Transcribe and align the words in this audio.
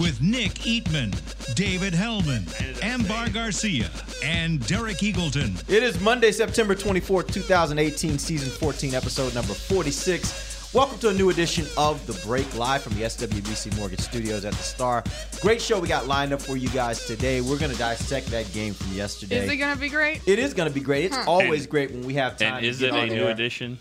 With 0.00 0.22
Nick 0.22 0.52
Eatman, 0.64 1.12
David 1.54 1.92
Helman, 1.92 2.46
Ambar 2.82 3.28
Garcia, 3.28 3.90
and 4.24 4.66
Derek 4.66 4.96
Eagleton. 4.98 5.62
It 5.68 5.82
is 5.82 6.00
Monday, 6.00 6.32
September 6.32 6.74
24th, 6.74 7.30
2018, 7.30 8.18
season 8.18 8.48
14, 8.48 8.94
episode 8.94 9.34
number 9.34 9.52
46. 9.52 10.72
Welcome 10.72 10.98
to 11.00 11.10
a 11.10 11.12
new 11.12 11.28
edition 11.28 11.66
of 11.76 12.04
The 12.06 12.14
Break, 12.26 12.56
live 12.56 12.80
from 12.82 12.94
the 12.94 13.02
SWBC 13.02 13.76
Mortgage 13.76 14.00
Studios 14.00 14.46
at 14.46 14.54
the 14.54 14.62
Star. 14.62 15.04
Great 15.42 15.60
show 15.60 15.78
we 15.78 15.86
got 15.88 16.06
lined 16.06 16.32
up 16.32 16.40
for 16.40 16.56
you 16.56 16.70
guys 16.70 17.04
today. 17.06 17.42
We're 17.42 17.58
going 17.58 17.72
to 17.72 17.78
dissect 17.78 18.28
that 18.28 18.50
game 18.54 18.72
from 18.72 18.94
yesterday. 18.94 19.44
Is 19.44 19.50
it 19.50 19.56
gonna 19.58 19.78
be 19.78 19.90
great? 19.90 20.26
it 20.26 20.38
is 20.38 20.54
going 20.54 20.68
to 20.70 20.74
be 20.74 20.80
great. 20.80 21.04
It's 21.04 21.26
always 21.26 21.62
And- 21.64 21.70
great 21.70 21.90
when 21.90 22.06
we 22.06 22.14
have 22.14 22.38
time. 22.38 22.54
And 22.54 22.62
to 22.64 22.68
is 22.70 22.78
get 22.78 22.88
it 22.88 22.94
a 22.94 22.98
on 23.00 23.08
new 23.08 23.24
air. 23.24 23.30
edition? 23.30 23.78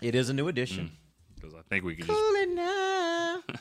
It 0.00 0.14
is 0.14 0.30
a 0.30 0.32
new 0.32 0.48
edition. 0.48 0.86
Hmm. 0.86 0.94
Because 1.34 1.54
I 1.54 1.62
think 1.68 1.84
we 1.84 1.94
could 1.94 2.06
just. 2.06 2.18
Cooling 2.18 2.54
now. 2.54 3.42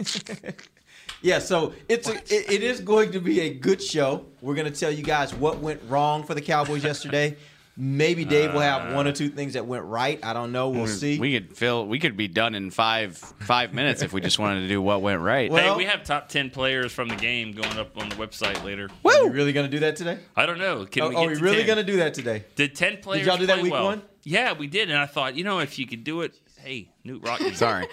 yeah, 1.24 1.38
so 1.38 1.72
it's 1.88 2.06
a, 2.06 2.14
it, 2.14 2.52
it 2.52 2.62
is 2.62 2.80
going 2.80 3.12
to 3.12 3.18
be 3.18 3.40
a 3.40 3.54
good 3.54 3.82
show. 3.82 4.26
We're 4.42 4.54
going 4.54 4.70
to 4.70 4.78
tell 4.78 4.90
you 4.90 5.02
guys 5.02 5.34
what 5.34 5.58
went 5.58 5.80
wrong 5.88 6.22
for 6.22 6.34
the 6.34 6.42
Cowboys 6.42 6.84
yesterday. 6.90 7.36
Maybe 7.78 8.24
Dave 8.26 8.52
will 8.52 8.60
have 8.60 8.94
one 8.94 9.06
or 9.06 9.10
uh. 9.10 9.14
two 9.14 9.30
things 9.30 9.54
that 9.54 9.66
went 9.66 9.84
right. 9.84 10.22
I 10.22 10.34
don't 10.34 10.52
know. 10.52 10.68
We'll 10.68 10.84
mm, 10.84 10.96
see. 10.96 11.18
We 11.18 11.32
could 11.40 11.56
fill. 11.56 11.86
We 11.86 11.98
could 11.98 12.16
be 12.16 12.28
done 12.28 12.54
in 12.54 12.70
five 12.70 13.16
five 13.16 13.72
minutes 13.72 14.02
if 14.02 14.12
we 14.12 14.20
just 14.20 14.38
wanted 14.38 14.60
to 14.60 14.68
do 14.68 14.80
what 14.82 15.00
went 15.00 15.22
right. 15.22 15.50
Well- 15.50 15.72
hey, 15.72 15.76
we 15.76 15.86
have 15.86 16.04
top 16.04 16.28
ten 16.28 16.50
players 16.50 16.92
from 16.92 17.08
the 17.08 17.16
game 17.16 17.52
going 17.52 17.78
up 17.78 17.96
on 17.96 18.10
the 18.10 18.16
website 18.16 18.62
later. 18.62 18.90
Are 19.04 19.12
you 19.24 19.30
really 19.30 19.54
going 19.54 19.66
to 19.66 19.72
do 19.74 19.80
that 19.80 19.96
today? 19.96 20.18
I 20.36 20.44
don't 20.46 20.58
know. 20.58 20.84
Can 20.84 21.04
Oh, 21.04 21.08
we 21.08 21.16
are 21.16 21.28
we 21.28 21.34
to 21.34 21.40
really 21.42 21.64
going 21.64 21.78
to 21.78 21.84
do 21.84 21.96
that 21.96 22.12
today? 22.14 22.44
Did 22.54 22.76
ten 22.76 22.98
players? 22.98 23.24
Did 23.24 23.30
y'all 23.30 23.38
do 23.38 23.46
that 23.46 23.62
week 23.62 23.72
well? 23.72 23.86
one? 23.86 24.02
Yeah, 24.22 24.52
we 24.52 24.66
did, 24.66 24.90
and 24.90 24.98
I 24.98 25.06
thought, 25.06 25.36
you 25.36 25.44
know, 25.44 25.58
if 25.58 25.78
you 25.78 25.86
could 25.86 26.04
do 26.04 26.22
it, 26.22 26.38
hey, 26.64 26.90
Knute 27.04 27.24
Rockne. 27.24 27.54
Sorry, 27.54 27.86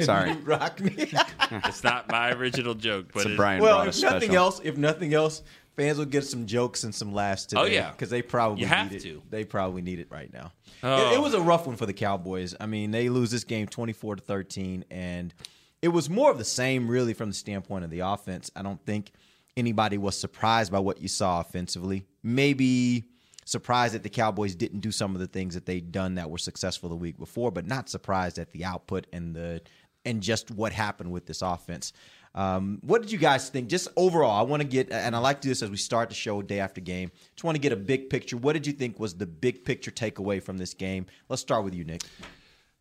sorry. 0.00 0.32
Rock 0.44 0.80
me. 0.80 0.92
it's 1.50 1.84
not 1.84 2.10
my 2.10 2.32
original 2.32 2.74
joke, 2.74 3.10
but 3.12 3.20
It's 3.20 3.30
a 3.30 3.32
it- 3.32 3.36
Brian 3.36 3.62
well, 3.62 3.82
if 3.82 3.88
us 3.88 4.02
nothing 4.02 4.34
else, 4.34 4.60
if 4.62 4.76
nothing 4.76 5.14
else, 5.14 5.42
fans 5.76 5.98
will 5.98 6.04
get 6.04 6.24
some 6.24 6.46
jokes 6.46 6.84
and 6.84 6.94
some 6.94 7.12
laughs 7.12 7.46
today. 7.46 7.60
Oh, 7.60 7.64
yeah. 7.64 7.90
because 7.90 8.10
they 8.10 8.22
probably 8.22 8.62
You 8.62 8.66
have 8.66 8.90
need 8.90 8.96
it. 8.98 9.02
to. 9.04 9.22
They 9.30 9.44
probably 9.44 9.82
need 9.82 10.00
it 10.00 10.08
right 10.10 10.32
now. 10.32 10.52
Oh. 10.82 11.10
It, 11.10 11.14
it 11.14 11.18
oh. 11.18 11.22
was 11.22 11.34
a 11.34 11.40
rough 11.40 11.66
one 11.66 11.76
for 11.76 11.86
the 11.86 11.92
Cowboys. 11.92 12.54
I 12.60 12.66
mean, 12.66 12.90
they 12.90 13.08
lose 13.08 13.30
this 13.30 13.44
game 13.44 13.66
twenty 13.66 13.92
four 13.92 14.16
to 14.16 14.22
thirteen, 14.22 14.84
and 14.90 15.32
it 15.80 15.88
was 15.88 16.10
more 16.10 16.30
of 16.30 16.38
the 16.38 16.44
same, 16.44 16.88
really, 16.88 17.14
from 17.14 17.30
the 17.30 17.34
standpoint 17.34 17.84
of 17.84 17.90
the 17.90 18.00
offense. 18.00 18.50
I 18.56 18.62
don't 18.62 18.84
think 18.84 19.12
anybody 19.56 19.98
was 19.98 20.16
surprised 20.16 20.72
by 20.72 20.78
what 20.80 21.00
you 21.00 21.08
saw 21.08 21.40
offensively. 21.40 22.04
Maybe 22.22 23.04
surprised 23.48 23.94
that 23.94 24.02
the 24.02 24.10
Cowboys 24.10 24.54
didn't 24.54 24.80
do 24.80 24.92
some 24.92 25.14
of 25.14 25.20
the 25.20 25.26
things 25.26 25.54
that 25.54 25.64
they'd 25.64 25.90
done 25.90 26.16
that 26.16 26.30
were 26.30 26.38
successful 26.38 26.88
the 26.88 26.96
week 26.96 27.18
before, 27.18 27.50
but 27.50 27.66
not 27.66 27.88
surprised 27.88 28.38
at 28.38 28.52
the 28.52 28.64
output 28.64 29.06
and 29.12 29.34
the 29.34 29.62
and 30.04 30.22
just 30.22 30.50
what 30.50 30.72
happened 30.72 31.10
with 31.10 31.26
this 31.26 31.42
offense. 31.42 31.92
Um, 32.34 32.78
what 32.82 33.02
did 33.02 33.10
you 33.10 33.18
guys 33.18 33.48
think? 33.48 33.68
Just 33.68 33.88
overall, 33.96 34.38
I 34.38 34.42
want 34.42 34.62
to 34.62 34.68
get, 34.68 34.92
and 34.92 35.16
I 35.16 35.18
like 35.18 35.40
to 35.40 35.46
do 35.46 35.48
this 35.48 35.62
as 35.62 35.70
we 35.70 35.76
start 35.76 36.08
the 36.08 36.14
show 36.14 36.40
day 36.40 36.60
after 36.60 36.80
game. 36.80 37.10
Just 37.34 37.44
want 37.44 37.56
to 37.56 37.60
get 37.60 37.72
a 37.72 37.76
big 37.76 38.10
picture. 38.10 38.36
What 38.36 38.52
did 38.52 38.66
you 38.66 38.72
think 38.72 39.00
was 39.00 39.14
the 39.14 39.26
big 39.26 39.64
picture 39.64 39.90
takeaway 39.90 40.42
from 40.42 40.56
this 40.56 40.72
game? 40.72 41.06
Let's 41.28 41.42
start 41.42 41.64
with 41.64 41.74
you, 41.74 41.84
Nick. 41.84 42.02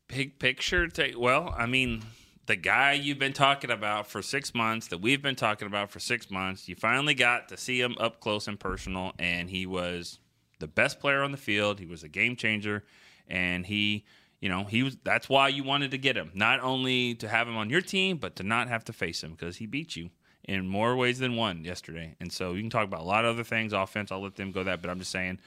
big 0.08 0.38
picture. 0.38 0.88
Take 0.88 1.18
well, 1.18 1.54
I 1.58 1.66
mean, 1.66 2.04
the 2.46 2.56
guy 2.56 2.94
you've 2.94 3.20
been 3.20 3.34
talking 3.34 3.72
about 3.72 4.08
for 4.08 4.22
six 4.22 4.54
months, 4.54 4.88
that 4.88 5.00
we've 5.00 5.22
been 5.22 5.36
talking 5.36 5.68
about 5.68 5.92
for 5.92 6.00
six 6.00 6.30
months, 6.30 6.70
you 6.70 6.76
finally 6.76 7.14
got 7.14 7.50
to 7.50 7.58
see 7.58 7.82
him 7.82 7.96
up 8.00 8.20
close 8.20 8.48
and 8.48 8.60
personal, 8.60 9.14
and 9.18 9.50
he 9.50 9.66
was 9.66 10.20
the 10.60 10.68
best 10.68 11.00
player 11.00 11.22
on 11.24 11.32
the 11.32 11.38
field. 11.38 11.80
He 11.80 11.86
was 11.86 12.04
a 12.04 12.10
game 12.10 12.36
changer, 12.36 12.84
and 13.28 13.66
he, 13.66 14.06
you 14.42 14.50
know, 14.50 14.64
he 14.64 14.84
was. 14.84 14.98
That's 15.04 15.28
why 15.30 15.50
you 15.50 15.64
wanted 15.64 15.92
to 15.92 15.98
get 15.98 16.16
him, 16.16 16.32
not 16.34 16.60
only 16.62 17.16
to 17.16 17.28
have 17.28 17.48
him 17.48 17.58
on 17.58 17.70
your 17.70 17.82
team, 17.82 18.18
but 18.18 18.36
to 18.38 18.44
not 18.44 18.68
have 18.68 18.84
to 18.86 18.94
face 18.94 19.24
him 19.24 19.32
because 19.32 19.58
he 19.58 19.66
beat 19.66 19.96
you. 19.96 20.10
In 20.46 20.66
more 20.66 20.96
ways 20.96 21.20
than 21.20 21.36
one 21.36 21.66
yesterday. 21.66 22.16
And 22.22 22.32
so 22.32 22.54
you 22.54 22.62
can 22.62 22.70
talk 22.70 22.86
about 22.86 23.02
a 23.02 23.04
lot 23.04 23.26
of 23.26 23.36
other 23.36 23.44
things, 23.44 23.74
offense. 23.74 24.14
I'll 24.14 24.22
let 24.22 24.38
them 24.38 24.54
go 24.54 24.64
that. 24.64 24.82
But 24.82 24.90
I'm 24.90 24.98
just 24.98 25.12
saying, 25.12 25.40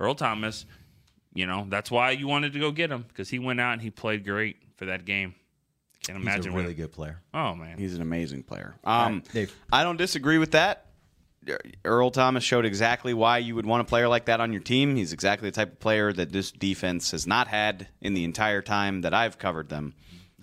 Earl 0.00 0.14
Thomas, 0.14 0.64
you 1.34 1.46
know, 1.46 1.66
that's 1.68 1.90
why 1.90 2.12
you 2.12 2.26
wanted 2.26 2.54
to 2.54 2.58
go 2.58 2.70
get 2.70 2.90
him 2.90 3.04
because 3.06 3.28
he 3.28 3.38
went 3.38 3.60
out 3.60 3.74
and 3.74 3.82
he 3.82 3.90
played 3.90 4.24
great 4.24 4.56
for 4.78 4.86
that 4.86 5.04
game. 5.04 5.34
Can't 6.06 6.16
He's 6.18 6.26
imagine 6.26 6.52
a 6.52 6.56
really 6.56 6.68
what- 6.68 6.76
good 6.76 6.92
player. 6.92 7.20
Oh 7.34 7.54
man, 7.54 7.76
He's 7.76 7.94
an 7.96 8.00
amazing 8.00 8.44
player. 8.44 8.76
Um, 8.82 9.16
right, 9.16 9.32
Dave. 9.34 9.54
I 9.70 9.82
don't 9.82 9.98
disagree 9.98 10.38
with 10.38 10.52
that. 10.52 10.85
Earl 11.84 12.10
Thomas 12.10 12.44
showed 12.44 12.64
exactly 12.64 13.14
why 13.14 13.38
you 13.38 13.54
would 13.54 13.66
want 13.66 13.80
a 13.80 13.84
player 13.84 14.08
like 14.08 14.26
that 14.26 14.40
on 14.40 14.52
your 14.52 14.62
team. 14.62 14.96
He's 14.96 15.12
exactly 15.12 15.48
the 15.50 15.54
type 15.54 15.72
of 15.72 15.80
player 15.80 16.12
that 16.12 16.32
this 16.32 16.50
defense 16.50 17.10
has 17.12 17.26
not 17.26 17.48
had 17.48 17.88
in 18.00 18.14
the 18.14 18.24
entire 18.24 18.62
time 18.62 19.02
that 19.02 19.14
I've 19.14 19.38
covered 19.38 19.68
them, 19.68 19.94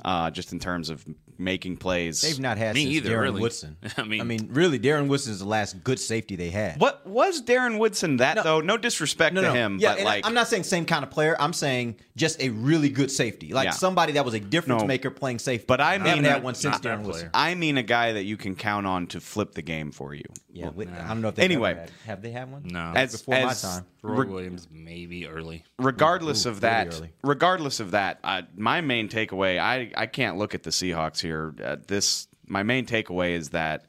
uh, 0.04 0.32
just 0.32 0.54
in 0.54 0.60
terms 0.60 0.90
of 0.90 1.06
making 1.38 1.78
plays. 1.78 2.22
They've 2.22 2.40
not 2.40 2.58
had 2.58 2.76
Me 2.76 2.84
since 2.84 2.96
either, 2.96 3.10
Darren 3.16 3.22
really. 3.22 3.42
Woodson. 3.42 3.78
I 3.98 4.04
mean- 4.04 4.22
I 4.22 4.24
mean, 4.24 4.50
really, 4.52 4.80
Darren 4.80 5.08
Woodson 5.08 5.32
is 5.34 5.40
the 5.40 5.46
last 5.48 5.84
good 5.84 6.00
safety 6.00 6.36
they 6.36 6.50
had. 6.50 6.80
What 6.80 7.06
was 7.08 7.42
Darren 7.42 7.78
Woodson 7.80 8.18
that 8.18 8.36
No. 8.38 8.44
though? 8.44 8.62
No 8.62 8.78
disrespect 8.78 9.34
No, 9.36 9.42
to 9.42 9.52
him, 9.52 9.78
yeah, 9.80 9.96
but 9.96 10.04
like 10.04 10.26
I'm 10.28 10.34
not 10.34 10.48
saying 10.48 10.64
same 10.64 10.86
kind 10.86 11.04
of 11.04 11.10
player. 11.12 11.36
I'm 11.40 11.54
saying 11.54 11.98
just 12.16 12.42
a 12.42 12.50
really 12.50 12.90
good 12.90 13.12
safety, 13.12 13.54
like 13.54 13.66
Yeah. 13.66 13.72
somebody 13.72 14.14
that 14.14 14.26
was 14.26 14.34
a 14.34 14.40
difference 14.40 14.82
No. 14.82 14.88
maker 14.88 15.10
playing 15.12 15.40
safety. 15.40 15.66
But 15.68 15.82
I 15.82 15.98
mean- 15.98 16.24
that 16.24 16.44
one 16.44 16.56
since 16.56 16.78
Darren 16.80 17.02
Woodson. 17.04 17.30
I 17.34 17.56
mean 17.56 17.78
a 17.78 17.84
guy 17.84 18.14
that 18.14 18.24
you 18.24 18.38
can 18.38 18.56
count 18.56 18.86
on 18.88 19.08
to 19.08 19.20
flip 19.22 19.54
the 19.54 19.62
game 19.62 19.92
for 19.92 20.14
you. 20.14 20.24
Yeah, 20.52 20.70
we- 20.70 20.88
I 20.88 21.08
don't 21.08 21.22
know 21.22 21.30
if 21.30 21.36
they 21.36 21.44
Anyway. 21.44 21.74
had, 21.76 21.92
have 22.06 22.22
they 22.22 22.32
had 22.32 22.52
one? 22.52 22.64
no. 22.66 22.94
As- 22.96 23.12
before 23.14 23.36
as- 23.36 23.64
my 23.64 23.70
time. 23.70 23.86
Roy 24.04 24.24
Re- 24.24 24.28
Williams 24.28 24.68
maybe 24.70 25.26
early. 25.28 25.64
regardless 25.80 26.46
Ooh, 26.46 26.50
of 26.50 26.62
that, 26.62 26.94
early. 26.94 27.14
regardless 27.24 27.80
of 27.80 27.92
that, 27.92 28.20
uh, 28.24 28.44
my 28.56 28.82
main 28.82 29.08
takeaway, 29.10 29.60
I, 29.60 29.92
I 29.96 30.06
can't 30.06 30.38
look 30.38 30.54
at 30.54 30.64
the 30.64 30.70
Seahawks 30.70 31.22
here. 31.22 31.56
Uh, 31.64 31.78
this 31.88 32.28
my 32.46 32.62
main 32.64 32.86
takeaway 32.86 33.32
is 33.32 33.50
that 33.50 33.86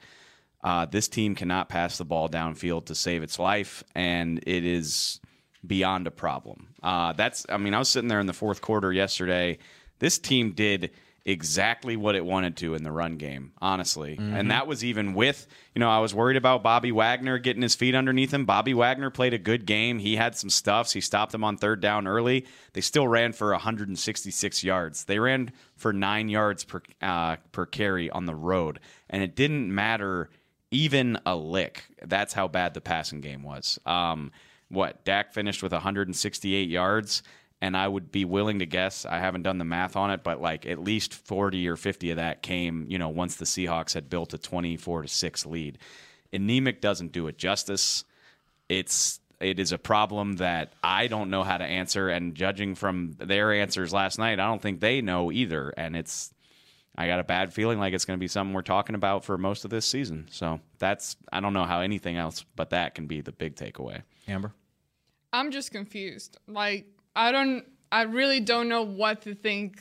uh, 0.62 0.86
this 0.86 1.08
team 1.08 1.34
cannot 1.34 1.69
pass 1.69 1.98
the 1.98 2.04
ball 2.04 2.28
downfield 2.28 2.86
to 2.86 2.94
save 2.94 3.22
its 3.22 3.38
life, 3.38 3.82
and 3.94 4.38
it 4.47 4.64
is 4.64 5.20
beyond 5.66 6.06
a 6.06 6.10
problem. 6.10 6.69
Uh, 6.82 7.12
that's 7.12 7.44
I 7.48 7.56
mean, 7.56 7.74
I 7.74 7.78
was 7.80 7.88
sitting 7.88 8.08
there 8.08 8.20
in 8.20 8.26
the 8.26 8.32
fourth 8.32 8.60
quarter 8.60 8.92
yesterday. 8.92 9.58
This 9.98 10.19
team 10.19 10.53
did 10.53 10.91
exactly 11.26 11.96
what 11.96 12.14
it 12.14 12.24
wanted 12.24 12.56
to 12.58 12.74
in 12.74 12.82
the 12.82 12.92
run 12.92 13.16
game, 13.16 13.52
honestly. 13.60 14.16
And 14.18 14.50
that 14.50 14.66
was 14.66 14.84
even 14.84 15.14
with, 15.14 15.46
you 15.74 15.80
know, 15.80 15.88
I 15.88 15.98
was 15.98 16.14
worried 16.14 16.36
about 16.36 16.62
Bobby 16.62 16.92
Wagner 16.92 17.38
getting 17.38 17.62
his 17.62 17.74
feet 17.74 17.94
underneath 17.94 18.32
him. 18.32 18.44
Bobby 18.44 18.74
Wagner 18.74 19.08
played 19.10 19.32
a 19.32 19.38
good 19.38 19.64
game. 19.64 19.98
He 19.98 20.16
had 20.16 20.36
some 20.36 20.50
stuffs. 20.50 20.92
He 20.92 21.00
stopped 21.00 21.32
them 21.32 21.42
on 21.42 21.56
third 21.56 21.80
down 21.80 22.06
early. 22.06 22.44
They 22.74 22.82
still 22.82 23.08
ran 23.08 23.32
for 23.32 23.52
166 23.52 24.64
yards. 24.64 25.04
They 25.04 25.18
ran 25.18 25.52
for 25.76 25.92
nine 25.94 26.28
yards 26.28 26.64
per 26.64 26.82
uh, 27.00 27.36
per 27.52 27.64
carry 27.64 28.10
on 28.10 28.26
the 28.26 28.34
road, 28.34 28.80
and 29.08 29.22
it 29.22 29.34
didn't 29.34 29.74
matter 29.74 30.28
even 30.70 31.18
a 31.24 31.34
lick. 31.36 31.84
That's 32.04 32.34
how 32.34 32.48
bad 32.48 32.74
the 32.74 32.80
passing 32.82 33.20
game 33.22 33.42
was. 33.42 33.78
Um, 33.86 34.30
what 34.68 35.04
Dak 35.04 35.32
finished 35.32 35.62
with 35.62 35.72
168 35.72 36.68
yards 36.68 37.22
and 37.64 37.78
I 37.78 37.88
would 37.88 38.12
be 38.12 38.26
willing 38.26 38.58
to 38.58 38.66
guess 38.66 39.06
I 39.06 39.20
haven't 39.20 39.41
done 39.41 39.56
the 39.56 39.64
math 39.64 39.97
on 39.97 40.10
it, 40.10 40.22
but 40.22 40.38
like 40.38 40.66
at 40.66 40.78
least 40.78 41.14
40 41.14 41.66
or 41.66 41.76
50 41.76 42.10
of 42.10 42.16
that 42.19 42.42
came, 42.42 42.84
you 42.91 42.98
know, 42.98 43.08
once 43.08 43.36
the 43.36 43.47
Seahawks 43.47 43.94
had 43.94 44.10
built 44.10 44.34
a 44.34 44.38
24 44.38 45.02
to 45.02 45.08
6 45.08 45.47
lead. 45.47 45.78
Anemic 46.30 46.82
doesn't 46.82 47.12
do 47.12 47.26
it 47.26 47.38
justice. 47.38 48.04
It's 48.69 49.19
it 49.41 49.58
is 49.58 49.72
a 49.72 49.78
problem 49.78 50.36
that 50.36 50.74
I 50.82 51.06
don't 51.06 51.30
know 51.30 51.42
how 51.42 51.56
to 51.56 51.64
answer 51.64 52.10
and 52.10 52.34
judging 52.34 52.74
from 52.74 53.12
their 53.19 53.50
answers 53.54 53.94
last 53.94 54.19
night, 54.19 54.38
I 54.38 54.47
don't 54.47 54.60
think 54.60 54.80
they 54.80 55.00
know 55.00 55.33
either 55.33 55.72
and 55.74 55.97
it's 55.97 56.34
I 56.94 57.06
got 57.06 57.18
a 57.18 57.24
bad 57.24 57.54
feeling 57.54 57.78
like 57.78 57.94
it's 57.94 58.04
going 58.04 58.18
to 58.18 58.22
be 58.22 58.28
something 58.28 58.53
we're 58.53 58.60
talking 58.60 58.94
about 58.94 59.24
for 59.24 59.39
most 59.39 59.65
of 59.65 59.71
this 59.71 59.86
season. 59.86 60.28
So 60.30 60.60
that's 60.78 61.16
I 61.33 61.41
don't 61.41 61.54
know 61.54 61.65
how 61.65 61.80
anything 61.80 62.18
else 62.18 62.44
but 62.56 62.71
that 62.71 62.94
can 62.94 63.06
be 63.06 63.22
the 63.22 63.33
big 63.33 63.56
takeaway. 63.56 64.03
Ambar. 64.28 64.53
I'm 65.33 65.50
just 65.50 65.71
confused. 65.71 66.36
Like 66.47 66.86
I 67.15 67.33
don't 67.33 67.65
I 67.93 68.03
really 68.03 68.41
don't 68.41 68.69
know 68.69 68.83
what 68.83 69.22
to 69.22 69.34
think 69.34 69.78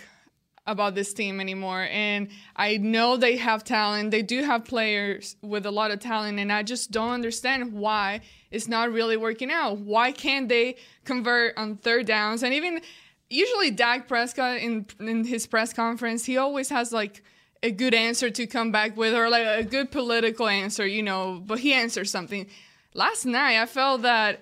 about 0.65 0.95
this 0.95 1.13
team 1.13 1.41
anymore. 1.41 1.87
And 1.91 2.29
I 2.55 2.77
know 2.77 3.17
they 3.17 3.35
have 3.37 3.63
talent. 3.63 4.11
They 4.11 4.21
do 4.21 4.43
have 4.43 4.63
players 4.63 5.35
with 5.41 5.65
a 5.65 5.71
lot 5.71 5.91
of 5.91 5.99
talent 5.99 6.39
and 6.39 6.51
I 6.51 6.63
just 6.63 6.91
don't 6.91 7.11
understand 7.11 7.73
why 7.73 8.21
it's 8.49 8.67
not 8.67 8.91
really 8.91 9.17
working 9.17 9.51
out. 9.51 9.79
Why 9.79 10.11
can't 10.11 10.47
they 10.47 10.77
convert 11.03 11.57
on 11.57 11.77
third 11.77 12.05
downs? 12.05 12.43
And 12.43 12.53
even 12.53 12.81
usually 13.29 13.71
Dak 13.71 14.07
Prescott 14.07 14.59
in 14.59 14.85
in 14.99 15.25
his 15.25 15.47
press 15.47 15.73
conference, 15.73 16.25
he 16.25 16.37
always 16.37 16.69
has 16.69 16.93
like 16.93 17.23
a 17.61 17.71
good 17.71 17.93
answer 17.93 18.29
to 18.29 18.45
come 18.45 18.71
back 18.71 18.95
with 18.95 19.13
or 19.13 19.29
like 19.29 19.45
a 19.45 19.63
good 19.63 19.91
political 19.91 20.47
answer, 20.47 20.85
you 20.85 21.01
know, 21.01 21.41
but 21.45 21.59
he 21.59 21.73
answers 21.73 22.11
something. 22.11 22.47
Last 22.93 23.25
night 23.25 23.59
I 23.61 23.65
felt 23.65 24.03
that 24.03 24.41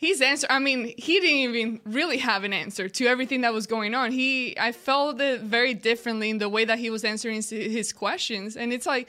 his 0.00 0.22
answer 0.22 0.46
i 0.48 0.60
mean 0.60 0.94
he 0.96 1.18
didn't 1.18 1.50
even 1.50 1.80
really 1.84 2.18
have 2.18 2.44
an 2.44 2.52
answer 2.52 2.88
to 2.88 3.06
everything 3.06 3.40
that 3.40 3.52
was 3.52 3.66
going 3.66 3.94
on. 3.94 4.12
He 4.12 4.56
i 4.58 4.70
felt 4.72 5.20
it 5.20 5.40
very 5.42 5.74
differently 5.74 6.30
in 6.30 6.38
the 6.38 6.48
way 6.48 6.64
that 6.64 6.78
he 6.78 6.88
was 6.88 7.04
answering 7.04 7.42
his- 7.42 7.92
questions. 7.92 8.56
And 8.56 8.72
it's 8.72 8.86
like 8.86 9.08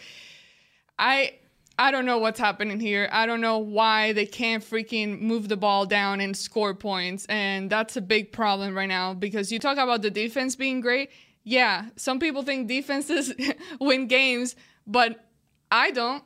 i 0.98 1.34
i 1.78 1.92
don't 1.92 2.08
know 2.08 2.18
what's 2.18 2.40
happening 2.40 2.80
here. 2.80 3.08
I 3.12 3.28
don't 3.28 3.40
know 3.40 3.60
why 3.60 4.14
they 4.14 4.26
can't 4.26 4.64
freaking 4.64 5.22
move 5.22 5.48
the 5.48 5.58
ball 5.58 5.86
down 5.86 6.22
and 6.22 6.36
score 6.36 6.74
points. 6.74 7.26
And 7.30 7.70
that's 7.70 7.96
a 7.96 8.02
big 8.02 8.32
problem 8.32 8.76
right 8.76 8.90
now 8.90 9.14
because 9.14 9.52
you 9.52 9.60
talk 9.60 9.78
about 9.78 10.02
the 10.02 10.10
defense 10.10 10.56
being 10.56 10.82
great. 10.82 11.12
Yeah 11.44 11.86
some 11.98 12.20
people 12.20 12.42
think 12.42 12.68
defenses 12.68 13.32
win 13.80 14.08
games 14.08 14.56
but 14.88 15.24
i 15.72 15.92
don't. 15.92 16.24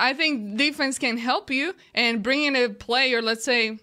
I 0.00 0.14
think 0.14 0.56
defense 0.56 0.96
can 0.96 1.16
help 1.18 1.50
you 1.50 1.74
and 1.92 2.22
bring 2.22 2.44
in 2.44 2.54
a 2.54 2.68
player, 2.68 3.20
let's 3.20 3.44
say, 3.44 3.80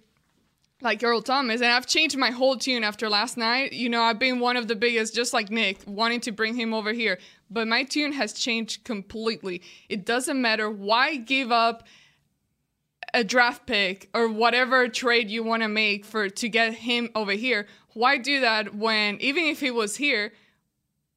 like 0.82 1.04
Earl 1.04 1.22
Thomas. 1.22 1.62
And 1.62 1.72
I've 1.72 1.88
changed 1.88 2.18
my 2.18 2.32
whole 2.32 2.58
tune 2.58 2.84
after 2.84 3.10
last 3.10 3.38
night. 3.38 3.74
You 3.74 3.90
know, 3.90 4.02
I've 4.02 4.20
been 4.20 4.40
one 4.40 4.58
of 4.58 4.68
the 4.68 4.76
biggest, 4.76 5.16
just 5.16 5.34
like 5.34 5.50
Nick, 5.50 5.80
wanting 5.86 6.22
to 6.22 6.32
bring 6.32 6.56
him 6.56 6.74
over 6.74 6.94
here. 6.94 7.18
But 7.50 7.68
my 7.68 7.84
tune 7.84 8.14
has 8.14 8.34
changed 8.34 8.84
completely. 8.84 9.62
It 9.90 10.06
doesn't 10.06 10.42
matter 10.42 10.70
why 10.70 11.16
give 11.18 11.52
up 11.52 11.88
a 13.14 13.24
draft 13.24 13.66
pick 13.66 14.10
or 14.14 14.28
whatever 14.28 14.90
trade 14.90 15.30
you 15.30 15.44
want 15.44 15.64
to 15.64 15.70
make 15.70 16.06
for 16.06 16.30
to 16.30 16.50
get 16.50 16.74
him 16.74 17.10
over 17.16 17.32
here. 17.32 17.68
Why 17.94 18.18
do 18.18 18.42
that 18.42 18.76
when 18.76 19.18
even 19.22 19.46
if 19.46 19.62
he 19.62 19.72
was 19.72 19.96
here, 19.96 20.34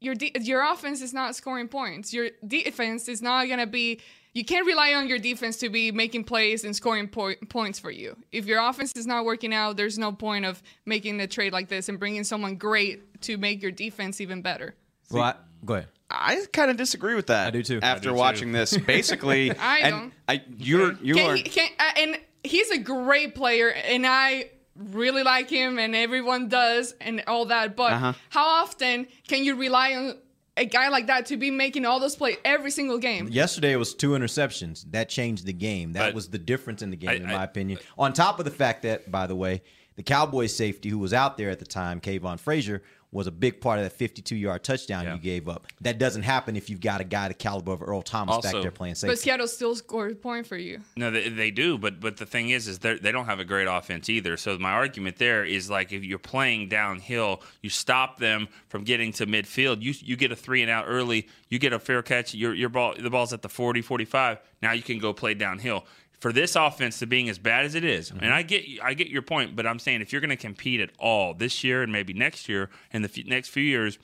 your 0.00 0.14
de- 0.14 0.32
your 0.40 0.62
offense 0.62 1.02
is 1.02 1.12
not 1.12 1.34
scoring 1.34 1.66
points. 1.66 2.12
Your 2.14 2.30
defense 2.46 3.08
is 3.08 3.20
not 3.20 3.48
gonna 3.48 3.66
be. 3.66 4.00
You 4.34 4.44
can't 4.44 4.66
rely 4.66 4.94
on 4.94 5.08
your 5.08 5.18
defense 5.18 5.56
to 5.58 5.68
be 5.68 5.90
making 5.90 6.24
plays 6.24 6.64
and 6.64 6.74
scoring 6.76 7.08
po- 7.08 7.34
points 7.48 7.78
for 7.78 7.90
you. 7.90 8.16
If 8.30 8.46
your 8.46 8.60
offense 8.60 8.92
is 8.96 9.06
not 9.06 9.24
working 9.24 9.52
out, 9.54 9.76
there's 9.76 9.98
no 9.98 10.12
point 10.12 10.44
of 10.44 10.62
making 10.86 11.20
a 11.20 11.26
trade 11.26 11.52
like 11.52 11.68
this 11.68 11.88
and 11.88 11.98
bringing 11.98 12.24
someone 12.24 12.56
great 12.56 13.20
to 13.22 13.36
make 13.38 13.62
your 13.62 13.72
defense 13.72 14.20
even 14.20 14.42
better. 14.42 14.74
Well, 15.10 15.22
I, 15.24 15.34
go 15.64 15.74
ahead. 15.74 15.88
I 16.10 16.44
kind 16.52 16.70
of 16.70 16.76
disagree 16.76 17.14
with 17.14 17.26
that. 17.28 17.48
I 17.48 17.50
do 17.50 17.62
too. 17.62 17.80
After 17.82 18.10
I 18.10 18.12
do 18.12 18.14
too. 18.16 18.18
watching 18.18 18.52
this, 18.52 18.76
basically, 18.86 19.50
I 19.58 19.78
and 19.78 19.94
don't. 19.94 20.12
I 20.28 20.42
you're 20.56 20.92
you 21.02 21.14
Can 21.14 21.30
are 21.30 21.36
he, 21.36 21.42
can, 21.42 21.68
uh, 21.78 21.90
and 21.98 22.18
he's 22.44 22.70
a 22.70 22.78
great 22.78 23.34
player, 23.34 23.70
and 23.70 24.06
I 24.06 24.50
really 24.76 25.22
like 25.24 25.50
him, 25.50 25.78
and 25.78 25.94
everyone 25.96 26.48
does, 26.48 26.94
and 27.00 27.24
all 27.26 27.46
that. 27.46 27.76
But 27.76 27.92
Uh-huh. 27.94 28.12
how 28.30 28.46
often 28.46 29.06
can 29.26 29.42
you 29.44 29.56
rely 29.56 29.94
on 29.96 30.16
a 30.58 30.64
guy 30.66 30.88
like 30.88 31.06
that 31.06 31.26
to 31.26 31.36
be 31.36 31.50
making 31.50 31.86
all 31.86 32.00
those 32.00 32.16
plays 32.16 32.36
every 32.44 32.70
single 32.70 32.98
game? 32.98 33.28
Yesterday 33.28 33.72
it 33.72 33.76
was 33.76 33.94
two 33.94 34.10
interceptions. 34.10 34.84
That 34.90 35.08
changed 35.08 35.46
the 35.46 35.52
game. 35.52 35.92
That 35.92 36.08
But- 36.08 36.14
was 36.14 36.28
the 36.28 36.38
difference 36.38 36.82
in 36.82 36.90
the 36.90 36.96
game, 36.96 37.10
I- 37.10 37.14
in 37.14 37.26
I- 37.26 37.32
my 37.38 37.44
opinion. 37.44 37.78
On 37.98 38.12
top 38.12 38.38
of 38.38 38.44
the 38.44 38.50
fact 38.50 38.82
that, 38.82 39.10
by 39.10 39.26
the 39.26 39.36
way, 39.36 39.62
the 39.96 40.02
Cowboys 40.02 40.54
safety 40.54 40.88
who 40.90 40.98
was 40.98 41.12
out 41.12 41.36
there 41.36 41.50
at 41.50 41.58
the 41.58 41.64
time, 41.66 42.00
Kavon 42.00 42.38
Frazier, 42.38 42.82
was 43.10 43.26
a 43.26 43.30
big 43.30 43.60
part 43.60 43.78
of 43.78 43.84
that 43.84 43.92
52 43.92 44.36
yard 44.36 44.62
touchdown 44.62 45.04
Yeah. 45.04 45.14
you 45.14 45.20
gave 45.20 45.48
up. 45.48 45.66
That 45.80 45.98
doesn't 45.98 46.22
happen 46.24 46.56
if 46.56 46.68
you've 46.68 46.80
got 46.80 47.00
a 47.00 47.04
guy 47.04 47.28
the 47.28 47.34
caliber 47.34 47.72
of 47.72 47.82
Earl 47.82 48.02
Thomas 48.02 48.38
back 48.38 48.52
there 48.60 48.70
playing 48.70 48.96
But. 49.02 49.18
Seattle 49.18 49.48
still 49.48 49.74
scored 49.74 50.12
a 50.12 50.14
point 50.14 50.46
for 50.46 50.56
you. 50.58 50.80
No, 50.96 51.10
they, 51.10 51.28
they 51.30 51.50
do, 51.50 51.78
but 51.78 52.00
but 52.00 52.18
the 52.18 52.26
thing 52.26 52.50
is, 52.50 52.68
is 52.68 52.80
they 52.80 52.98
they 52.98 53.10
don't 53.12 53.24
have 53.26 53.40
a 53.40 53.44
great 53.44 53.66
offense 53.66 54.10
either. 54.10 54.36
So 54.36 54.58
my 54.58 54.72
argument 54.72 55.16
there 55.16 55.44
is 55.44 55.70
like 55.70 55.92
if 55.92 56.04
you're 56.04 56.18
playing 56.18 56.68
downhill, 56.68 57.42
you 57.62 57.70
stop 57.70 58.18
them 58.18 58.48
from 58.68 58.84
getting 58.84 59.12
to 59.14 59.26
midfield. 59.26 59.80
You 59.80 59.94
you 59.98 60.16
get 60.16 60.30
a 60.30 60.36
three 60.36 60.60
and 60.62 60.70
out 60.70 60.84
early, 60.86 61.28
you 61.48 61.58
get 61.58 61.72
a 61.72 61.78
fair 61.78 62.02
catch. 62.02 62.34
Your 62.34 62.52
your 62.54 62.68
ball 62.68 62.94
the 62.98 63.10
ball's 63.10 63.32
at 63.32 63.40
the 63.42 63.48
40, 63.48 63.80
45. 63.80 64.38
Now 64.60 64.72
you 64.72 64.82
can 64.82 64.98
go 64.98 65.12
play 65.12 65.34
downhill. 65.34 65.86
For 66.20 66.32
this 66.32 66.56
offense 66.56 66.98
to 66.98 67.06
being 67.06 67.28
as 67.28 67.38
bad 67.38 67.64
as 67.64 67.76
it 67.76 67.84
is, 67.84 68.10
mm-hmm. 68.10 68.24
and 68.24 68.34
I 68.34 68.42
get 68.42 68.64
I 68.82 68.94
get 68.94 69.08
your 69.08 69.22
point, 69.22 69.54
but 69.54 69.66
I'm 69.66 69.78
saying 69.78 70.00
if 70.00 70.12
you're 70.12 70.20
going 70.20 70.30
to 70.30 70.36
compete 70.36 70.80
at 70.80 70.90
all 70.98 71.32
this 71.32 71.62
year 71.62 71.82
and 71.82 71.92
maybe 71.92 72.12
next 72.12 72.48
year 72.48 72.70
and 72.92 73.04
the 73.04 73.08
f- 73.08 73.26
next 73.26 73.50
few 73.50 73.62
years, 73.62 73.98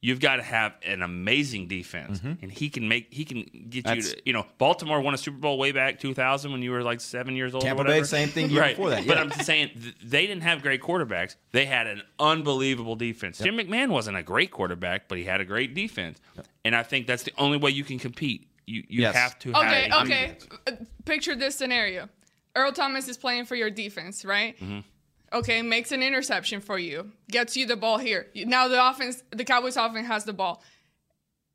you've 0.00 0.20
got 0.20 0.36
to 0.36 0.42
have 0.42 0.74
an 0.84 1.02
amazing 1.02 1.66
defense, 1.66 2.18
mm-hmm. 2.18 2.34
and 2.42 2.52
he 2.52 2.68
can 2.68 2.88
make 2.88 3.12
he 3.12 3.24
can 3.24 3.42
get 3.68 3.92
you. 3.94 4.02
To, 4.02 4.22
you 4.24 4.32
know, 4.32 4.46
Baltimore 4.58 5.00
won 5.00 5.14
a 5.14 5.18
Super 5.18 5.38
Bowl 5.38 5.58
way 5.58 5.72
back 5.72 5.98
2000 5.98 6.52
when 6.52 6.62
you 6.62 6.70
were 6.70 6.82
like 6.82 7.00
seven 7.00 7.34
years 7.34 7.54
old. 7.54 7.64
or 7.64 7.66
Tampa 7.66 7.84
Bay, 7.84 8.02
same 8.04 8.28
thing 8.28 8.50
year 8.50 8.60
right. 8.62 8.76
before 8.76 8.90
that, 8.90 9.06
But. 9.06 9.18
I'm 9.18 9.30
just 9.30 9.44
saying 9.44 9.70
th- 9.80 9.96
they 10.04 10.26
didn't 10.26 10.42
have 10.42 10.62
great 10.62 10.80
quarterbacks. 10.80 11.36
They 11.52 11.66
had 11.66 11.86
an 11.86 12.02
unbelievable 12.18 12.94
defense. 12.94 13.38
Jim 13.38 13.56
McMahon 13.56 13.88
wasn't 13.88 14.16
a 14.16 14.22
great 14.22 14.50
quarterback, 14.50 15.08
but 15.08 15.18
he 15.18 15.24
had 15.24 15.40
a 15.40 15.44
great 15.44 15.74
defense, 15.74 16.20
and 16.64 16.76
I 16.76 16.82
think 16.82 17.06
that's 17.06 17.24
the 17.24 17.32
only 17.38 17.58
way 17.58 17.70
you 17.70 17.82
can 17.84 17.98
compete. 17.98 18.48
You 18.66 18.82
you 18.88 19.02
Yes. 19.02 19.14
have 19.14 19.38
to. 19.40 19.50
Okay, 19.56 19.88
a 19.90 20.00
okay. 20.02 20.36
defense. 20.38 20.46
Uh, 20.66 20.72
Picture 21.04 21.36
this 21.36 21.54
scenario: 21.54 22.08
Earl 22.54 22.72
Thomas 22.72 23.08
is 23.08 23.16
playing 23.16 23.44
for 23.44 23.54
your 23.54 23.70
defense, 23.70 24.24
right? 24.24 24.56
Mm-hmm. 24.58 24.80
Okay, 25.32 25.62
makes 25.62 25.92
an 25.92 26.02
interception 26.02 26.60
for 26.60 26.78
you, 26.78 27.10
gets 27.30 27.56
you 27.56 27.66
the 27.66 27.76
ball 27.76 27.98
here. 27.98 28.26
Now 28.34 28.68
the 28.68 28.88
offense, 28.88 29.22
the 29.30 29.44
Cowboys 29.44 29.76
offense 29.76 30.06
has 30.06 30.24
the 30.24 30.32
ball. 30.32 30.62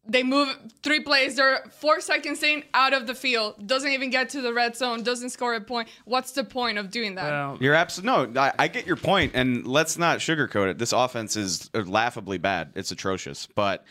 They 0.08 0.24
move 0.24 0.50
three 0.82 1.00
plays. 1.00 1.36
They're 1.36 1.64
four 1.80 2.02
seconds 2.02 2.42
in, 2.42 2.64
out 2.74 2.94
of 2.94 3.06
the 3.08 3.14
field. 3.14 3.68
Doesn't 3.68 3.92
even 3.92 4.10
get 4.10 4.30
to 4.30 4.42
the 4.42 4.52
red 4.54 4.76
zone. 4.76 5.04
Doesn't 5.04 5.30
score 5.30 5.54
a 5.54 5.62
point. 5.62 5.90
What's 6.06 6.32
the 6.32 6.44
point 6.44 6.80
of 6.80 6.90
doing 6.90 7.16
that? 7.16 7.30
Well, 7.30 7.58
You're 7.62 7.76
absolutely 7.76 8.34
no. 8.34 8.42
I, 8.42 8.52
I 8.58 8.68
get 8.68 8.88
your 8.88 8.96
point, 8.96 9.34
and 9.36 9.66
let's 9.68 9.98
not 9.98 10.20
sugarcoat 10.20 10.70
it. 10.72 10.78
This 10.80 10.92
offense 10.92 11.36
is 11.36 11.70
laughably 11.74 12.40
bad. 12.40 12.72
It's 12.76 12.92
atrocious, 12.92 13.48
but 13.54 13.86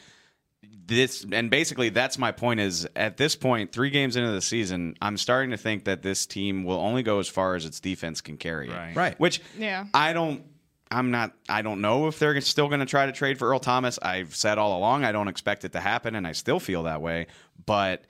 this 0.91 1.25
and 1.33 1.51
basically 1.51 1.89
that's 1.89 2.19
my 2.19 2.33
point. 2.33 2.61
Is 2.61 2.87
at 2.95 3.17
this 3.17 3.37
point, 3.37 3.73
three 3.73 3.91
games 3.91 4.17
into 4.17 4.31
the 4.31 4.43
season, 4.43 4.97
I'm 5.01 5.17
starting 5.17 5.51
to 5.51 5.57
think 5.57 5.85
that 5.85 6.03
this 6.03 6.27
team 6.27 6.65
will 6.65 6.79
only 6.79 7.03
go 7.03 7.19
as 7.19 7.29
far 7.29 7.55
as 7.55 7.65
its 7.65 7.81
defense 7.81 8.21
can 8.21 8.37
carry. 8.37 8.69
it. 8.69 8.75
Right. 8.75 8.97
Right. 8.97 9.21
Which 9.21 9.41
Yeah. 9.57 9.87
I 9.95 10.13
don't. 10.13 10.45
I'm 10.91 11.13
not. 11.13 11.33
I 11.49 11.63
don't 11.63 11.81
know 11.81 12.09
if 12.09 12.19
they're 12.19 12.41
still 12.41 12.67
going 12.67 12.81
to 12.81 12.87
try 12.87 13.07
to 13.07 13.13
trade 13.13 13.39
for 13.39 13.49
Earl 13.49 13.61
Thomas. 13.61 13.99
I've 14.03 14.35
said 14.35 14.59
all 14.59 14.77
along 14.77 15.05
I 15.05 15.13
don't 15.13 15.29
expect 15.29 15.65
it 15.65 15.73
to 15.73 15.81
happen, 15.81 16.17
and 16.17 16.27
I 16.27 16.33
still 16.33 16.59
feel 16.59 16.83
that 16.83 17.01
way. 17.01 17.29
But 17.65 18.05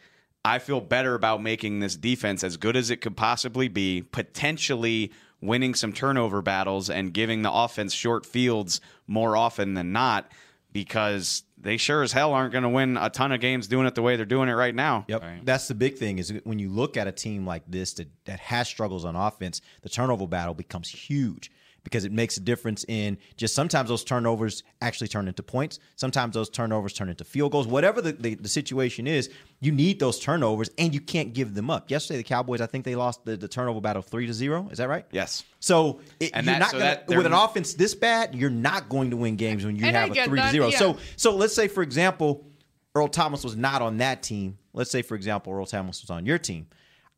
I 0.44 0.58
feel 0.58 0.80
better 0.80 1.14
about 1.14 1.42
making 1.42 1.80
this 1.80 1.94
defense 1.94 2.42
as 2.42 2.56
good 2.56 2.76
as 2.76 2.88
it 2.90 3.02
could 3.02 3.16
possibly 3.16 3.68
be, 3.68 4.00
potentially 4.00 5.12
winning 5.42 5.74
some 5.74 5.92
turnover 5.92 6.40
battles 6.40 6.88
and 6.88 7.12
giving 7.12 7.42
the 7.42 7.52
offense 7.52 7.92
short 7.92 8.24
fields 8.24 8.80
more 9.06 9.36
often 9.36 9.74
than 9.74 9.92
not, 9.92 10.30
because 10.72 11.42
they 11.62 11.76
sure 11.76 12.02
as 12.02 12.12
hell 12.12 12.32
aren't 12.32 12.52
going 12.52 12.62
to 12.62 12.68
win 12.68 12.96
a 12.96 13.10
ton 13.10 13.32
of 13.32 13.40
games 13.40 13.66
doing 13.66 13.86
it 13.86 13.94
the 13.94 14.02
way 14.02 14.16
they're 14.16 14.24
doing 14.24 14.48
it 14.48 14.54
right 14.54 14.74
now. 14.74 15.04
Yep. 15.08 15.24
That's 15.44 15.68
the 15.68 15.74
big 15.74 15.98
thing 15.98 16.18
is 16.18 16.32
when 16.44 16.58
you 16.58 16.68
look 16.68 16.96
at 16.96 17.06
a 17.06 17.12
team 17.12 17.46
like 17.46 17.62
this 17.68 17.94
that, 17.94 18.08
that 18.24 18.40
has 18.40 18.68
struggles 18.68 19.04
on 19.04 19.16
offense, 19.16 19.60
the 19.82 19.88
turnover 19.88 20.26
battle 20.26 20.54
becomes 20.54 20.88
huge 20.88 21.50
because 21.84 22.04
it 22.04 22.12
makes 22.12 22.36
a 22.36 22.40
difference 22.40 22.84
in 22.88 23.16
just 23.36 23.54
sometimes 23.54 23.88
those 23.88 24.04
turnovers 24.04 24.62
actually 24.82 25.08
turn 25.08 25.28
into 25.28 25.42
points. 25.42 25.78
Sometimes 25.96 26.34
those 26.34 26.50
turnovers 26.50 26.92
turn 26.92 27.08
into 27.08 27.24
field 27.24 27.52
goals. 27.52 27.66
Whatever 27.66 28.00
the, 28.02 28.12
the, 28.12 28.34
the 28.34 28.48
situation 28.48 29.06
is, 29.06 29.30
you 29.60 29.72
need 29.72 29.98
those 29.98 30.18
turnovers 30.18 30.70
and 30.78 30.92
you 30.92 31.00
can't 31.00 31.32
give 31.32 31.54
them 31.54 31.70
up. 31.70 31.90
Yesterday, 31.90 32.18
the 32.18 32.24
Cowboys, 32.24 32.60
I 32.60 32.66
think 32.66 32.84
they 32.84 32.94
lost 32.96 33.24
the, 33.24 33.36
the 33.36 33.48
turnover 33.48 33.80
battle 33.80 34.02
three 34.02 34.26
to 34.26 34.34
zero. 34.34 34.68
Is 34.70 34.78
that 34.78 34.88
right? 34.88 35.04
Yes. 35.10 35.42
So 35.60 36.00
it, 36.20 36.30
And 36.34 36.44
you're 36.46 36.54
that- 36.54 36.58
not 36.60 36.70
so 36.70 36.78
gonna, 36.78 37.02
that- 37.06 37.16
with 37.16 37.26
an 37.26 37.32
offense 37.32 37.74
this 37.74 37.94
bad, 37.94 38.34
you're 38.34 38.50
not 38.50 38.88
going 38.88 39.10
to 39.10 39.16
win 39.16 39.36
games 39.36 39.64
when 39.64 39.76
you 39.76 39.84
have 39.86 40.10
a 40.10 40.14
get 40.14 40.28
three 40.28 40.40
to 40.40 40.50
zero. 40.50 40.68
yeah. 40.68 40.78
So 40.78 40.96
so 41.16 41.34
let's 41.34 41.54
say 41.54 41.68
for 41.68 41.82
example, 41.82 42.46
Earl 42.94 43.08
Thomas 43.08 43.44
was 43.44 43.56
not 43.56 43.82
on 43.82 43.98
that 43.98 44.22
team. 44.22 44.58
Let's 44.72 44.90
say 44.90 45.02
for 45.02 45.14
example, 45.14 45.52
Earl 45.52 45.66
Thomas 45.66 46.02
was 46.02 46.10
on 46.10 46.26
your 46.26 46.38
team. 46.38 46.66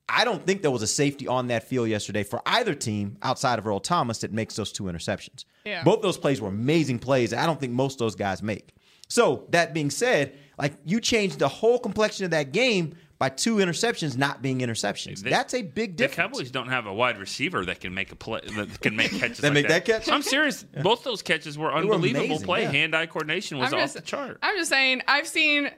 I 0.09 0.25
don't 0.25 0.45
think 0.45 0.63
there 0.63 0.71
was 0.71 0.83
a 0.83 0.87
safety 0.87 1.27
on 1.27 1.47
that 1.49 1.65
field 1.69 1.89
yesterday 1.89 2.23
for 2.23 2.43
either 2.45 2.75
team 2.75 3.17
outside 3.23 3.59
of 3.59 3.67
Earl 3.67 3.81
Thomas 3.81 4.19
that 4.19 4.33
makes 4.33 4.57
those 4.57 4.71
two 4.73 4.85
interceptions. 4.85 5.45
Yeah. 5.65 5.83
Both 5.85 6.03
those 6.03 6.19
plays 6.19 6.41
were 6.41 6.49
amazing 6.49 6.99
plays 6.99 7.31
that 7.31 7.39
I 7.43 7.47
don't 7.47 7.59
think 7.61 7.73
most 7.73 7.95
of 7.95 7.99
those 8.01 8.15
guys 8.17 8.43
make. 8.43 8.75
So 9.09 9.47
that 9.51 9.73
being 9.75 9.91
said, 9.91 10.35
like 10.59 10.75
you 10.85 11.01
changed 11.01 11.39
the 11.39 11.49
whole 11.49 11.79
complexion 11.79 12.25
of 12.25 12.31
that 12.33 12.53
game 12.53 12.95
by 13.19 13.29
two 13.29 13.57
interceptions 13.57 14.17
not 14.17 14.43
being 14.43 14.59
interceptions. 14.59 15.21
They- 15.21 15.31
That's 15.31 15.55
a 15.55 15.63
big 15.63 15.97
The 15.97 16.09
difference. 16.09 16.17
Cowboys 16.33 16.51
don't 16.51 16.69
have 16.69 16.87
a 16.87 16.93
wide 16.93 17.19
receiver 17.19 17.65
that 17.67 17.79
can 17.81 17.95
make 17.95 18.11
a 18.11 18.17
play 18.17 18.41
that 18.57 18.81
can 18.81 18.97
make 18.97 19.11
catches. 19.19 19.39
That 19.39 19.49
like 19.49 19.55
make 19.55 19.69
that 19.69 19.85
catch? 19.85 20.09
I'm 20.09 20.23
serious. 20.23 20.65
Both 20.83 21.05
those 21.05 21.23
catches 21.23 21.57
were 21.57 21.67
were 21.67 21.75
unbelievable 21.75 22.25
amazing, 22.27 22.47
play. 22.47 22.63
yeah. 22.63 22.71
Hand-eye 22.73 23.07
coordination 23.07 23.59
was 23.59 23.73
I'm 23.73 23.79
off 23.79 23.85
just, 23.85 23.95
the 23.95 24.01
chart. 24.01 24.39
I'm 24.43 24.57
just 24.57 24.71
saying, 24.71 25.03
I've 25.07 25.29
seen 25.29 25.71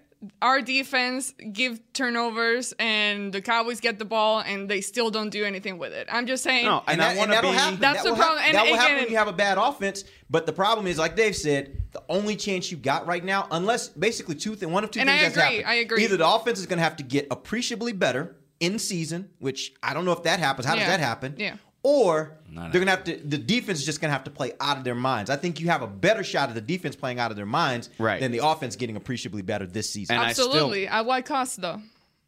our 0.43 0.61
defense 0.61 1.33
give 1.52 1.81
turnovers 1.93 2.73
and 2.78 3.33
the 3.33 3.40
Cowboys 3.40 3.81
get 3.81 3.99
the 3.99 4.04
ball 4.04 4.40
and 4.40 4.69
they 4.69 4.81
still 4.81 5.11
don't 5.11 5.31
do 5.31 5.45
anything 5.45 5.78
with 5.78 5.93
it. 5.93 6.09
I'm 6.11 6.26
just 6.26 6.43
saying. 6.43 6.64
No, 6.66 6.83
and, 6.87 7.00
that- 7.00 7.14
I 7.14 7.19
want 7.19 7.31
to 7.31 7.35
that'll 7.37 7.50
be. 7.52 7.57
happen. 7.57 7.81
That's 7.81 7.99
That 7.99 8.04
the 8.04 8.11
will 8.11 8.16
hap- 8.16 8.25
problem. 8.26 8.45
And 8.47 8.54
that 8.57 8.66
will 8.66 8.75
happen 8.76 8.93
again- 8.93 9.04
when 9.04 9.11
you 9.12 9.16
have 9.19 9.28
a 9.28 9.33
bad 9.33 9.59
offense. 9.59 10.04
But 10.31 10.47
the 10.47 10.52
problem 10.52 10.87
is, 10.87 10.99
like 10.99 11.16
Dave 11.16 11.37
said, 11.37 11.83
the 11.93 12.02
only 12.09 12.37
chance 12.37 12.71
you 12.71 12.76
got 12.76 13.07
right 13.07 13.25
now, 13.25 13.47
unless 13.50 13.88
basically 13.88 14.35
two 14.35 14.54
things, 14.57 14.71
one 14.73 14.85
of 14.85 14.90
two 14.90 15.00
And 15.00 15.09
things 15.09 15.21
I 15.21 15.25
has 15.25 15.33
agree, 15.33 15.43
happened. 15.43 15.66
I 15.66 15.75
agree. 15.75 16.04
Either 16.04 16.16
the 16.16 16.28
offense 16.28 16.59
is 16.59 16.66
going 16.66 16.78
to 16.78 16.83
have 16.85 16.97
to 16.97 17.02
get 17.04 17.26
appreciably 17.31 17.93
better 17.93 18.37
in 18.61 18.78
season, 18.78 19.31
which 19.38 19.73
I 19.83 19.95
don't 19.95 20.04
know 20.04 20.12
if 20.12 20.23
that 20.25 20.38
happens. 20.38 20.66
How 20.66 20.75
Yeah. 20.75 20.81
does 20.81 20.88
that 20.88 21.00
happen? 21.00 21.35
Yeah. 21.38 21.57
Or 21.86 22.32
Not 22.50 22.72
they're 22.72 22.80
going 22.82 22.86
to 22.86 22.90
have 22.92 23.04
to. 23.04 23.16
The 23.28 23.36
defense 23.38 23.78
is 23.78 23.84
just 23.84 24.00
going 24.00 24.08
to 24.08 24.12
have 24.14 24.24
to 24.24 24.30
play 24.30 24.52
out 24.58 24.78
of 24.78 24.84
their 24.84 24.94
minds. 24.94 25.28
I 25.30 25.36
think 25.36 25.60
you 25.60 25.68
have 25.68 25.82
a 25.82 25.86
better 25.86 26.24
shot 26.24 26.48
at 26.48 26.54
the 26.54 26.60
defense 26.62 26.96
playing 26.96 27.20
out 27.20 27.30
of 27.30 27.36
their 27.36 27.44
minds 27.46 27.90
Right. 27.98 28.20
than 28.20 28.32
the 28.32 28.38
offense 28.44 28.74
getting 28.74 28.96
appreciably 28.96 29.42
better 29.42 29.66
this 29.66 29.90
season. 29.90 30.16
And 30.16 30.24
I 30.24 30.32
still- 30.32 30.46
Absolutely. 30.46 30.86
At 30.88 31.04
what 31.04 31.24
cost, 31.26 31.60
though? 31.60 31.80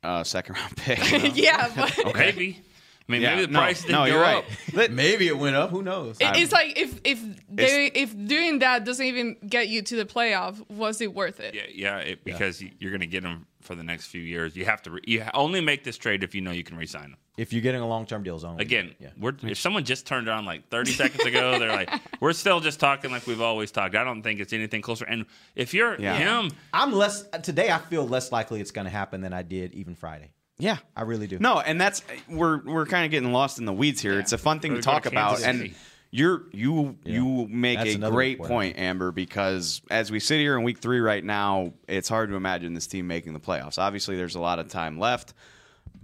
uh, 0.04 0.22
second 0.24 0.56
round 0.56 0.76
pick. 0.76 0.98
yeah, 1.34 1.72
but 1.74 2.14
Maybe. 2.14 2.60
I 3.08 3.12
mean, 3.12 3.22
Yeah, 3.22 3.34
maybe 3.36 3.46
the 3.46 3.52
no, 3.52 3.58
price 3.60 3.82
didn't 3.82 3.92
no, 3.92 3.98
go 3.98 4.12
you're 4.12 4.20
right. 4.20 4.44
up. 4.84 4.90
Maybe 4.90 5.28
it 5.28 5.38
went 5.38 5.54
up. 5.54 5.70
Who 5.70 5.82
knows? 5.82 6.16
It- 6.20 6.36
it's 6.36 6.52
like 6.52 6.76
if 6.76 7.00
if 7.04 7.20
they 7.48 7.86
if 7.94 8.12
doing 8.26 8.58
that 8.60 8.84
doesn't 8.84 9.06
even 9.06 9.36
get 9.48 9.68
you 9.68 9.82
to 9.82 9.96
the 9.96 10.04
playoff, 10.04 10.68
was 10.68 11.00
it 11.00 11.14
worth 11.14 11.38
it? 11.38 11.54
Yeah, 11.54 11.62
yeah, 11.72 11.98
it, 11.98 12.24
because 12.24 12.60
you- 12.60 12.72
you're 12.80 12.90
going 12.90 13.00
to 13.02 13.06
get 13.06 13.22
them 13.22 13.46
for 13.60 13.74
the 13.76 13.84
next 13.84 14.06
few 14.06 14.20
years. 14.22 14.56
You 14.56 14.64
have 14.64 14.82
to. 14.82 14.90
Re- 14.92 15.00
you 15.06 15.24
only 15.34 15.60
make 15.60 15.84
this 15.84 15.96
trade 15.96 16.24
if 16.24 16.34
you 16.34 16.40
know 16.40 16.50
you 16.50 16.64
can 16.64 16.76
resign 16.76 17.10
them. 17.10 17.16
if 17.36 17.52
you're 17.52 17.62
getting 17.62 17.80
a 17.80 17.86
long 17.86 18.06
term 18.06 18.22
deal, 18.24 18.38
zone 18.40 18.58
Again, 18.60 18.94
yeah. 18.98 19.10
we're, 19.18 19.34
if 19.42 19.58
someone 19.58 19.84
just 19.84 20.04
turned 20.06 20.28
on 20.28 20.44
like 20.44 20.68
30 20.70 20.92
seconds 20.92 21.24
ago, 21.24 21.58
they're 21.60 21.72
like, 21.72 21.90
"We're 22.20 22.32
still 22.32 22.58
just 22.60 22.80
talking 22.80 23.10
like 23.12 23.26
we've 23.28 23.40
always 23.40 23.70
talked." 23.70 23.94
I 23.94 24.02
don't 24.04 24.22
think 24.22 24.40
it's 24.40 24.52
anything 24.52 24.82
closer. 24.82 25.04
And 25.04 25.26
if 25.54 25.74
you're 25.74 25.96
Yeah. 26.00 26.16
him, 26.16 26.50
I'm 26.72 26.92
less 26.92 27.24
today. 27.42 27.70
I 27.70 27.78
feel 27.78 28.06
less 28.06 28.32
likely 28.32 28.60
it's 28.60 28.72
going 28.72 28.86
to 28.86 28.90
happen 28.90 29.20
than 29.20 29.32
I 29.32 29.42
did 29.42 29.74
even 29.74 29.94
Friday. 29.94 30.30
Yeah, 30.58 30.78
I 30.96 31.02
really 31.02 31.26
do. 31.26 31.38
No, 31.38 31.60
and 31.60 31.80
that's 31.80 32.02
we're 32.28 32.62
we're 32.62 32.86
kind 32.86 33.04
of 33.04 33.10
getting 33.10 33.32
lost 33.32 33.58
in 33.58 33.66
the 33.66 33.72
weeds 33.72 34.00
here. 34.00 34.18
It's 34.18 34.32
a 34.32 34.38
fun 34.38 34.60
thing 34.60 34.70
to 34.70 34.76
we 34.76 34.82
go 34.82 34.90
to 34.90 34.94
talk 34.94 35.06
about, 35.06 35.38
Kansas 35.38 35.46
and 35.46 35.74
you're 36.10 36.44
you 36.52 36.96
you 37.04 37.46
make 37.48 37.78
That's 37.78 37.94
a 37.94 37.98
great 38.10 38.32
important 38.32 38.48
point, 38.48 38.78
Ambar, 38.78 39.12
because 39.12 39.82
as 39.90 40.10
we 40.10 40.18
sit 40.18 40.38
here 40.38 40.56
in 40.56 40.64
week 40.64 40.78
three 40.78 41.00
right 41.00 41.22
now, 41.22 41.74
it's 41.88 42.08
hard 42.08 42.30
to 42.30 42.36
imagine 42.36 42.74
this 42.74 42.86
team 42.86 43.06
making 43.06 43.34
the 43.34 43.40
playoffs. 43.40 43.78
Obviously, 43.78 44.16
there's 44.16 44.34
a 44.34 44.40
lot 44.40 44.58
of 44.58 44.68
time 44.68 44.98
left, 44.98 45.34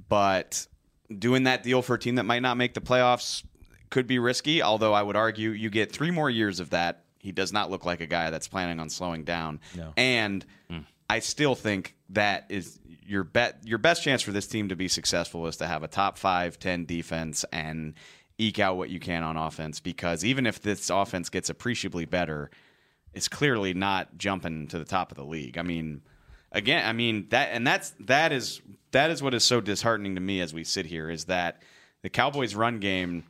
but 0.09 0.67
doing 1.19 1.45
that 1.45 1.63
deal 1.63 1.81
for 1.83 1.95
a 1.95 1.99
team 1.99 2.17
that 2.17 2.25
might 2.25 2.43
not 2.43 2.57
make 2.57 2.75
the 2.75 2.81
playoffs 2.81 3.45
could 3.91 4.07
be 4.07 4.19
risky. 4.19 4.63
Although 4.63 4.93
I 4.93 5.03
would 5.03 5.17
argue 5.17 5.51
you 5.51 5.71
get 5.71 5.93
three 5.93 6.11
more 6.11 6.29
years 6.29 6.61
of 6.61 6.71
that. 6.71 7.05
He 7.19 7.31
does 7.31 7.53
not 7.53 7.71
look 7.71 7.87
like 7.87 8.01
a 8.01 8.07
guy 8.07 8.31
that's 8.31 8.49
planning 8.49 8.81
on 8.81 8.91
slowing 8.91 9.23
down, 9.23 9.61
No. 9.77 9.93
and 9.97 10.45
hmm. 10.69 10.81
I 11.13 11.19
still 11.19 11.55
think 11.55 11.95
that 12.09 12.47
is 12.49 12.79
your 13.05 13.23
bet. 13.23 13.59
Your 13.65 13.77
best 13.77 14.03
chance 14.03 14.23
for 14.23 14.33
this 14.33 14.47
team 14.47 14.71
to 14.71 14.77
be 14.77 14.89
successful 14.89 15.47
is 15.47 15.59
to 15.59 15.67
have 15.67 15.83
a 15.83 15.89
top 15.89 16.17
five, 16.17 16.59
10 16.59 16.87
defense 16.87 17.45
and 17.53 17.93
eke 18.39 18.59
out 18.59 18.79
what 18.79 18.89
you 18.89 18.99
can 18.99 19.23
on 19.23 19.37
offense. 19.37 19.79
Because 19.79 20.25
even 20.25 20.47
if 20.47 20.63
this 20.63 20.89
offense 20.89 21.29
gets 21.29 21.51
appreciably 21.51 22.07
better, 22.07 22.51
it's 23.13 23.29
clearly 23.29 23.75
not 23.75 24.17
jumping 24.17 24.69
to 24.69 24.79
the 24.79 24.87
top 24.87 25.11
of 25.11 25.19
the 25.19 25.25
league. 25.25 25.59
I 25.59 25.63
mean, 25.63 26.01
again, 26.51 26.89
I 26.89 26.95
mean 26.95 27.27
that, 27.29 27.51
and 27.53 27.67
that's 27.67 27.91
that 28.01 28.33
is 28.33 28.63
that 28.93 29.11
is 29.11 29.23
what 29.23 29.35
is 29.35 29.45
so 29.45 29.61
disheartening 29.61 30.15
to 30.15 30.23
me 30.23 30.41
as 30.41 30.55
we 30.55 30.65
sit 30.65 30.87
here 30.87 31.11
is 31.11 31.27
that 31.27 31.61
the 32.01 32.09
Cowboys' 32.09 32.55
run 32.55 32.79
game. 32.79 33.25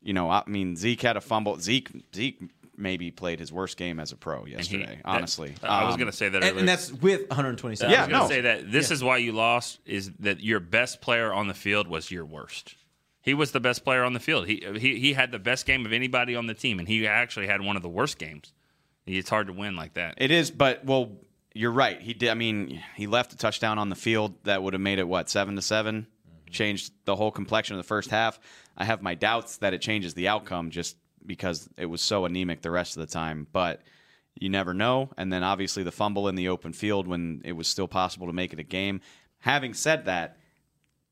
You 0.00 0.14
know, 0.14 0.30
I 0.30 0.44
mean, 0.46 0.76
Zeke 0.76 1.02
had 1.02 1.18
a 1.18 1.20
fumble. 1.20 1.60
Zeke 1.60 1.90
Zeke 2.14 2.40
maybe 2.78 3.10
played 3.10 3.40
his 3.40 3.52
worst 3.52 3.76
game 3.76 3.98
as 4.00 4.12
a 4.12 4.16
pro 4.16 4.38
and 4.40 4.46
he- 4.48 4.52
yesterday. 4.56 4.96
that- 4.96 5.00
honestly, 5.04 5.54
I 5.62 5.84
was 5.84 5.94
Um, 5.94 6.00
going 6.00 6.10
to 6.10 6.16
say 6.16 6.28
that. 6.28 6.42
and, 6.44 6.58
and 6.60 6.68
that's 6.68 6.92
with 6.92 7.28
127. 7.28 7.90
Yeah, 7.92 7.98
I 7.98 8.06
was 8.06 8.08
going 8.08 8.20
to 8.20 8.24
no. 8.28 8.28
say 8.34 8.40
that 8.42 8.70
this 8.72 8.90
is 8.90 9.02
why 9.02 9.16
you 9.18 9.32
lost 9.32 9.80
is 9.84 10.10
that 10.20 10.40
your 10.40 10.60
best 10.60 11.00
player 11.00 11.32
on 11.32 11.48
the 11.48 11.54
field 11.54 11.88
was 11.88 12.10
your 12.10 12.24
worst. 12.24 12.76
He 13.20 13.34
was 13.34 13.50
the 13.52 13.60
best 13.60 13.84
player 13.84 14.04
on 14.04 14.14
the 14.14 14.20
field. 14.20 14.46
He 14.46 14.64
he 14.78 14.98
he 14.98 15.12
had 15.12 15.32
the 15.32 15.38
best 15.38 15.66
game 15.66 15.84
of 15.84 15.92
anybody 15.92 16.34
on 16.34 16.46
the 16.46 16.54
team, 16.54 16.78
and 16.78 16.88
he 16.88 17.06
actually 17.06 17.46
had 17.46 17.60
one 17.60 17.76
of 17.76 17.82
the 17.82 17.88
worst 17.88 18.16
games. 18.18 18.54
It's 19.06 19.28
hard 19.28 19.48
to 19.48 19.52
win 19.52 19.76
like 19.76 19.94
that. 19.94 20.14
It 20.18 20.30
is, 20.30 20.50
but 20.50 20.84
well, 20.84 21.12
you're 21.54 21.72
right. 21.72 22.00
He 22.00 22.14
did. 22.14 22.30
I 22.30 22.34
mean, 22.34 22.82
he 22.94 23.06
left 23.06 23.32
a 23.32 23.36
touchdown 23.36 23.78
on 23.78 23.88
the 23.90 23.96
field 23.96 24.34
that 24.44 24.62
would 24.62 24.72
have 24.72 24.80
made 24.80 24.98
it 24.98 25.06
what 25.08 25.28
seven 25.28 25.56
to 25.56 25.62
7 25.62 26.06
changed 26.50 26.92
the 27.04 27.16
whole 27.16 27.30
complexion 27.30 27.74
of 27.76 27.78
the 27.78 27.86
first 27.88 28.08
half. 28.10 28.38
I 28.76 28.84
have 28.84 29.02
my 29.02 29.14
doubts 29.14 29.58
that 29.58 29.74
it 29.74 29.82
changes 29.82 30.14
the 30.14 30.28
outcome 30.28 30.70
just 30.70 30.96
because 31.28 31.68
it 31.76 31.86
was 31.86 32.02
so 32.02 32.24
anemic 32.24 32.62
the 32.62 32.70
rest 32.72 32.96
of 32.96 33.06
the 33.06 33.12
time, 33.12 33.46
but. 33.52 33.82
You 34.40 34.48
never 34.48 34.72
know. 34.72 35.10
And 35.16 35.32
then 35.32 35.42
obviously 35.42 35.82
the 35.82 35.90
fumble 35.90 36.28
in 36.28 36.36
the 36.36 36.48
open 36.48 36.72
field 36.72 37.08
when 37.08 37.42
it 37.44 37.54
was 37.54 37.66
still 37.66 37.88
possible 37.88 38.28
to 38.28 38.32
make 38.32 38.52
it 38.52 38.60
a 38.60 38.62
game. 38.62 39.00
Having 39.40 39.74
said 39.74 40.04
that, 40.04 40.36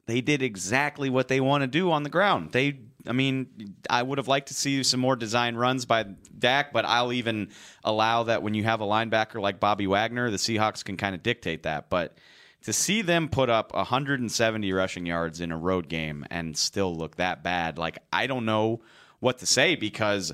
they 0.07 0.21
did 0.21 0.43
exactly 0.43 1.11
what 1.11 1.29
they 1.29 1.41
want 1.41 1.63
to 1.63 1.67
do 1.67 1.91
on 1.91 2.05
the 2.05 2.09
ground. 2.09 2.53
They, 2.53 2.79
I 3.07 3.13
mean, 3.13 3.75
I 3.91 4.03
would 4.03 4.19
have 4.19 4.29
liked 4.29 4.49
to 4.49 4.55
see 4.55 4.83
some 4.85 5.01
more 5.01 5.17
design 5.17 5.57
runs 5.57 5.85
by 5.85 6.05
Dak, 6.39 6.73
but 6.73 6.85
I'll 6.85 7.13
even 7.13 7.49
allow 7.83 8.23
that 8.25 8.43
when 8.43 8.55
you 8.55 8.63
have 8.63 8.81
a 8.81 8.85
linebacker 8.87 9.41
like 9.41 9.59
Bobby 9.59 9.89
Wagner, 9.89 10.31
the 10.31 10.37
Seahawks 10.37 10.85
can 10.85 10.97
kind 10.97 11.15
of 11.15 11.23
dictate 11.25 11.65
that. 11.65 11.91
But 11.91 12.17
to 12.63 12.73
see 12.73 13.03
them 13.03 13.29
put 13.29 13.51
up 13.51 13.75
170 13.75 14.73
rushing 14.73 15.07
yards 15.07 15.41
in 15.41 15.51
a 15.51 15.59
road 15.59 15.89
game 15.89 16.25
and 16.31 16.57
still 16.57 16.95
look 16.95 17.17
that 17.17 17.43
bad, 17.43 17.79
like 17.79 17.99
I 18.13 18.29
don't 18.29 18.45
know 18.45 18.83
what 19.21 19.39
to 19.39 19.47
say 19.47 19.75
because 19.77 20.33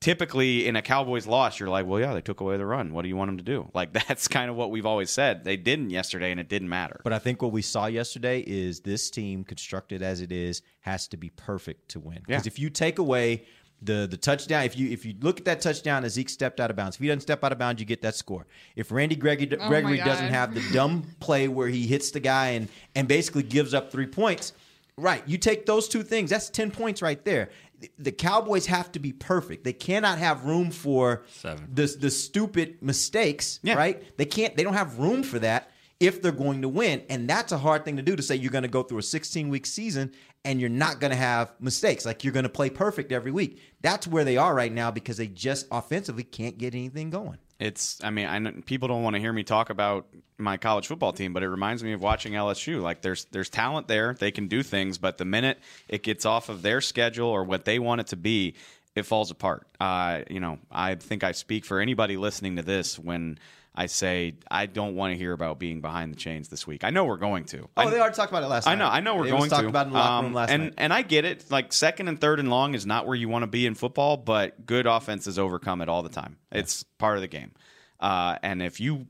typically 0.00 0.66
in 0.66 0.76
a 0.76 0.82
Cowboys 0.82 1.26
loss, 1.26 1.58
you're 1.58 1.68
like, 1.68 1.86
well, 1.86 1.98
yeah, 2.00 2.12
they 2.14 2.20
took 2.20 2.40
away 2.40 2.56
the 2.56 2.66
run. 2.66 2.92
What 2.92 3.02
do 3.02 3.08
you 3.08 3.16
want 3.16 3.28
them 3.28 3.38
to 3.38 3.44
do? 3.44 3.70
Like 3.74 3.92
that's 4.08 4.28
kind 4.28 4.50
of 4.50 4.56
what 4.56 4.70
we've 4.70 4.86
always 4.86 5.10
said. 5.10 5.44
They 5.44 5.56
didn't 5.56 5.90
yesterday, 5.90 6.30
and 6.30 6.40
it 6.40 6.48
didn't 6.48 6.68
matter. 6.68 7.00
But 7.04 7.12
I 7.12 7.18
think 7.18 7.42
what 7.42 7.52
we 7.52 7.62
saw 7.62 7.86
yesterday 7.86 8.40
is 8.46 8.80
this 8.80 9.10
team, 9.10 9.44
constructed 9.44 10.02
as 10.02 10.20
it 10.20 10.32
is, 10.32 10.62
has 10.80 11.08
to 11.08 11.16
be 11.16 11.30
perfect 11.30 11.90
to 11.90 12.00
win. 12.00 12.18
Because 12.26 12.44
Yeah. 12.46 12.52
if 12.52 12.58
you 12.58 12.70
take 12.70 12.98
away 12.98 13.44
the 13.82 14.06
the 14.10 14.16
touchdown, 14.16 14.64
if 14.64 14.76
you 14.76 14.90
if 14.90 15.04
you 15.04 15.14
look 15.20 15.38
at 15.38 15.44
that 15.46 15.60
touchdown 15.60 16.04
as 16.04 16.12
Zeke 16.14 16.28
stepped 16.30 16.60
out 16.60 16.70
of 16.70 16.76
bounds, 16.76 16.96
if 16.96 17.00
he 17.02 17.08
doesn't 17.08 17.20
step 17.20 17.44
out 17.44 17.52
of 17.52 17.58
bounds, 17.58 17.80
you 17.80 17.86
get 17.86 18.02
that 18.02 18.14
score. 18.14 18.46
If 18.74 18.90
Randy 18.90 19.16
Gregory, 19.16 19.48
Oh 19.60 19.68
Gregory 19.68 19.98
doesn't 19.98 20.28
have 20.28 20.54
the 20.54 20.62
dumb 20.72 21.04
play 21.20 21.46
where 21.48 21.68
he 21.68 21.86
hits 21.86 22.10
the 22.10 22.20
guy 22.20 22.48
and 22.50 22.68
and 22.94 23.06
basically 23.06 23.42
gives 23.42 23.74
up 23.74 23.92
three 23.92 24.06
points, 24.06 24.54
right? 24.96 25.22
You 25.26 25.36
take 25.36 25.66
those 25.66 25.88
two 25.88 26.02
things, 26.02 26.30
that's 26.30 26.48
ten 26.48 26.70
points 26.70 27.02
right 27.02 27.22
there. 27.26 27.50
The 27.98 28.12
Cowboys 28.12 28.66
have 28.66 28.90
to 28.92 28.98
be 28.98 29.12
perfect. 29.12 29.64
They 29.64 29.72
cannot 29.72 30.18
have 30.18 30.44
room 30.44 30.70
for 30.70 31.24
Seven. 31.28 31.68
the 31.72 31.86
the 31.98 32.10
stupid 32.10 32.82
mistakes, 32.82 33.60
Yeah. 33.62 33.74
right? 33.74 34.02
They 34.16 34.24
can't. 34.26 34.56
They 34.56 34.62
don't 34.62 34.74
have 34.74 34.98
room 34.98 35.22
for 35.22 35.38
that 35.40 35.70
if 35.98 36.20
they're 36.20 36.32
going 36.32 36.62
to 36.62 36.68
win, 36.68 37.02
and 37.08 37.28
that's 37.28 37.52
a 37.52 37.58
hard 37.58 37.84
thing 37.84 37.96
to 37.96 38.02
do. 38.02 38.16
To 38.16 38.22
say 38.22 38.36
you're 38.36 38.50
going 38.50 38.62
to 38.62 38.68
go 38.68 38.82
through 38.82 38.98
a 38.98 39.02
16 39.02 39.48
week 39.48 39.64
season 39.66 40.12
and 40.44 40.60
you're 40.60 40.68
not 40.70 41.00
going 41.00 41.10
to 41.10 41.16
have 41.16 41.52
mistakes, 41.58 42.04
like 42.06 42.22
you're 42.22 42.32
going 42.32 42.42
to 42.44 42.48
play 42.48 42.70
perfect 42.70 43.10
every 43.12 43.32
week. 43.32 43.60
That's 43.80 44.06
where 44.06 44.22
they 44.24 44.36
are 44.36 44.54
right 44.54 44.72
now 44.72 44.90
because 44.90 45.16
they 45.16 45.26
just 45.26 45.66
offensively 45.72 46.22
can't 46.22 46.56
get 46.58 46.74
anything 46.74 47.10
going. 47.10 47.38
It's. 47.58 48.02
I 48.04 48.10
mean, 48.10 48.26
I 48.26 48.38
know 48.38 48.52
people 48.66 48.88
don't 48.88 49.02
want 49.02 49.14
to 49.14 49.20
hear 49.20 49.32
me 49.32 49.42
talk 49.42 49.70
about 49.70 50.06
my 50.38 50.56
college 50.56 50.86
football 50.86 51.12
team, 51.12 51.32
but 51.32 51.42
it 51.42 51.48
reminds 51.48 51.82
me 51.82 51.92
of 51.92 52.02
watching 52.02 52.34
LSU. 52.34 52.82
Like, 52.82 53.00
there's 53.00 53.24
there's 53.26 53.48
talent 53.48 53.88
there; 53.88 54.14
they 54.14 54.30
can 54.30 54.48
do 54.48 54.62
things, 54.62 54.98
but 54.98 55.18
the 55.18 55.24
minute 55.24 55.58
it 55.88 56.02
gets 56.02 56.26
off 56.26 56.48
of 56.48 56.62
their 56.62 56.80
schedule 56.80 57.28
or 57.28 57.44
what 57.44 57.64
they 57.64 57.78
want 57.78 58.02
it 58.02 58.08
to 58.08 58.16
be, 58.16 58.54
it 58.94 59.04
falls 59.04 59.30
apart. 59.30 59.66
Uh, 59.80 60.22
you 60.28 60.40
know, 60.40 60.58
I 60.70 60.96
think 60.96 61.24
I 61.24 61.32
speak 61.32 61.64
for 61.64 61.80
anybody 61.80 62.16
listening 62.16 62.56
to 62.56 62.62
this 62.62 62.98
when 62.98 63.38
I 63.76 63.86
say 63.86 64.34
I 64.50 64.66
don't 64.66 64.94
want 64.96 65.12
to 65.12 65.18
hear 65.18 65.32
about 65.32 65.58
being 65.58 65.80
behind 65.82 66.12
the 66.12 66.16
chains 66.16 66.48
this 66.48 66.66
week. 66.66 66.82
I 66.84 66.90
know 66.90 67.04
we're 67.04 67.16
going 67.18 67.44
to. 67.46 67.68
Oh, 67.76 67.82
I, 67.82 67.90
they 67.90 67.98
already 68.00 68.14
talked 68.16 68.32
about 68.32 68.42
it 68.42 68.46
last 68.46 68.66
I 68.66 68.74
night. 68.74 68.78
know, 68.84 68.90
I 68.90 69.00
know 69.00 69.16
we're 69.16 69.26
it 69.26 69.30
going 69.30 69.42
was 69.42 69.50
talked 69.50 69.62
to. 69.64 69.68
about 69.68 69.86
in 69.88 69.92
the 69.92 69.98
locker 69.98 70.12
Um, 70.14 70.24
room 70.26 70.34
last 70.34 70.50
and, 70.50 70.62
night. 70.64 70.74
And 70.78 70.92
I 70.92 71.02
get 71.02 71.24
it. 71.26 71.50
Like 71.50 71.72
second 71.72 72.08
and 72.08 72.20
third 72.20 72.40
and 72.40 72.48
long 72.48 72.74
is 72.74 72.86
not 72.86 73.06
where 73.06 73.14
you 73.16 73.28
want 73.28 73.42
to 73.42 73.46
be 73.48 73.66
in 73.66 73.74
football, 73.74 74.16
but 74.16 74.64
good 74.64 74.86
offenses 74.86 75.38
overcome 75.38 75.82
it 75.82 75.88
all 75.90 76.02
the 76.02 76.08
time. 76.08 76.38
It's 76.50 76.84
part 76.98 77.16
of 77.16 77.20
the 77.20 77.28
game. 77.28 77.52
Uh, 78.00 78.36
and 78.42 78.62
if 78.62 78.80
you 78.80 79.06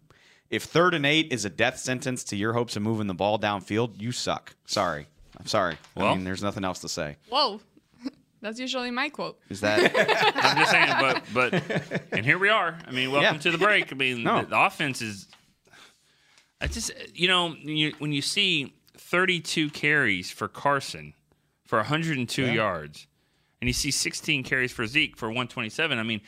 if 0.51 0.65
third 0.65 0.95
and 0.95 1.05
eight 1.07 1.33
is 1.33 1.45
a 1.45 1.51
death 1.51 1.79
sentence 1.79 2.23
to 2.25 2.37
your 2.37 2.53
hopes 2.53 2.77
of 2.77 2.83
moving 2.83 3.07
the 3.07 3.15
ball 3.15 3.39
downfield, 3.39 4.01
you 4.01 4.11
suck. 4.13 4.55
Sorry. 4.65 5.07
I'm 5.39 5.47
sorry. 5.47 5.77
I 5.97 6.03
Well- 6.03 6.15
mean, 6.17 6.25
there's 6.25 6.43
nothing 6.43 6.65
else 6.65 6.81
to 6.81 6.89
say. 6.89 7.17
Whoa, 7.29 7.61
that's 8.47 8.61
usually 8.61 8.91
my 8.93 9.09
quote. 9.09 9.39
Is 9.49 9.61
that 9.61 9.81
I'm 10.37 10.57
just 10.57 10.71
saying, 10.71 10.93
but 11.01 11.23
but 11.35 12.03
and 12.13 12.25
here 12.25 12.39
we 12.39 12.49
are. 12.49 12.79
I 12.87 12.91
mean, 12.93 13.11
welcome 13.11 13.35
Yeah. 13.35 13.41
to 13.41 13.51
the 13.51 13.59
break. 13.59 13.93
I 13.93 13.97
mean, 13.97 14.23
No. 14.23 14.43
the, 14.43 14.47
the 14.49 14.61
offense 14.61 15.03
is. 15.03 15.27
I 16.61 16.69
just 16.69 16.91
you 17.15 17.29
know 17.29 17.49
when 17.51 17.77
you, 17.77 17.95
when 17.99 18.13
you 18.13 18.23
see 18.23 18.73
32 18.97 19.71
carries 19.71 20.31
for 20.31 20.49
Carson 20.49 21.13
for 21.65 21.79
102 21.79 22.47
yards, 22.53 23.07
and 23.61 23.69
you 23.69 23.75
see 23.75 23.91
16 23.91 24.45
carries 24.45 24.73
for 24.73 24.87
Zeke 24.87 25.17
for 25.17 25.29
127. 25.29 25.99
I 25.99 26.03
mean, 26.03 26.21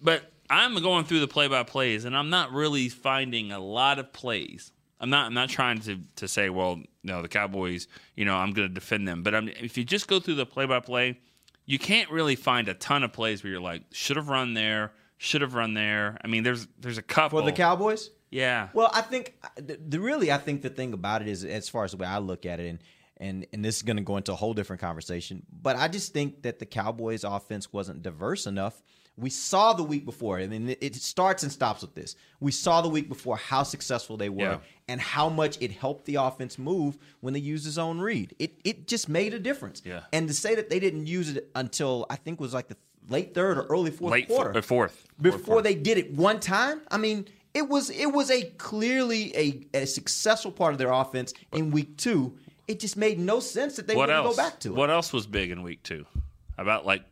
but 0.00 0.22
I'm 0.50 0.74
going 0.82 1.04
through 1.04 1.20
the 1.20 1.28
play 1.28 1.48
by 1.48 1.62
plays, 1.62 2.04
and 2.06 2.16
I'm 2.16 2.30
not 2.30 2.50
really 2.52 2.88
finding 2.88 3.52
a 3.52 3.60
lot 3.60 3.98
of 3.98 4.12
plays. 4.12 4.72
I'm 5.00 5.10
not. 5.10 5.26
I'm 5.26 5.34
not 5.34 5.48
trying 5.48 5.80
to 5.82 5.98
to 6.16 6.26
say, 6.28 6.48
well, 6.48 6.80
no, 7.02 7.22
the 7.22 7.28
Cowboys. 7.28 7.88
You 8.16 8.24
know, 8.24 8.36
I'm 8.36 8.52
going 8.52 8.68
to 8.68 8.72
defend 8.74 9.06
them. 9.06 9.22
But 9.22 9.34
I'm, 9.34 9.48
if 9.48 9.76
you 9.76 9.84
just 9.84 10.06
go 10.08 10.18
through 10.20 10.36
the 10.36 10.46
play 10.46 10.64
by 10.66 10.78
play, 10.80 11.18
you 11.66 11.78
can't 11.78 12.10
really 12.10 12.36
find 12.36 12.68
a 12.68 12.74
ton 12.74 13.02
of 13.02 13.12
plays 13.12 13.42
where 13.42 13.52
you're 13.52 13.60
like, 13.60 13.82
should 13.92 14.16
have 14.16 14.28
run 14.28 14.54
there, 14.54 14.92
should 15.16 15.42
have 15.42 15.54
run 15.54 15.74
there. 15.74 16.18
I 16.22 16.26
mean, 16.26 16.42
there's 16.42 16.66
there's 16.78 16.98
a 16.98 17.02
couple 17.02 17.40
For 17.40 17.44
the 17.44 17.52
Cowboys, 17.52 18.10
Yeah. 18.30 18.68
Well, 18.72 18.90
I 18.92 19.02
think 19.02 19.34
the, 19.56 19.78
the 19.86 20.00
really, 20.00 20.32
I 20.32 20.38
think 20.38 20.62
the 20.62 20.70
thing 20.70 20.92
about 20.92 21.22
it 21.22 21.28
is, 21.28 21.44
as 21.44 21.68
far 21.68 21.84
as 21.84 21.92
the 21.92 21.98
way 21.98 22.06
I 22.06 22.18
look 22.18 22.46
at 22.46 22.60
it, 22.60 22.68
and 22.68 22.78
and 23.18 23.46
and 23.52 23.64
this 23.64 23.76
is 23.76 23.82
going 23.82 23.98
to 23.98 24.02
go 24.02 24.16
into 24.16 24.32
a 24.32 24.36
whole 24.36 24.54
different 24.54 24.80
conversation. 24.80 25.44
But 25.52 25.76
I 25.76 25.88
just 25.88 26.12
think 26.12 26.42
that 26.42 26.58
the 26.58 26.66
Cowboys' 26.66 27.24
offense 27.24 27.72
wasn't 27.72 28.02
diverse 28.02 28.46
enough. 28.46 28.82
We 29.18 29.28
saw 29.30 29.74
the 29.74 29.82
week 29.82 30.06
before, 30.06 30.38
I 30.38 30.46
mean, 30.46 30.74
it, 30.80 30.94
starts 30.96 31.42
and 31.42 31.52
stops 31.52 31.82
with 31.82 31.94
this. 31.94 32.16
We 32.40 32.50
saw 32.50 32.80
the 32.80 32.88
week 32.88 33.08
before 33.08 33.36
how 33.36 33.62
successful 33.62 34.16
they 34.16 34.30
were 34.30 34.42
Yeah. 34.52 34.58
and 34.88 35.00
how 35.00 35.28
much 35.28 35.58
it 35.60 35.70
helped 35.70 36.06
the 36.06 36.14
offense 36.14 36.58
move 36.58 36.96
when 37.20 37.34
they 37.34 37.40
used 37.40 37.64
his 37.66 37.76
own 37.78 38.00
read. 38.00 38.34
It 38.38 38.58
it 38.64 38.86
just 38.88 39.08
made 39.10 39.34
a 39.34 39.38
difference. 39.38 39.82
Yeah. 39.84 40.00
And 40.14 40.28
to 40.28 40.34
say 40.34 40.54
that 40.54 40.70
they 40.70 40.80
didn't 40.80 41.06
use 41.06 41.28
it 41.36 41.50
until 41.54 42.06
I 42.08 42.16
think 42.16 42.40
was 42.40 42.54
like 42.54 42.68
the 42.68 42.76
late 43.10 43.34
third 43.34 43.58
or 43.58 43.64
early 43.66 43.90
fourth 43.90 44.12
Late 44.12 44.28
quarter, 44.28 44.56
uh, 44.56 44.62
fourth. 44.62 45.06
before 45.20 45.38
Fourth 45.40 45.64
they 45.64 45.74
did 45.74 45.98
it 45.98 46.14
one 46.14 46.40
time. 46.40 46.80
I 46.90 46.96
mean, 46.96 47.26
it 47.52 47.68
was 47.68 47.90
it 47.90 48.12
was 48.12 48.30
a 48.30 48.42
clearly 48.56 49.36
a, 49.36 49.66
a 49.82 49.86
successful 49.86 50.50
part 50.52 50.72
of 50.72 50.78
their 50.78 50.90
offense 50.90 51.34
in 51.52 51.70
week 51.70 51.98
two. 51.98 52.38
it 52.66 52.80
just 52.80 52.96
made 52.96 53.18
no 53.18 53.40
sense 53.40 53.76
that 53.76 53.86
they 53.88 53.94
wouldn't 53.94 54.24
go 54.24 54.34
back 54.34 54.58
to 54.60 54.68
it. 54.70 54.74
What 54.74 54.88
else 54.88 55.12
was 55.12 55.26
big 55.26 55.50
in 55.50 55.62
week 55.62 55.82
two? 55.82 56.06
About 56.56 56.86
like 56.86 57.02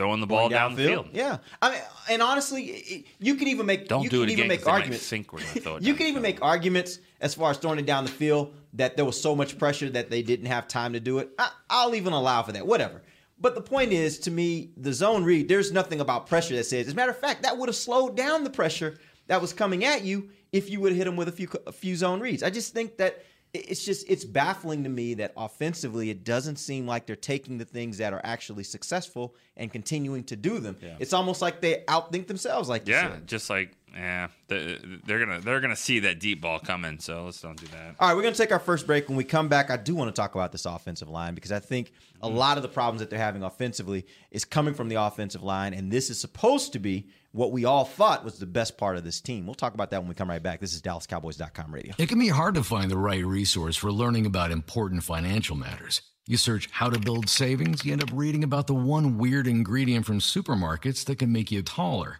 throwing 0.00 0.20
the 0.20 0.26
ball 0.26 0.48
Going 0.48 0.50
down 0.52 0.74
the 0.76 0.86
field. 0.86 1.08
Yeah, 1.12 1.38
I 1.60 1.70
mean, 1.72 1.80
and 2.08 2.22
honestly, 2.22 2.64
it, 2.64 3.06
you 3.18 3.34
can 3.34 3.48
even 3.48 3.66
make 3.66 3.86
Don't 3.86 4.02
you 4.02 4.08
do 4.08 4.20
can 4.20 4.30
it 4.30 4.32
even 4.32 4.44
again. 4.46 4.48
make 4.48 4.66
arguments. 4.66 5.06
think 5.06 5.30
we're 5.32 5.40
gonna 5.40 5.60
throw 5.60 5.76
it 5.76 5.82
You 5.82 5.92
down 5.92 5.98
can 5.98 6.06
even 6.06 6.22
make 6.22 6.42
arguments 6.42 7.00
as 7.20 7.34
far 7.34 7.50
as 7.50 7.58
throwing 7.58 7.78
it 7.78 7.84
down 7.84 8.04
the 8.04 8.10
field 8.10 8.54
that 8.72 8.96
there 8.96 9.04
was 9.04 9.20
so 9.20 9.36
much 9.36 9.58
pressure 9.58 9.90
that 9.90 10.08
they 10.08 10.22
didn't 10.22 10.46
have 10.46 10.66
time 10.68 10.94
to 10.94 11.00
do 11.00 11.18
it. 11.18 11.28
I, 11.38 11.50
I'll 11.68 11.94
even 11.94 12.14
allow 12.14 12.42
for 12.42 12.52
that. 12.52 12.66
Whatever. 12.66 13.02
But 13.38 13.54
the 13.54 13.60
point 13.62 13.92
is, 13.92 14.18
to 14.20 14.30
me, 14.30 14.70
the 14.76 14.92
zone 14.92 15.22
read. 15.24 15.48
There's 15.48 15.72
nothing 15.72 16.00
about 16.00 16.26
pressure 16.26 16.56
that 16.56 16.64
says. 16.64 16.86
As 16.86 16.92
a 16.92 16.96
matter 16.96 17.10
of 17.10 17.18
fact, 17.18 17.42
that 17.42 17.56
would 17.58 17.68
have 17.68 17.76
slowed 17.76 18.16
down 18.16 18.44
the 18.44 18.50
pressure 18.50 18.98
that 19.28 19.40
was 19.40 19.52
coming 19.52 19.84
at 19.84 20.02
you 20.02 20.30
if 20.52 20.70
you 20.70 20.80
would 20.80 20.92
have 20.92 20.98
hit 20.98 21.04
them 21.04 21.16
with 21.16 21.28
a 21.28 21.32
few 21.32 21.48
a 21.66 21.72
few 21.72 21.94
zone 21.94 22.20
reads. 22.20 22.42
I 22.42 22.50
just 22.50 22.72
think 22.72 22.96
that 22.96 23.22
it's 23.52 23.84
just 23.84 24.08
it's 24.08 24.24
baffling 24.24 24.84
to 24.84 24.88
me 24.88 25.14
that 25.14 25.32
offensively 25.36 26.10
it 26.10 26.24
doesn't 26.24 26.56
seem 26.56 26.86
like 26.86 27.06
they're 27.06 27.16
taking 27.16 27.58
the 27.58 27.64
things 27.64 27.98
that 27.98 28.12
are 28.12 28.20
actually 28.22 28.64
successful 28.64 29.34
and 29.56 29.72
continuing 29.72 30.24
to 30.24 30.36
do 30.36 30.60
them. 30.60 30.76
It's 31.00 31.12
almost 31.12 31.42
like 31.42 31.60
they 31.60 31.82
outthink 31.88 32.28
themselves. 32.28 32.68
Like 32.68 32.86
Yeah, 32.86 33.16
just 33.26 33.50
like 33.50 33.76
yeah, 33.92 34.28
they're, 34.46 34.78
they're 35.04 35.18
gonna 35.18 35.40
they're 35.40 35.60
gonna 35.60 35.74
see 35.74 36.00
that 36.00 36.20
deep 36.20 36.40
ball 36.40 36.60
coming. 36.60 37.00
So 37.00 37.24
let's 37.24 37.40
don't 37.40 37.58
do 37.58 37.66
that. 37.68 37.96
All 37.98 38.08
right, 38.08 38.14
we're 38.14 38.22
going 38.22 38.34
to 38.34 38.38
take 38.38 38.52
our 38.52 38.60
first 38.60 38.86
break. 38.86 39.08
When 39.08 39.16
we 39.16 39.24
come 39.24 39.48
back, 39.48 39.70
I 39.70 39.76
do 39.76 39.96
want 39.96 40.14
to 40.14 40.20
talk 40.20 40.34
about 40.34 40.52
this 40.52 40.64
offensive 40.64 41.08
line 41.08 41.34
because 41.34 41.50
I 41.50 41.58
think 41.58 41.92
a 42.22 42.28
mm-hmm. 42.28 42.36
lot 42.36 42.56
of 42.56 42.62
the 42.62 42.68
problems 42.68 43.00
that 43.00 43.10
they're 43.10 43.18
having 43.18 43.42
offensively 43.42 44.06
is 44.30 44.44
coming 44.44 44.74
from 44.74 44.88
the 44.88 44.96
offensive 44.96 45.42
line, 45.42 45.74
and 45.74 45.90
this 45.90 46.08
is 46.08 46.20
supposed 46.20 46.72
to 46.74 46.78
be 46.78 47.08
what 47.32 47.52
we 47.52 47.64
all 47.64 47.84
thought 47.84 48.24
was 48.24 48.38
the 48.38 48.46
best 48.46 48.76
part 48.76 48.96
of 48.96 49.04
this 49.04 49.20
team. 49.20 49.46
We'll 49.46 49.54
talk 49.54 49.74
about 49.74 49.90
that 49.90 50.00
when 50.00 50.08
we 50.08 50.14
come 50.14 50.28
right 50.28 50.42
back. 50.42 50.60
This 50.60 50.74
is 50.74 50.82
DallasCowboys.com 50.82 51.72
radio. 51.72 51.94
It 51.98 52.08
can 52.08 52.18
be 52.18 52.28
hard 52.28 52.54
to 52.56 52.64
find 52.64 52.90
the 52.90 52.98
right 52.98 53.24
resource 53.24 53.76
for 53.76 53.92
learning 53.92 54.26
about 54.26 54.50
important 54.50 55.04
financial 55.04 55.56
matters. 55.56 56.02
You 56.26 56.36
search 56.36 56.68
how 56.70 56.90
to 56.90 56.98
build 56.98 57.28
savings, 57.28 57.84
you 57.84 57.92
end 57.92 58.02
up 58.02 58.10
reading 58.12 58.44
about 58.44 58.66
the 58.66 58.74
one 58.74 59.18
weird 59.18 59.46
ingredient 59.46 60.06
from 60.06 60.20
supermarkets 60.20 61.04
that 61.06 61.18
can 61.18 61.32
make 61.32 61.50
you 61.50 61.62
taller. 61.62 62.18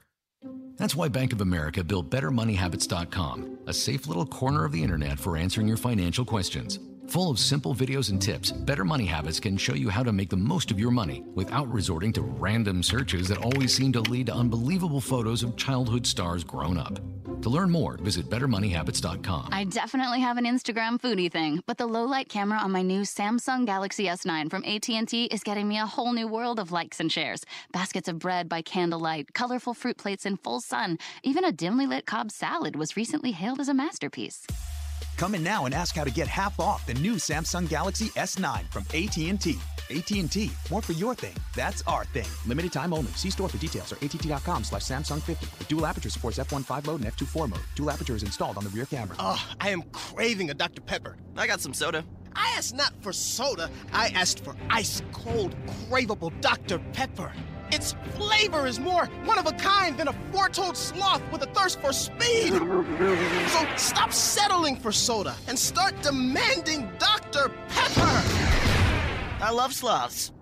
That's 0.78 0.96
why 0.96 1.08
Bank 1.08 1.32
of 1.32 1.40
America 1.40 1.84
built 1.84 2.10
BetterMoneyHabits.com, 2.10 3.58
a 3.66 3.72
safe 3.72 4.06
little 4.06 4.26
corner 4.26 4.64
of 4.64 4.72
the 4.72 4.82
internet 4.82 5.20
for 5.20 5.36
answering 5.36 5.68
your 5.68 5.76
financial 5.76 6.24
questions. 6.24 6.78
Full 7.10 7.28
of 7.28 7.40
simple 7.40 7.74
videos 7.74 8.10
and 8.10 8.22
tips, 8.22 8.52
Better 8.52 8.84
Money 8.84 9.04
Habits 9.04 9.40
can 9.40 9.56
show 9.56 9.74
you 9.74 9.88
how 9.88 10.04
to 10.04 10.12
make 10.12 10.28
the 10.28 10.36
most 10.36 10.70
of 10.70 10.78
your 10.78 10.92
money 10.92 11.24
without 11.34 11.66
resorting 11.72 12.12
to 12.12 12.22
random 12.22 12.84
searches 12.84 13.26
that 13.26 13.38
always 13.38 13.74
seem 13.74 13.92
to 13.94 14.00
lead 14.02 14.26
to 14.26 14.32
unbelievable 14.32 15.00
photos 15.00 15.42
of 15.42 15.56
childhood 15.56 16.06
stars 16.06 16.44
grown 16.44 16.78
up. 16.78 17.00
To 17.42 17.50
learn 17.50 17.68
more, 17.68 17.96
visit 17.96 18.30
BetterMoneyHabits.com. 18.30 19.48
I 19.50 19.64
definitely 19.64 20.20
have 20.20 20.36
an 20.36 20.44
Instagram 20.44 21.00
foodie 21.00 21.32
thing, 21.32 21.64
but 21.66 21.78
the 21.78 21.86
low 21.86 22.04
light 22.04 22.28
camera 22.28 22.60
on 22.60 22.70
my 22.70 22.82
new 22.82 23.00
Samsung 23.00 23.66
Galaxy 23.66 24.04
S9 24.04 24.48
from 24.48 24.62
AT&T 24.64 25.24
is 25.24 25.42
getting 25.42 25.66
me 25.66 25.80
a 25.80 25.86
whole 25.86 26.12
new 26.12 26.28
world 26.28 26.60
of 26.60 26.70
likes 26.70 27.00
and 27.00 27.10
shares. 27.10 27.44
Baskets 27.72 28.06
of 28.06 28.20
bread 28.20 28.48
by 28.48 28.62
candlelight, 28.62 29.34
colorful 29.34 29.74
fruit 29.74 29.96
plates 29.96 30.26
in 30.26 30.36
full 30.36 30.60
sun, 30.60 30.96
even 31.24 31.44
a 31.44 31.50
dimly 31.50 31.88
lit 31.88 32.06
Cobb 32.06 32.30
salad 32.30 32.76
was 32.76 32.96
recently 32.96 33.32
hailed 33.32 33.58
as 33.58 33.68
a 33.68 33.74
masterpiece. 33.74 34.46
Come 35.20 35.34
in 35.34 35.42
now 35.42 35.66
and 35.66 35.74
ask 35.74 35.94
how 35.94 36.04
to 36.04 36.10
get 36.10 36.26
half 36.28 36.58
off 36.58 36.86
the 36.86 36.94
new 36.94 37.16
Samsung 37.16 37.68
Galaxy 37.68 38.06
S9 38.16 38.72
from 38.72 38.84
AT&T. 38.94 39.58
AT&T, 39.90 40.50
more 40.70 40.80
for 40.80 40.92
your 40.94 41.14
thing. 41.14 41.34
That's 41.54 41.82
our 41.86 42.06
thing. 42.06 42.24
Limited 42.46 42.72
time 42.72 42.94
only. 42.94 43.12
See 43.12 43.28
store 43.28 43.50
for 43.50 43.58
details 43.58 43.92
or 43.92 43.96
att.com 43.96 44.64
slash 44.64 44.80
Samsung 44.80 45.20
50. 45.20 45.46
The 45.58 45.64
dual 45.64 45.84
aperture 45.84 46.08
supports 46.08 46.38
f1.5 46.38 46.86
mode 46.86 47.02
and 47.02 47.12
f2.4 47.12 47.50
mode. 47.50 47.60
Dual 47.74 47.90
aperture 47.90 48.16
is 48.16 48.22
installed 48.22 48.56
on 48.56 48.64
the 48.64 48.70
rear 48.70 48.86
camera. 48.86 49.14
Oh, 49.18 49.46
I 49.60 49.68
am 49.68 49.82
craving 49.92 50.48
a 50.48 50.54
Dr. 50.54 50.80
Pepper. 50.80 51.18
I 51.36 51.46
got 51.46 51.60
some 51.60 51.74
soda. 51.74 52.02
I 52.34 52.54
asked 52.56 52.74
not 52.74 52.94
for 53.02 53.12
soda, 53.12 53.68
I 53.92 54.08
asked 54.14 54.42
for 54.42 54.56
ice 54.70 55.02
cold, 55.12 55.54
craveable 55.90 56.32
Dr. 56.40 56.78
Pepper. 56.94 57.30
Its 57.72 57.94
flavor 58.14 58.66
is 58.66 58.80
more 58.80 59.06
one 59.24 59.38
of 59.38 59.46
a 59.46 59.52
kind 59.52 59.96
than 59.96 60.08
a 60.08 60.12
four-toed 60.32 60.76
sloth 60.76 61.22
with 61.32 61.42
a 61.42 61.46
thirst 61.46 61.80
for 61.80 61.92
speed. 61.92 62.52
So 62.52 63.66
stop 63.76 64.12
settling 64.12 64.76
for 64.76 64.92
soda 64.92 65.34
and 65.48 65.58
start 65.58 65.94
demanding 66.02 66.90
Dr. 66.98 67.50
Pepper. 67.68 68.22
I 69.42 69.50
love 69.52 69.72
sloths. 69.72 70.32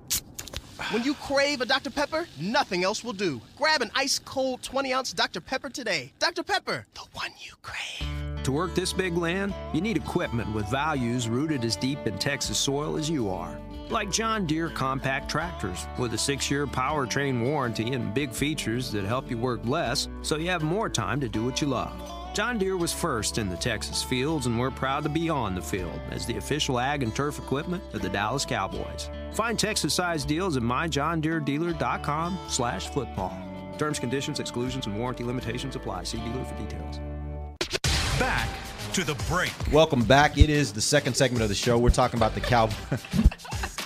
When 0.91 1.03
you 1.05 1.15
crave 1.15 1.61
a 1.61 1.67
Dr. 1.67 1.91
Pepper, 1.91 2.27
nothing 2.41 2.83
else 2.85 3.05
will 3.05 3.13
do. 3.13 3.41
Grab 3.57 3.83
an 3.83 3.91
ice 3.95 4.19
cold 4.19 4.63
20 4.63 4.93
ounce 4.93 5.13
Dr. 5.13 5.41
Pepper 5.41 5.69
today. 5.69 6.13
Dr. 6.19 6.43
Pepper, 6.43 6.87
the 6.95 7.03
one 7.13 7.33
you 7.41 7.53
crave. 7.63 8.45
To 8.45 8.53
work 8.53 8.75
this 8.75 8.95
big 8.95 9.17
land, 9.17 9.53
you 9.75 9.83
need 9.83 9.97
equipment 9.97 10.55
with 10.55 10.67
values 10.71 11.29
rooted 11.29 11.65
as 11.65 11.77
deep 11.77 12.07
in 12.07 12.17
Texas 12.19 12.57
soil 12.57 12.97
as 12.97 13.11
you 13.11 13.29
are. 13.29 13.59
Like 13.91 14.11
John 14.11 14.45
Deere 14.45 14.69
compact 14.69 15.31
tractors 15.31 15.87
with 15.99 16.13
a 16.13 16.19
six 16.19 16.51
year 16.51 16.67
powertrain 16.67 17.43
warranty 17.43 17.95
and 17.95 18.13
big 18.13 18.33
features 18.33 18.93
that 18.93 19.05
help 19.05 19.31
you 19.31 19.39
work 19.39 19.61
less 19.65 20.09
so 20.21 20.37
you 20.37 20.51
have 20.51 20.63
more 20.63 20.91
time 20.91 21.21
to 21.21 21.29
do 21.29 21.43
what 21.45 21.63
you 21.63 21.69
love. 21.69 21.93
John 22.35 22.59
Deere 22.59 22.77
was 22.77 22.93
first 22.93 23.39
in 23.39 23.49
the 23.49 23.57
Texas 23.57 24.03
fields, 24.03 24.47
and 24.47 24.59
we're 24.59 24.71
proud 24.71 25.03
to 25.05 25.09
be 25.09 25.31
on 25.31 25.55
the 25.55 25.63
field 25.63 25.99
as 26.11 26.27
the 26.27 26.37
official 26.37 26.79
ag 26.79 27.03
and 27.03 27.17
turf 27.17 27.39
equipment 27.39 27.83
of 27.95 28.03
the 28.03 28.11
Dallas 28.11 28.45
Cowboys. 28.45 29.09
Find 29.33 29.59
Texas-sized 29.59 30.29
deals 30.29 30.57
at 30.57 30.63
myjohndeeredealer.com 30.63 32.39
slash 32.49 32.89
football. 32.89 33.37
Terms, 33.79 33.99
conditions, 33.99 34.39
exclusions, 34.39 34.87
and 34.87 34.99
warranty 34.99 35.25
limitations 35.25 35.75
apply. 35.75 36.05
See 36.05 36.19
dealer 36.19 36.45
for 36.45 36.55
details. 36.57 37.01
Back 38.21 38.49
to 38.93 39.03
the 39.03 39.15
break. 39.29 39.53
Welcome 39.73 40.05
back. 40.05 40.39
It 40.39 40.51
is 40.51 40.73
the 40.73 40.81
second 40.81 41.15
segment 41.15 41.43
of 41.43 41.49
the 41.49 41.55
show. 41.55 41.79
We're 41.79 41.91
talking 41.91 42.19
about 42.19 42.35
the 42.35 42.41
Cowboys. 42.41 42.77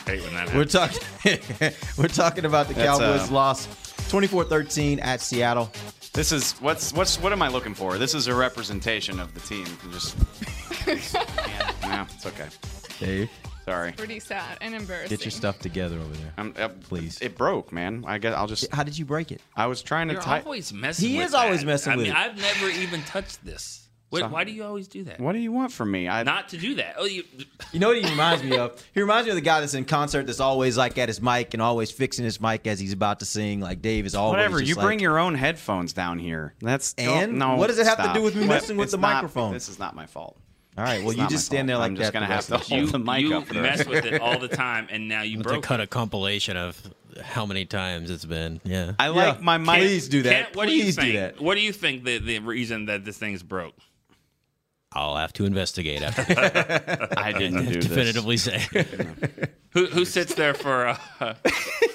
Hate 0.06 0.22
when 0.22 0.34
that 0.34 0.54
We're 0.54 0.64
talking. 0.64 1.00
we're 1.98 2.08
talking 2.08 2.44
about 2.44 2.68
the 2.68 2.74
That's, 2.74 2.98
Cowboys' 2.98 3.30
uh, 3.30 3.34
loss, 3.34 3.66
24-13 4.10 5.00
at 5.02 5.20
Seattle. 5.20 5.70
This 6.12 6.32
is 6.32 6.52
what's 6.54 6.92
what's 6.92 7.18
what 7.20 7.32
am 7.32 7.40
I 7.40 7.48
looking 7.48 7.72
for? 7.72 7.96
This 7.96 8.14
is 8.14 8.26
a 8.26 8.34
representation 8.34 9.18
of 9.18 9.32
the 9.32 9.40
team. 9.40 9.64
You 9.84 9.92
Just 9.92 10.16
yeah, 10.86 11.72
yeah, 11.82 12.06
it's 12.14 12.26
okay. 12.26 12.48
Dave, 12.98 13.30
Sorry. 13.64 13.92
Pretty 13.92 14.18
sad 14.20 14.58
and 14.60 14.74
embarrassing. 14.74 15.16
get 15.16 15.24
your 15.24 15.30
stuff 15.30 15.60
together 15.60 15.98
over 15.98 16.14
there. 16.14 16.32
I'm, 16.36 16.52
uh, 16.58 16.68
Please. 16.68 17.18
It 17.22 17.36
broke, 17.38 17.72
man. 17.72 18.04
I 18.06 18.18
guess 18.18 18.34
I'll 18.34 18.46
just. 18.48 18.72
How 18.74 18.82
did 18.82 18.98
you 18.98 19.04
break 19.04 19.30
it? 19.30 19.40
I 19.56 19.66
was 19.66 19.82
trying 19.82 20.08
to 20.08 20.14
You're 20.14 20.22
type. 20.22 20.44
always 20.44 20.72
messing. 20.72 21.08
He 21.08 21.18
with 21.18 21.28
is 21.28 21.34
always 21.34 21.64
messing 21.64 21.92
I 21.92 21.96
with 21.96 22.06
mean, 22.06 22.12
it. 22.14 22.18
I've 22.18 22.36
never 22.36 22.68
even 22.68 23.02
touched 23.04 23.44
this. 23.44 23.81
Wait, 24.12 24.20
So- 24.20 24.29
why 24.29 24.44
do 24.44 24.53
you 24.53 24.62
always 24.62 24.87
do 24.87 25.03
that? 25.05 25.18
What 25.18 25.33
do 25.33 25.38
you 25.38 25.51
want 25.51 25.72
from 25.72 25.90
me? 25.90 26.07
I 26.09 26.22
Not 26.22 26.51
to 26.51 26.57
do 26.59 26.75
that. 26.77 26.94
Oh, 26.98 27.05
you. 27.07 27.25
You 27.72 27.81
know 27.81 27.88
what 27.88 27.96
he 28.01 28.09
reminds 28.09 28.44
me 28.44 28.57
of? 28.57 28.81
He 28.94 29.01
reminds 29.01 29.25
me 29.27 29.31
of 29.31 29.37
the 29.37 29.40
guy 29.40 29.59
that's 29.61 29.75
in 29.75 29.85
concert 29.87 30.27
that's 30.27 30.38
always 30.38 30.77
like 30.77 30.98
at 30.98 31.09
his 31.09 31.20
mic 31.20 31.55
and 31.55 31.62
always 31.62 31.90
fixing 31.90 32.25
his 32.25 32.40
mic 32.40 32.66
as 32.66 32.79
he's 32.79 32.92
about 32.92 33.18
to 33.20 33.25
sing. 33.25 33.61
Like 33.61 33.83
Dave 33.83 34.07
is 34.07 34.14
always 34.14 34.37
whatever. 34.37 34.59
just 34.61 34.68
You 34.68 34.75
like- 34.77 34.85
bring 34.85 35.01
your 35.01 35.18
own 35.18 35.35
headphones 35.35 35.92
down 35.92 36.18
here. 36.18 36.55
That's 36.61 36.94
And? 36.98 37.38
no. 37.38 37.57
What 37.57 37.68
does 37.68 37.79
it 37.79 37.87
have 37.87 37.98
to 38.07 38.12
do 38.12 38.22
with 38.22 38.37
me 38.37 38.46
messing 38.46 38.77
with 38.77 38.90
the 38.90 38.98
not- 38.98 39.14
microphone? 39.14 39.53
This 39.53 39.68
is 39.68 39.79
not 39.79 39.96
my 39.96 40.07
fault. 40.07 40.37
All 40.77 40.85
right, 40.85 41.01
well, 41.03 41.11
It's 41.11 41.20
you 41.20 41.29
just 41.29 41.44
stand 41.44 41.68
there 41.68 41.77
like 41.77 41.88
I'm 41.90 41.94
that. 41.96 42.01
just 42.01 42.12
gonna 42.14 42.25
have 42.27 42.46
to 42.46 42.55
of 42.55 42.61
the 42.61 42.66
show. 42.66 42.75
hold 42.77 42.87
You, 42.87 42.92
the 42.92 42.98
mic 42.98 43.20
you 43.20 43.37
up 43.37 43.46
for 43.46 43.53
the 43.55 43.61
mess 43.61 43.87
with 43.87 44.07
it 44.07 44.22
all 44.22 44.38
the 44.38 44.48
time, 44.64 44.87
and 44.90 45.07
now 45.07 45.20
you 45.20 45.38
broke. 45.40 45.61
to 45.62 45.68
cut 45.68 45.81
it. 45.81 45.85
a 45.85 45.87
compilation 45.87 46.57
of 46.57 46.81
how 47.22 47.44
many 47.44 47.66
times 47.66 48.11
it's 48.11 48.25
been. 48.25 48.59
Yeah. 48.64 48.92
I 48.98 49.09
like 49.09 49.35
Yeah, 49.37 49.40
my 49.42 49.59
mic. 49.59 49.81
Please 49.81 50.09
do 50.09 50.22
that. 50.22 50.44
Kent, 50.46 50.57
what 50.57 50.68
do 50.68 50.75
you 50.75 50.85
Please 50.85 50.96
do 50.96 51.03
think? 51.03 51.14
that. 51.16 51.40
What 51.42 51.57
do 51.57 51.61
you 51.61 51.72
think 51.72 52.05
the, 52.05 52.16
the 52.16 52.38
reason 52.38 52.87
that 52.87 53.05
this 53.05 53.18
thing's 53.18 53.42
broke? 53.42 53.75
I'll 54.94 55.16
have 55.16 55.33
to 55.35 55.44
investigate 55.44 56.02
after 56.02 56.22
I 57.16 57.33
didn't 57.33 57.66
do 57.66 57.74
this. 57.74 57.87
definitively 57.87 58.37
say. 58.37 58.66
Who 59.72 59.87
who 59.87 60.05
sits 60.05 60.35
there 60.35 60.52
for 60.52 60.88
uh, 61.20 61.35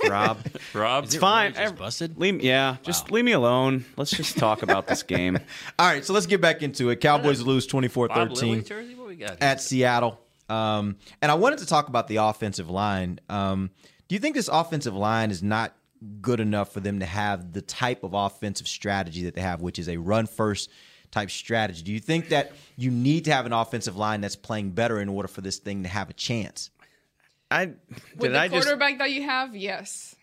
Rob. 0.09 0.39
Rob? 0.73 1.03
It's 1.03 1.15
fine. 1.15 1.53
Just 1.53 1.75
busted? 1.75 2.17
Leave, 2.17 2.41
yeah, 2.41 2.77
just 2.81 3.11
leave 3.11 3.23
me 3.23 3.33
alone. 3.33 3.85
Let's 3.97 4.09
just 4.09 4.35
talk 4.35 4.63
about 4.63 4.87
this 4.87 5.03
game. 5.15 5.37
All 5.77 5.85
right, 5.85 6.03
so 6.03 6.11
let's 6.13 6.25
get 6.25 6.41
back 6.41 6.63
into 6.63 6.89
it. 6.89 7.01
Cowboys 7.01 7.39
lose 7.41 7.67
24 7.67 8.07
Bob 8.07 8.31
Lilly 8.31 8.61
13 8.61 8.63
jersey? 8.63 8.95
What 8.95 9.07
we 9.09 9.15
got? 9.15 9.43
at 9.43 9.61
Seattle. 9.61 10.19
Um, 10.49 10.95
and 11.21 11.31
I 11.31 11.35
wanted 11.35 11.59
to 11.59 11.67
talk 11.67 11.87
about 11.87 12.07
the 12.07 12.15
offensive 12.15 12.67
line. 12.67 13.19
Um, 13.29 13.69
do 14.07 14.15
you 14.15 14.19
think 14.19 14.35
this 14.35 14.47
offensive 14.47 14.95
line 14.95 15.29
is 15.29 15.43
not 15.43 15.75
good 16.21 16.39
enough 16.39 16.73
for 16.73 16.79
them 16.79 16.99
to 17.01 17.05
have 17.05 17.53
the 17.53 17.61
type 17.61 18.03
of 18.03 18.15
offensive 18.15 18.67
strategy 18.67 19.25
that 19.25 19.35
they 19.35 19.41
have, 19.41 19.61
which 19.61 19.77
is 19.77 19.87
a 19.87 19.97
run 19.97 20.25
first 20.25 20.71
type 21.11 21.29
strategy? 21.31 21.81
Do 21.83 21.91
you 21.91 21.99
think 21.99 22.29
that 22.29 22.51
you 22.75 22.91
need 22.91 23.25
to 23.25 23.31
have 23.33 23.45
an 23.45 23.53
offensive 23.53 23.95
line 23.97 24.21
that's 24.21 24.35
playing 24.35 24.71
better 24.71 24.99
in 24.99 25.09
order 25.09 25.27
for 25.27 25.41
this 25.41 25.57
thing 25.57 25.83
to 25.83 25.89
have 25.89 26.09
a 26.09 26.13
chance? 26.13 26.69
I 27.49 27.67
With 27.67 28.19
did 28.19 28.31
the 28.33 28.39
I 28.39 28.47
just 28.49 28.67
quarterback 28.67 28.97
that 28.99 29.11
you 29.11 29.23
have, 29.23 29.55
yes. 29.55 30.15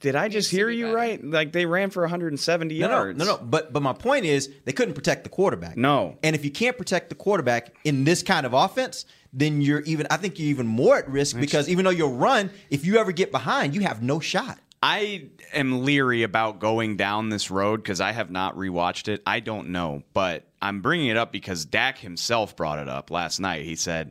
did 0.00 0.16
I 0.16 0.28
just 0.28 0.50
hear 0.50 0.68
you 0.68 0.86
better. 0.86 0.96
right? 0.96 1.24
Like 1.24 1.52
they 1.52 1.66
ran 1.66 1.90
for 1.90 2.02
170 2.02 2.78
No, 2.80 2.88
no, 2.88 2.94
yards. 2.94 3.18
no, 3.18 3.24
no. 3.24 3.38
But 3.38 3.72
but 3.72 3.80
my 3.82 3.92
point 3.92 4.24
is 4.24 4.50
they 4.64 4.72
couldn't 4.72 4.94
protect 4.94 5.22
the 5.24 5.30
quarterback. 5.30 5.76
No. 5.76 6.16
And 6.22 6.34
if 6.34 6.44
you 6.44 6.50
can't 6.50 6.76
protect 6.76 7.08
the 7.10 7.14
quarterback 7.14 7.72
in 7.84 8.02
this 8.04 8.22
kind 8.24 8.44
of 8.44 8.54
offense, 8.54 9.04
then 9.32 9.60
you're 9.62 9.80
even. 9.82 10.06
I 10.10 10.16
think 10.16 10.38
you're 10.38 10.48
even 10.50 10.66
more 10.66 10.96
at 10.98 11.08
risk 11.08 11.38
because 11.38 11.68
even 11.68 11.84
though 11.84 11.90
you'll 11.92 12.16
run, 12.16 12.50
if 12.70 12.84
you 12.84 12.98
ever 12.98 13.12
get 13.12 13.30
behind, 13.30 13.74
you 13.74 13.82
have 13.82 14.02
no 14.02 14.18
shot. 14.18 14.58
I 14.82 15.28
am 15.52 15.84
leery 15.84 16.24
about 16.24 16.58
going 16.58 16.96
down 16.96 17.28
this 17.28 17.50
road 17.50 17.82
because 17.82 18.00
I 18.00 18.12
have 18.12 18.30
not 18.30 18.56
rewatched 18.56 19.06
it. 19.08 19.22
I 19.26 19.38
don't 19.40 19.68
know, 19.68 20.02
but 20.12 20.44
I'm 20.60 20.80
bringing 20.82 21.08
it 21.08 21.16
up 21.16 21.30
because 21.30 21.64
Dak 21.64 21.98
himself 21.98 22.56
brought 22.56 22.80
it 22.80 22.88
up 22.88 23.10
last 23.10 23.38
night. 23.38 23.64
He 23.64 23.76
said, 23.76 24.10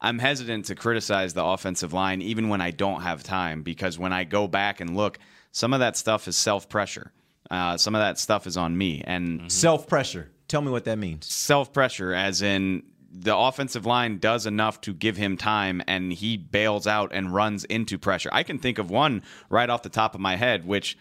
I'm 0.00 0.18
hesitant 0.20 0.66
to 0.66 0.74
criticize 0.76 1.34
the 1.34 1.44
offensive 1.44 1.92
line 1.92 2.22
even 2.22 2.48
when 2.48 2.60
I 2.60 2.70
don't 2.70 3.02
have 3.02 3.22
time 3.22 3.62
because 3.62 3.98
when 3.98 4.12
I 4.12 4.24
go 4.24 4.46
back 4.46 4.80
and 4.80 4.96
look, 4.96 5.18
some 5.50 5.72
of 5.72 5.80
that 5.80 5.96
stuff 5.96 6.28
is 6.28 6.36
self 6.36 6.68
pressure. 6.68 7.12
Uh, 7.50 7.76
some 7.76 7.94
of 7.94 8.00
that 8.00 8.18
stuff 8.18 8.46
is 8.46 8.56
on 8.56 8.78
me 8.78 9.02
and 9.04 9.50
Self 9.50 9.86
pressure. 9.86 10.30
Tell 10.48 10.62
me 10.62 10.70
what 10.70 10.84
that 10.84 10.98
means. 10.98 11.26
self 11.26 11.72
pressure, 11.72 12.14
as 12.14 12.42
in 12.42 12.82
the 13.14 13.36
offensive 13.36 13.84
line 13.84 14.18
does 14.18 14.46
enough 14.46 14.80
to 14.80 14.94
give 14.94 15.16
him 15.18 15.36
time 15.36 15.82
and 15.86 16.12
he 16.12 16.36
bails 16.38 16.86
out 16.86 17.10
and 17.12 17.32
runs 17.32 17.64
into 17.64 17.98
pressure. 17.98 18.30
I 18.32 18.42
can 18.42 18.58
think 18.58 18.78
of 18.78 18.90
one 18.90 19.22
right 19.50 19.68
off 19.68 19.82
the 19.82 19.90
top 19.90 20.14
of 20.14 20.20
my 20.20 20.36
head, 20.36 20.64
which 20.66 20.96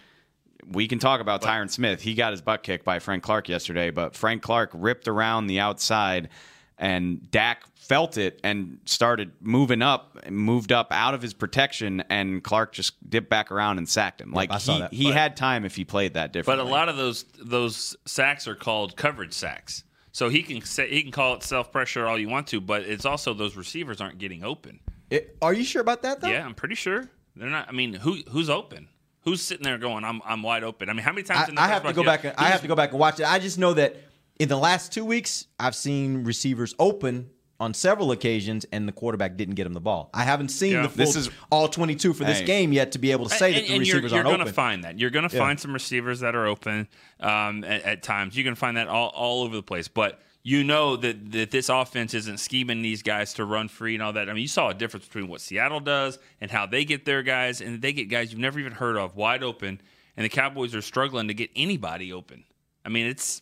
we 0.67 0.88
can 0.88 1.00
talk 1.00 1.21
about 1.21 1.41
Tyron 1.41 1.69
Smith. 1.69 2.02
He 2.02 2.13
got 2.13 2.32
his 2.32 2.41
butt 2.41 2.63
kicked 2.63 2.84
by 2.84 3.00
Frank 3.00 3.24
Clark 3.24 3.47
yesterday, 3.47 3.91
but 3.91 4.15
Frank 4.15 4.41
Clark 4.41 4.71
ripped 4.74 5.08
around 5.08 5.47
the 5.47 5.60
outside 5.62 6.30
and 6.78 7.30
Dak 7.32 7.63
felt 7.76 8.17
it 8.17 8.39
and 8.43 8.80
started 8.86 9.32
moving 9.39 9.82
up, 9.82 10.30
moved 10.30 10.71
up 10.71 10.88
out 10.91 11.13
of 11.13 11.21
his 11.21 11.34
protection, 11.34 12.04
and 12.10 12.43
Clark 12.43 12.74
just 12.74 13.10
dipped 13.10 13.30
back 13.30 13.52
around 13.52 13.78
and 13.78 13.88
sacked 13.88 14.19
him. 14.19 14.32
Like 14.32 14.52
I 14.52 14.58
saw 14.58 14.74
he, 14.74 14.80
that. 14.82 14.93
he 14.93 15.04
But- 15.06 15.13
had 15.13 15.38
time 15.38 15.63
if 15.65 15.76
he 15.76 15.86
played 15.86 16.13
that 16.15 16.34
different. 16.34 16.60
But 16.60 16.65
a 16.65 16.69
lot 16.69 16.89
of 16.89 16.97
those 16.97 17.24
those 17.39 17.95
sacks 18.06 18.47
are 18.47 18.56
called 18.56 18.95
coverage 18.95 19.34
sacks. 19.34 19.84
So 20.12 20.30
he 20.30 20.43
can 20.43 20.62
say, 20.62 20.89
he 20.89 21.02
can 21.04 21.12
call 21.12 21.36
it 21.36 21.43
self 21.43 21.71
pressure 21.71 22.08
all 22.08 22.17
you 22.19 22.30
want 22.30 22.47
to, 22.47 22.62
but 22.62 22.84
it's 22.84 23.06
also 23.06 23.34
those 23.34 23.56
receivers 23.56 24.02
aren't 24.02 24.17
getting 24.17 24.43
open. 24.43 24.80
It- 25.10 25.38
are 25.41 25.54
you 25.54 25.63
sure 25.63 25.82
about 25.82 26.02
that 26.04 26.21
though? 26.21 26.30
Yeah, 26.30 26.45
I'm 26.45 26.54
pretty 26.56 26.76
sure 26.76 27.10
they're 27.36 27.50
not. 27.50 27.67
I 27.69 27.71
mean, 27.71 27.93
who 27.93 28.21
who's 28.30 28.50
open? 28.50 28.88
Who's 29.24 29.41
sitting 29.41 29.63
there 29.63 29.78
going, 29.78 30.04
"I'm 30.04 30.21
I'm 30.26 30.41
wide 30.41 30.63
open"? 30.63 30.89
I 30.89 30.93
mean, 30.93 31.04
how 31.04 31.12
many 31.12 31.24
times? 31.24 31.45
I, 31.45 31.50
in 31.50 31.56
the 31.56 31.62
I 31.62 31.67
have 31.67 31.84
to 31.84 31.93
go 31.93 32.04
back. 32.04 32.24
And, 32.24 32.34
I 32.38 32.45
have 32.50 32.62
to 32.62 32.67
go 32.67 32.76
back 32.76 32.91
and 32.91 33.00
watch 33.00 33.19
it. 33.19 33.26
I 33.26 33.39
just 33.39 33.58
know 33.60 33.74
that 33.74 33.95
in 34.39 34.50
the 34.50 34.58
last 34.58 34.91
two 34.91 35.06
weeks, 35.06 35.47
I've 35.60 35.76
seen 35.76 36.24
receivers 36.24 36.74
open 36.80 37.30
on 37.62 37.74
several 37.74 38.12
occasions, 38.12 38.65
and 38.71 38.88
the 38.88 38.91
quarterback 38.91 39.38
didn't 39.38 39.56
get 39.56 39.65
him 39.67 39.74
the 39.74 39.80
ball. 39.80 40.10
I 40.13 40.24
haven't 40.24 40.50
seen 40.50 40.74
Yeah. 40.74 40.82
the 40.82 40.89
full 40.89 40.97
This 41.06 41.15
is- 41.15 41.30
all 41.52 41.67
twenty-two 41.69 42.13
for 42.13 42.26
this 42.26 42.39
Hey. 42.39 42.45
game 42.45 42.74
yet 42.74 42.91
to 42.93 43.00
be 43.00 43.12
able 43.12 43.30
to 43.30 43.36
say 43.36 43.54
that 43.54 43.60
and, 43.60 43.67
the 43.67 43.71
and 43.74 43.80
receivers 43.82 44.02
you're, 44.02 44.10
you're 44.10 44.17
aren't 44.28 44.34
gonna 44.34 44.43
open. 44.43 44.54
find 44.54 44.84
that. 44.84 45.00
You're 45.00 45.12
gonna 45.12 45.30
Yeah. 45.32 45.39
find 45.39 45.60
some 45.60 45.71
receivers 45.71 46.19
that 46.21 46.36
are 46.36 46.47
open 46.47 46.88
um, 47.19 47.63
at, 47.63 47.84
at 47.84 48.04
times. 48.04 48.36
You 48.36 48.43
can 48.43 48.56
find 48.56 48.76
that 48.78 48.88
all, 48.88 49.10
all 49.10 49.43
over 49.43 49.56
the 49.56 49.63
place. 49.63 49.88
But 49.88 50.19
you 50.43 50.63
know 50.63 50.95
that, 50.97 51.32
that 51.34 51.52
this 51.52 51.69
offense 51.69 52.15
isn't 52.15 52.39
scheming 52.39 52.82
these 52.82 53.04
guys 53.04 53.34
to 53.36 53.45
run 53.45 53.67
free 53.67 53.93
and 53.93 54.02
all 54.02 54.13
that. 54.13 54.28
I 54.28 54.34
mean, 54.34 54.41
you 54.41 54.47
saw 54.47 54.69
a 54.69 54.74
difference 54.74 55.06
between 55.06 55.28
what 55.28 55.39
Seattle 55.39 55.80
does 55.80 56.17
and 56.41 56.50
how 56.50 56.65
they 56.65 56.84
get 56.84 57.06
their 57.06 57.21
guys, 57.21 57.62
and 57.62 57.80
they 57.80 57.93
get 57.93 58.06
guys 58.06 58.32
you've 58.32 58.39
never 58.41 58.60
even 58.60 58.71
heard 58.74 58.97
of 58.97 59.15
wide 59.15 59.43
open, 59.43 59.80
and 60.17 60.26
the 60.26 60.30
Cowboys 60.30 60.74
are 60.74 60.82
struggling 60.82 61.28
to 61.28 61.36
get 61.36 61.52
anybody 61.56 62.12
open. 62.12 62.43
I 62.84 62.89
mean, 62.89 63.06
it's 63.06 63.39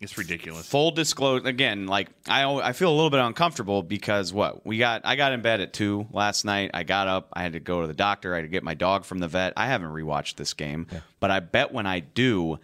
it's 0.00 0.16
ridiculous. 0.16 0.66
full 0.66 0.90
disclosure 0.90 1.46
again 1.46 1.86
like 1.86 2.08
I, 2.28 2.44
I 2.52 2.72
feel 2.72 2.90
a 2.90 2.94
little 2.94 3.10
bit 3.10 3.20
uncomfortable 3.20 3.82
because 3.82 4.32
what? 4.32 4.64
We 4.66 4.78
got 4.78 5.02
i 5.04 5.16
got 5.16 5.32
in 5.32 5.42
bed 5.42 5.60
at 5.60 5.72
2 5.72 6.08
last 6.12 6.44
night. 6.44 6.70
I 6.74 6.82
got 6.82 7.06
up. 7.06 7.28
I 7.32 7.42
had 7.42 7.52
to 7.52 7.60
go 7.60 7.82
to 7.82 7.86
the 7.86 7.94
doctor. 7.94 8.32
I 8.32 8.38
had 8.38 8.42
to 8.42 8.48
get 8.48 8.64
my 8.64 8.74
dog 8.74 9.04
from 9.04 9.18
the 9.18 9.28
vet. 9.28 9.52
I 9.56 9.66
haven't 9.66 9.90
rewatched 9.90 10.36
this 10.36 10.54
game 10.54 10.86
but 11.20 11.30
i 11.30 11.40
bet 11.40 11.72
when 11.72 11.86
i 11.86 12.00
do 12.00 12.58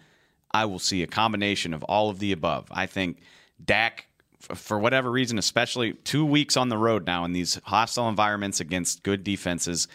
i 0.51 0.65
will 0.65 0.79
see 0.79 1.03
a 1.03 1.07
combination 1.07 1.73
of 1.73 1.83
all 1.83 2.09
of 2.09 2.19
the 2.19 2.31
above. 2.31 2.67
I 2.71 2.87
think 2.87 3.19
dak 3.63 4.07
for 4.39 4.79
whatever 4.79 5.11
reason 5.11 5.37
especially 5.37 5.93
two 5.93 6.25
weeks 6.25 6.55
on 6.55 6.69
the 6.69 6.77
road 6.77 7.05
now 7.05 7.25
in 7.25 7.33
these 7.33 7.59
hostile 7.65 8.07
environments 8.07 8.59
against 8.59 9.03
good 9.03 9.23
defenses 9.23 9.87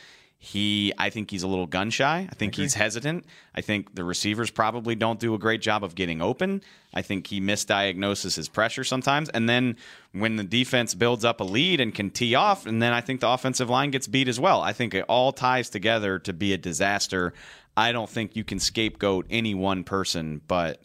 he 0.45 0.93
I 0.99 1.09
think 1.09 1.31
he's 1.31 1.45
a 1.45 1.47
little 1.47 1.69
gun 1.69 1.91
shy. 1.91 2.27
I 2.29 2.35
think 2.35 2.57
he's 2.57 2.75
hesitant. 2.75 3.27
I 3.55 3.61
think 3.61 3.95
the 3.95 4.03
receivers 4.03 4.51
probably 4.51 4.97
don't 4.97 5.21
do 5.21 5.35
a 5.35 5.39
great 5.39 5.63
job 5.63 5.85
of 5.85 5.95
getting 5.95 6.21
open. 6.21 6.63
I 6.93 7.01
think 7.01 7.29
he 7.29 7.41
misdiagnoses 7.41 8.35
his 8.35 8.49
pressure 8.49 8.83
sometimes. 8.83 9.29
And 9.29 9.49
then 9.49 9.77
when 10.11 10.35
the 10.35 10.43
defense 10.43 10.95
builds 10.95 11.25
up 11.25 11.41
a 11.41 11.45
lead 11.45 11.81
and 11.81 11.95
can 11.95 12.11
tee 12.11 12.35
off, 12.35 12.67
and 12.67 12.83
then 12.83 12.93
I 12.93 13.01
think 13.01 13.21
the 13.21 13.29
offensive 13.29 13.71
line 13.71 13.93
gets 13.93 14.09
beat 14.09 14.27
as 14.27 14.41
well. 14.41 14.61
I 14.61 14.73
think 14.73 14.95
it 14.95 15.05
all 15.09 15.31
ties 15.31 15.71
together 15.71 16.19
to 16.19 16.33
be 16.33 16.53
a 16.53 16.59
disaster. 16.59 17.35
I 17.77 17.93
don't 17.93 18.11
think 18.11 18.35
you 18.35 18.43
can 18.43 18.59
scapegoat 18.59 19.27
any 19.31 19.55
one 19.55 19.85
person, 19.85 20.41
but 20.49 20.83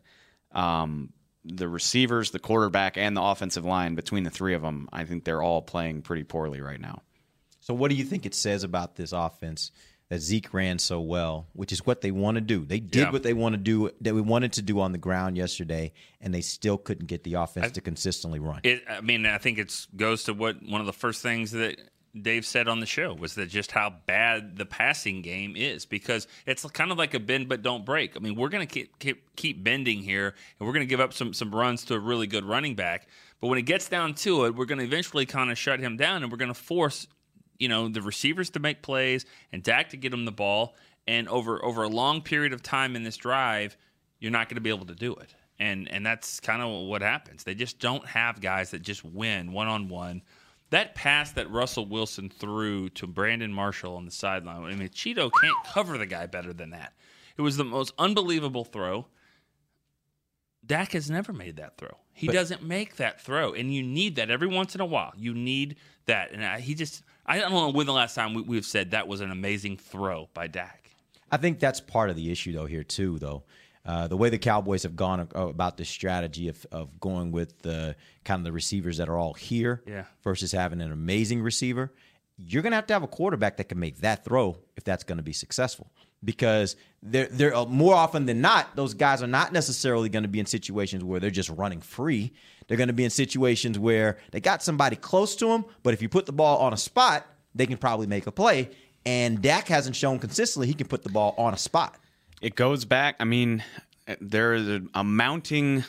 um, 0.52 1.14
the 1.44 1.68
receivers, 1.68 2.30
the 2.30 2.38
quarterback, 2.38 2.96
and 2.96 3.18
the 3.18 3.24
offensive 3.24 3.66
line 3.66 3.96
between 3.96 4.24
the 4.24 4.30
three 4.30 4.54
of 4.54 4.62
them, 4.62 4.88
I 4.94 5.06
think 5.06 5.24
they're 5.24 5.42
all 5.42 5.64
playing 5.64 6.04
pretty 6.04 6.26
poorly 6.26 6.62
right 6.62 6.80
now. 6.80 7.02
So, 7.68 7.74
what 7.74 7.92
do 7.92 7.96
you 7.98 8.06
think 8.06 8.26
it 8.26 8.34
says 8.34 8.64
about 8.64 8.96
this 8.96 9.12
offense 9.12 9.72
that 10.08 10.22
Zeke 10.22 10.54
ran 10.54 10.80
so 10.80 11.02
well, 11.02 11.48
which 11.52 11.74
is 11.74 11.86
what 11.86 12.00
they 12.00 12.12
want 12.12 12.36
to 12.36 12.42
do? 12.42 12.64
They 12.64 12.80
did 12.80 13.02
Yeah. 13.02 13.12
what 13.12 13.24
they 13.24 13.34
want 13.34 13.56
to 13.56 13.58
do 13.58 13.92
that 14.00 14.16
we 14.16 14.22
wanted 14.22 14.54
to 14.54 14.62
do 14.62 14.80
on 14.80 14.94
the 14.94 14.98
ground 14.98 15.36
yesterday, 15.36 15.92
and 16.22 16.34
they 16.34 16.40
still 16.40 16.78
couldn't 16.78 17.08
get 17.08 17.26
the 17.26 17.34
offense 17.34 17.74
to 17.74 17.82
consistently 17.82 18.40
run. 18.40 18.62
It, 18.64 18.86
I 18.90 19.02
mean, 19.02 19.26
I 19.26 19.38
think 19.38 19.58
it 19.58 19.86
goes 19.98 20.24
to 20.24 20.34
what 20.34 20.64
one 20.64 20.80
of 20.80 20.88
the 20.88 20.94
first 20.94 21.22
things 21.22 21.52
that 21.52 21.78
Dave 22.18 22.46
said 22.46 22.70
on 22.70 22.80
the 22.80 22.86
show 22.86 23.14
was 23.14 23.36
that 23.36 23.50
just 23.50 23.72
how 23.72 23.96
bad 24.06 24.56
the 24.56 24.66
passing 24.66 25.22
game 25.22 25.58
is 25.58 25.86
because 25.86 26.26
it's 26.46 26.64
kind 26.68 26.94
of 26.94 26.98
like 26.98 27.16
a 27.16 27.20
bend 27.20 27.50
but 27.50 27.64
don't 27.64 27.86
break. 27.86 28.16
I 28.16 28.20
mean, 28.20 28.36
we're 28.36 28.48
going 28.48 28.66
to 28.66 28.74
keep, 28.74 28.98
keep 29.00 29.36
keep 29.36 29.62
bending 29.62 30.04
here, 30.04 30.28
and 30.58 30.66
we're 30.66 30.74
going 30.74 30.88
to 30.88 30.90
give 30.90 31.02
up 31.02 31.12
some 31.12 31.34
some 31.34 31.54
runs 31.54 31.84
to 31.84 31.96
a 31.96 32.00
really 32.00 32.28
good 32.28 32.46
running 32.46 32.76
back. 32.76 33.10
But 33.42 33.48
when 33.48 33.60
it 33.60 33.64
gets 33.64 33.90
down 33.90 34.14
to 34.16 34.46
it, 34.46 34.56
we're 34.56 34.66
going 34.66 34.80
to 34.80 34.86
eventually 34.86 35.26
kind 35.26 35.52
of 35.52 35.58
shut 35.58 35.82
him 35.82 35.98
down, 35.98 36.24
and 36.24 36.32
we're 36.32 36.38
going 36.38 36.48
to 36.48 36.54
force 36.60 37.08
you 37.60 37.70
know 37.70 37.88
the 37.88 38.02
receivers 38.02 38.50
to 38.52 38.60
make 38.60 38.82
plays 38.82 39.26
and 39.52 39.64
Dak 39.64 39.90
to 39.90 39.98
get 39.98 40.14
him 40.14 40.26
the 40.26 40.32
ball. 40.32 40.76
And 41.08 41.30
over 41.30 41.64
over 41.64 41.84
a 41.84 41.88
long 41.88 42.22
period 42.22 42.54
of 42.54 42.62
time 42.62 42.96
in 42.96 43.04
this 43.04 43.18
drive, 43.18 43.78
you're 44.20 44.32
not 44.32 44.50
going 44.50 44.56
to 44.56 44.62
be 44.62 44.70
able 44.70 44.86
to 44.88 44.96
do 44.96 45.14
it. 45.16 45.34
And 45.60 45.90
and 45.90 46.06
that's 46.06 46.40
kind 46.40 46.62
of 46.62 46.88
what 46.88 47.02
happens. 47.02 47.44
They 47.44 47.56
just 47.56 47.80
don't 47.80 48.06
have 48.06 48.42
guys 48.42 48.72
that 48.72 48.82
just 48.82 49.04
win 49.04 49.54
one 49.54 49.68
on 49.68 49.88
one. 49.88 50.22
That 50.70 50.96
pass 50.96 51.32
that 51.32 51.50
Russell 51.50 51.86
Wilson 51.86 52.30
threw 52.30 52.90
to 52.90 53.08
Brandon 53.08 53.54
Marshall 53.54 53.96
on 53.96 54.04
the 54.04 54.12
sideline. 54.12 54.64
I 54.64 54.76
mean, 54.76 54.90
Chido 54.90 55.32
can't 55.42 55.56
cover 55.74 55.98
the 55.98 56.06
guy 56.06 56.26
better 56.26 56.52
than 56.52 56.72
that. 56.72 56.94
It 57.38 57.42
was 57.42 57.56
the 57.56 57.64
most 57.64 57.94
unbelievable 57.98 58.66
throw. 58.66 59.08
Dak 60.68 60.92
has 60.92 61.10
never 61.10 61.32
made 61.34 61.56
that 61.58 61.78
throw. 61.78 61.98
He 62.14 62.28
But- 62.28 62.34
doesn't 62.34 62.62
make 62.64 62.98
that 62.98 63.22
throw, 63.22 63.54
and 63.54 63.74
you 63.74 63.82
need 63.84 64.16
that 64.18 64.30
every 64.30 64.48
once 64.48 64.76
in 64.76 64.82
a 64.82 64.86
while. 64.86 65.14
You 65.18 65.34
need 65.34 65.78
that, 66.06 66.32
and 66.32 66.44
I, 66.46 66.60
he 66.60 66.76
just. 66.76 67.04
I 67.26 67.40
don't 67.40 67.52
know 67.52 67.70
when 67.70 67.86
the 67.88 67.94
last 67.94 68.16
time 68.16 68.34
we, 68.34 68.42
we've 68.42 68.66
said 68.66 68.92
that 68.92 69.08
was 69.08 69.20
an 69.22 69.32
amazing 69.32 69.78
throw 69.78 70.30
by 70.34 70.48
Dak. 70.48 70.92
I 71.30 71.36
think 71.38 71.60
that's 71.60 71.82
part 71.82 72.10
of 72.10 72.16
the 72.16 72.32
issue, 72.32 72.54
though, 72.54 72.66
here, 72.68 72.84
too, 72.86 73.20
though. 73.20 73.44
Uh, 73.86 74.08
the 74.08 74.16
way 74.18 74.30
the 74.30 74.38
Cowboys 74.38 74.84
have 74.84 74.96
gone 74.96 75.28
about 75.36 75.76
this 75.78 75.90
strategy 75.90 76.48
of, 76.50 76.66
of 76.72 77.00
going 77.02 77.32
with 77.32 77.62
the 77.64 77.96
kind 78.24 78.40
of 78.40 78.44
the 78.46 78.52
receivers 78.54 78.98
that 78.98 79.08
are 79.10 79.18
all 79.18 79.34
here 79.34 79.82
Yeah. 79.86 80.06
versus 80.24 80.52
having 80.54 80.80
an 80.82 80.92
amazing 80.92 81.42
receiver, 81.42 81.94
you're 82.38 82.62
going 82.62 82.72
to 82.72 82.76
have 82.78 82.88
to 82.88 82.94
have 82.94 83.04
a 83.04 83.08
quarterback 83.08 83.58
that 83.58 83.66
can 83.70 83.80
make 83.80 83.98
that 83.98 84.24
throw 84.26 84.58
if 84.78 84.84
that's 84.86 85.04
going 85.04 85.18
to 85.18 85.24
be 85.24 85.34
successful. 85.34 85.92
Because 86.24 86.76
they're, 87.04 87.28
they're 87.28 87.56
uh, 87.56 87.66
more 87.66 87.94
often 87.94 88.26
than 88.26 88.42
not, 88.42 88.76
those 88.76 88.94
guys 88.94 89.22
are 89.22 89.28
not 89.28 89.54
necessarily 89.54 90.10
going 90.10 90.24
to 90.24 90.30
be 90.30 90.40
in 90.40 90.46
situations 90.46 91.04
where 91.04 91.20
they're 91.20 91.30
just 91.30 91.50
running 91.50 91.82
free. 91.82 92.34
They're 92.68 92.78
going 92.78 92.88
to 92.88 92.94
be 92.94 93.04
in 93.04 93.10
situations 93.10 93.78
where 93.80 94.18
they 94.32 94.42
got 94.42 94.64
somebody 94.64 94.96
close 94.96 95.36
to 95.38 95.48
them, 95.48 95.66
but 95.84 95.94
if 95.94 96.02
you 96.02 96.10
put 96.10 96.26
the 96.26 96.34
ball 96.34 96.58
on 96.58 96.74
a 96.74 96.78
spot, 96.78 97.26
they 97.56 97.66
can 97.66 97.78
probably 97.78 98.08
make 98.08 98.28
a 98.28 98.32
play. 98.32 98.72
And 99.06 99.42
Dak 99.42 99.68
hasn't 99.68 99.96
shown 99.96 100.20
consistently 100.20 100.68
he 100.68 100.74
can 100.74 100.88
put 100.88 101.04
the 101.04 101.10
ball 101.10 101.34
on 101.38 101.54
a 101.54 101.58
spot. 101.58 101.96
It 102.42 102.56
goes 102.56 102.84
back. 102.84 103.16
I 103.20 103.24
mean, 103.24 103.64
there 104.20 104.54
is 104.54 104.82
a 104.94 105.04
mounting 105.04 105.84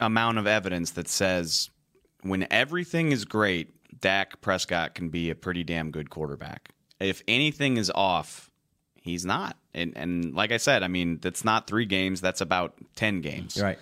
amount 0.00 0.38
of 0.38 0.46
evidence 0.46 0.92
that 0.92 1.08
says 1.08 1.70
when 2.22 2.46
everything 2.50 3.12
is 3.12 3.24
great, 3.24 3.72
Dak 4.00 4.40
Prescott 4.40 4.94
can 4.94 5.08
be 5.08 5.30
a 5.30 5.34
pretty 5.34 5.64
damn 5.64 5.90
good 5.90 6.10
quarterback. 6.10 6.70
If 7.00 7.22
anything 7.28 7.76
is 7.76 7.90
off, 7.94 8.50
he's 8.94 9.24
not. 9.24 9.56
And, 9.76 9.96
and 9.96 10.34
like 10.34 10.50
I 10.52 10.56
said, 10.56 10.82
I 10.82 10.88
mean, 10.88 11.18
that's 11.20 11.44
not 11.44 11.66
three 11.68 11.84
games. 11.86 12.20
That's 12.20 12.40
about 12.40 12.74
ten 12.96 13.20
games. 13.20 13.60
Right. 13.60 13.78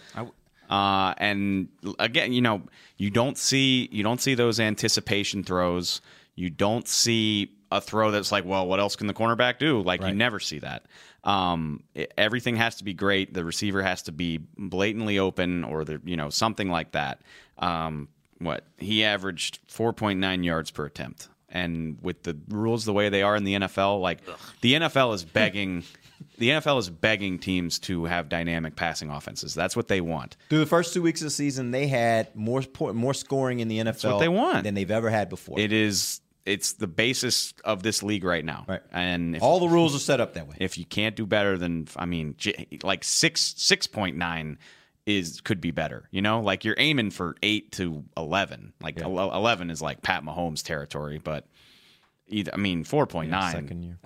Uh, 0.68 1.14
and 1.18 1.68
again, 1.98 2.32
you 2.32 2.40
know, 2.42 2.62
you 2.96 3.10
don't 3.10 3.38
see 3.38 3.88
you 3.92 4.02
don't 4.02 4.20
see 4.20 4.34
those 4.34 4.58
anticipation 4.60 5.44
throws. 5.44 6.00
You 6.34 6.50
don't 6.50 6.88
see 6.88 7.52
a 7.70 7.80
throw 7.80 8.10
that's 8.10 8.32
like, 8.32 8.44
well, 8.44 8.66
what 8.66 8.80
else 8.80 8.96
can 8.96 9.06
the 9.06 9.14
cornerback 9.14 9.58
do? 9.58 9.80
Like 9.82 10.00
you 10.10 10.14
never 10.14 10.40
see 10.40 10.58
that. 10.60 10.84
Um, 11.22 11.82
it- 11.94 12.12
everything 12.18 12.56
has 12.56 12.76
to 12.76 12.84
be 12.84 12.92
great. 12.94 13.32
The 13.34 13.44
receiver 13.44 13.82
has 13.82 14.02
to 14.02 14.12
be 14.12 14.40
blatantly 14.58 15.18
open, 15.18 15.64
or 15.64 15.84
the 15.84 16.00
you 16.04 16.16
know 16.16 16.30
something 16.30 16.68
like 16.70 16.92
that. 16.92 17.20
Um, 17.58 18.08
what 18.38 18.64
he 18.78 19.04
averaged 19.04 19.60
four 19.68 19.92
point 19.92 20.18
nine 20.18 20.42
yards 20.42 20.70
per 20.70 20.86
attempt, 20.86 21.28
and 21.54 21.96
with 22.02 22.24
the 22.24 22.36
rules 22.48 22.84
the 22.84 22.92
way 22.92 23.08
they 23.08 23.22
are 23.22 23.36
in 23.36 23.44
the 23.44 23.54
NFL, 23.54 24.02
like 24.02 24.20
the 24.60 24.74
NFL 24.74 25.14
is 25.14 25.24
begging. 25.24 25.84
The 26.38 26.50
NFL 26.50 26.78
is 26.78 26.90
begging 26.90 27.38
teams 27.38 27.78
to 27.80 28.06
have 28.06 28.28
dynamic 28.28 28.74
passing 28.76 29.08
offenses. 29.10 29.54
That's 29.54 29.76
what 29.76 29.86
they 29.88 30.00
want. 30.00 30.36
Through 30.48 30.60
the 30.60 30.66
first 30.66 30.92
two 30.92 31.02
weeks 31.02 31.20
of 31.20 31.26
the 31.26 31.30
season, 31.30 31.70
they 31.70 31.86
had 31.86 32.34
more 32.34 32.62
more 32.92 33.14
scoring 33.14 33.60
in 33.60 33.68
the 33.68 33.78
NFL 33.78 34.14
what 34.14 34.18
they 34.20 34.28
want. 34.28 34.64
than 34.64 34.74
they've 34.74 34.90
ever 34.90 35.10
had 35.10 35.28
before. 35.28 35.58
It 35.60 35.72
is 35.72 36.20
it's 36.44 36.74
the 36.74 36.86
basis 36.86 37.54
of 37.64 37.82
this 37.82 38.02
league 38.02 38.24
right 38.24 38.44
now. 38.44 38.64
Right. 38.66 38.80
And 38.92 39.36
if, 39.36 39.42
All 39.42 39.60
the 39.60 39.68
rules 39.68 39.94
are 39.94 40.00
set 40.00 40.20
up 40.20 40.34
that 40.34 40.48
way. 40.48 40.56
if 40.60 40.76
you 40.78 40.84
can't 40.84 41.14
do 41.14 41.26
better 41.26 41.56
than 41.58 41.88
I 41.96 42.06
mean 42.06 42.36
like 42.82 43.04
6 43.04 43.54
6.9 43.54 44.56
is 45.06 45.40
could 45.40 45.60
be 45.60 45.70
better. 45.70 46.08
You 46.10 46.22
know, 46.22 46.40
like 46.40 46.64
you're 46.64 46.76
aiming 46.78 47.10
for 47.10 47.36
eight 47.42 47.72
to 47.72 48.04
eleven. 48.16 48.72
Like 48.80 49.00
ele- 49.00 49.34
eleven 49.34 49.70
is 49.70 49.82
like 49.82 50.02
Pat 50.02 50.22
Mahomes 50.22 50.62
territory, 50.62 51.18
but 51.22 51.46
either 52.28 52.52
I 52.54 52.56
mean 52.56 52.84
four 52.84 53.06
point 53.06 53.30
nine. 53.30 53.52
second 53.52 53.82
year 53.82 53.98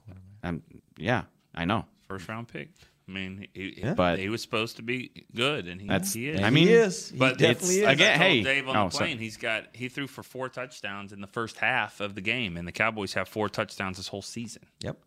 Um, 0.42 0.62
yeah, 0.96 1.24
I 1.54 1.64
know. 1.64 1.84
First 2.08 2.28
round 2.28 2.48
pick. 2.48 2.70
I 3.08 3.11
mean, 3.11 3.46
he, 3.54 3.70
he- 3.70 3.80
Yeah. 3.80 3.94
But- 3.94 4.18
he 4.18 4.28
was 4.28 4.42
supposed 4.42 4.76
to 4.76 4.82
be 4.82 5.24
good, 5.34 5.66
and 5.66 5.80
he, 5.80 5.87
That's- 5.88 6.12
he 6.12 6.28
is. 6.28 6.40
I 6.42 6.50
mean, 6.50 6.66
He 6.68 6.74
is. 6.74 7.08
He 7.11 7.16
but 7.16 7.38
definitely 7.38 7.76
is. 7.76 7.82
as 7.82 7.88
I 7.88 7.92
Again, 7.92 8.18
told 8.18 8.30
hey, 8.30 8.42
Dave 8.42 8.68
on 8.68 8.76
oh, 8.76 8.84
the 8.88 8.90
sorry. 8.90 9.06
plane, 9.06 9.18
he's 9.18 9.37
got 9.38 9.64
he 9.72 9.88
threw 9.88 10.06
for 10.06 10.22
four 10.22 10.48
touchdowns 10.50 11.12
in 11.14 11.20
the 11.22 11.26
first 11.26 11.56
half 11.56 12.00
of 12.00 12.14
the 12.14 12.20
game, 12.20 12.56
and 12.58 12.68
the 12.68 12.72
Cowboys 12.72 13.14
have 13.14 13.26
four 13.28 13.48
touchdowns 13.48 13.96
this 13.96 14.08
whole 14.08 14.20
season. 14.22 14.62
Yep. 14.80 14.98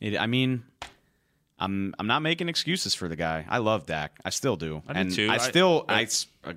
It, 0.00 0.16
I 0.18 0.26
mean, 0.28 0.62
I'm 1.58 1.94
I'm 1.98 2.06
not 2.06 2.20
making 2.22 2.48
excuses 2.48 2.94
for 2.94 3.08
the 3.08 3.16
guy. 3.16 3.44
I 3.48 3.58
love 3.58 3.86
Dak. 3.86 4.18
I 4.24 4.30
still 4.30 4.56
do. 4.56 4.82
I 4.88 4.92
do 4.92 4.98
and 5.00 5.12
too. 5.14 5.28
I 5.28 5.34
I- 5.34 5.38
still 5.38 5.84
I- 5.88 5.94
I, 5.94 6.02
s- 6.02 6.26
uh, 6.44 6.52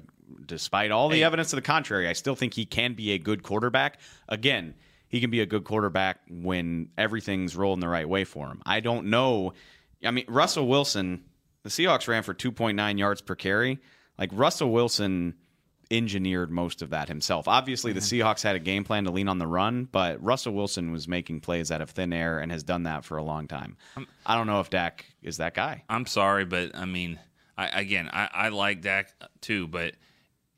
despite 0.45 0.91
all 0.91 1.09
the 1.09 1.17
Hey. 1.17 1.23
evidence 1.23 1.49
to 1.51 1.55
the 1.55 1.61
contrary, 1.61 2.07
I 2.07 2.13
still 2.13 2.35
think 2.35 2.53
he 2.53 2.65
can 2.65 2.93
be 2.93 3.11
a 3.11 3.17
good 3.17 3.43
quarterback. 3.43 3.99
Again, 4.29 4.75
he 5.07 5.19
can 5.19 5.29
be 5.29 5.41
a 5.41 5.45
good 5.45 5.63
quarterback 5.63 6.19
when 6.29 6.89
everything's 6.97 7.55
rolling 7.55 7.79
the 7.81 7.87
right 7.89 8.07
way 8.07 8.23
for 8.23 8.47
him. 8.47 8.61
I 8.65 8.79
don't 8.79 9.07
know. 9.07 9.53
I 10.05 10.11
mean, 10.11 10.25
Russell 10.27 10.67
Wilson, 10.67 11.23
the 11.63 11.69
Seahawks 11.69 12.07
ran 12.07 12.23
for 12.23 12.33
2.9 12.33 12.97
yards 12.97 13.21
per 13.21 13.35
carry. 13.35 13.79
Like 14.17 14.29
Russell 14.33 14.71
Wilson 14.71 15.35
engineered 15.91 16.49
most 16.49 16.81
of 16.81 16.89
that 16.91 17.07
himself. 17.07 17.47
Obviously, 17.47 17.93
the 17.93 17.99
Seahawks 17.99 18.41
had 18.41 18.55
a 18.55 18.59
game 18.59 18.83
plan 18.83 19.03
to 19.03 19.11
lean 19.11 19.27
on 19.27 19.37
the 19.37 19.47
run, 19.47 19.87
but 19.91 20.23
Russell 20.23 20.53
Wilson 20.53 20.91
was 20.91 21.07
making 21.07 21.41
plays 21.41 21.71
out 21.71 21.81
of 21.81 21.89
thin 21.89 22.13
air 22.13 22.39
and 22.39 22.51
has 22.51 22.63
done 22.63 22.83
that 22.83 23.03
for 23.05 23.17
a 23.17 23.23
long 23.23 23.47
time. 23.47 23.77
I 24.25 24.35
don't 24.35 24.47
know 24.47 24.59
if 24.61 24.69
Dak 24.69 25.05
is 25.21 25.37
that 25.37 25.53
guy. 25.53 25.83
I'm 25.89 26.05
sorry, 26.05 26.45
but 26.45 26.75
I 26.75 26.85
mean, 26.85 27.19
I, 27.57 27.81
again, 27.81 28.09
I, 28.11 28.29
I 28.33 28.49
like 28.49 28.81
Dak 28.81 29.13
too, 29.41 29.67
but 29.67 29.95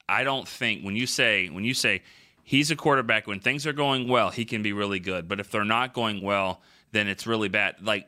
I 0.07 0.23
don't 0.23 0.47
think 0.47 0.83
when 0.83 0.95
you 0.95 1.07
say 1.07 1.49
when 1.49 1.63
you 1.63 1.73
say 1.73 2.03
he's 2.43 2.71
a 2.71 2.75
quarterback 2.75 3.27
when 3.27 3.39
things 3.39 3.65
are 3.65 3.73
going 3.73 4.07
well, 4.07 4.29
he 4.29 4.45
can 4.45 4.61
be 4.61 4.73
really 4.73 4.99
good, 4.99 5.27
but 5.27 5.39
if 5.39 5.49
they're 5.49 5.65
not 5.65 5.93
going 5.93 6.21
well, 6.21 6.61
then 6.91 7.07
it's 7.07 7.25
really 7.25 7.49
bad. 7.49 7.75
Like 7.81 8.07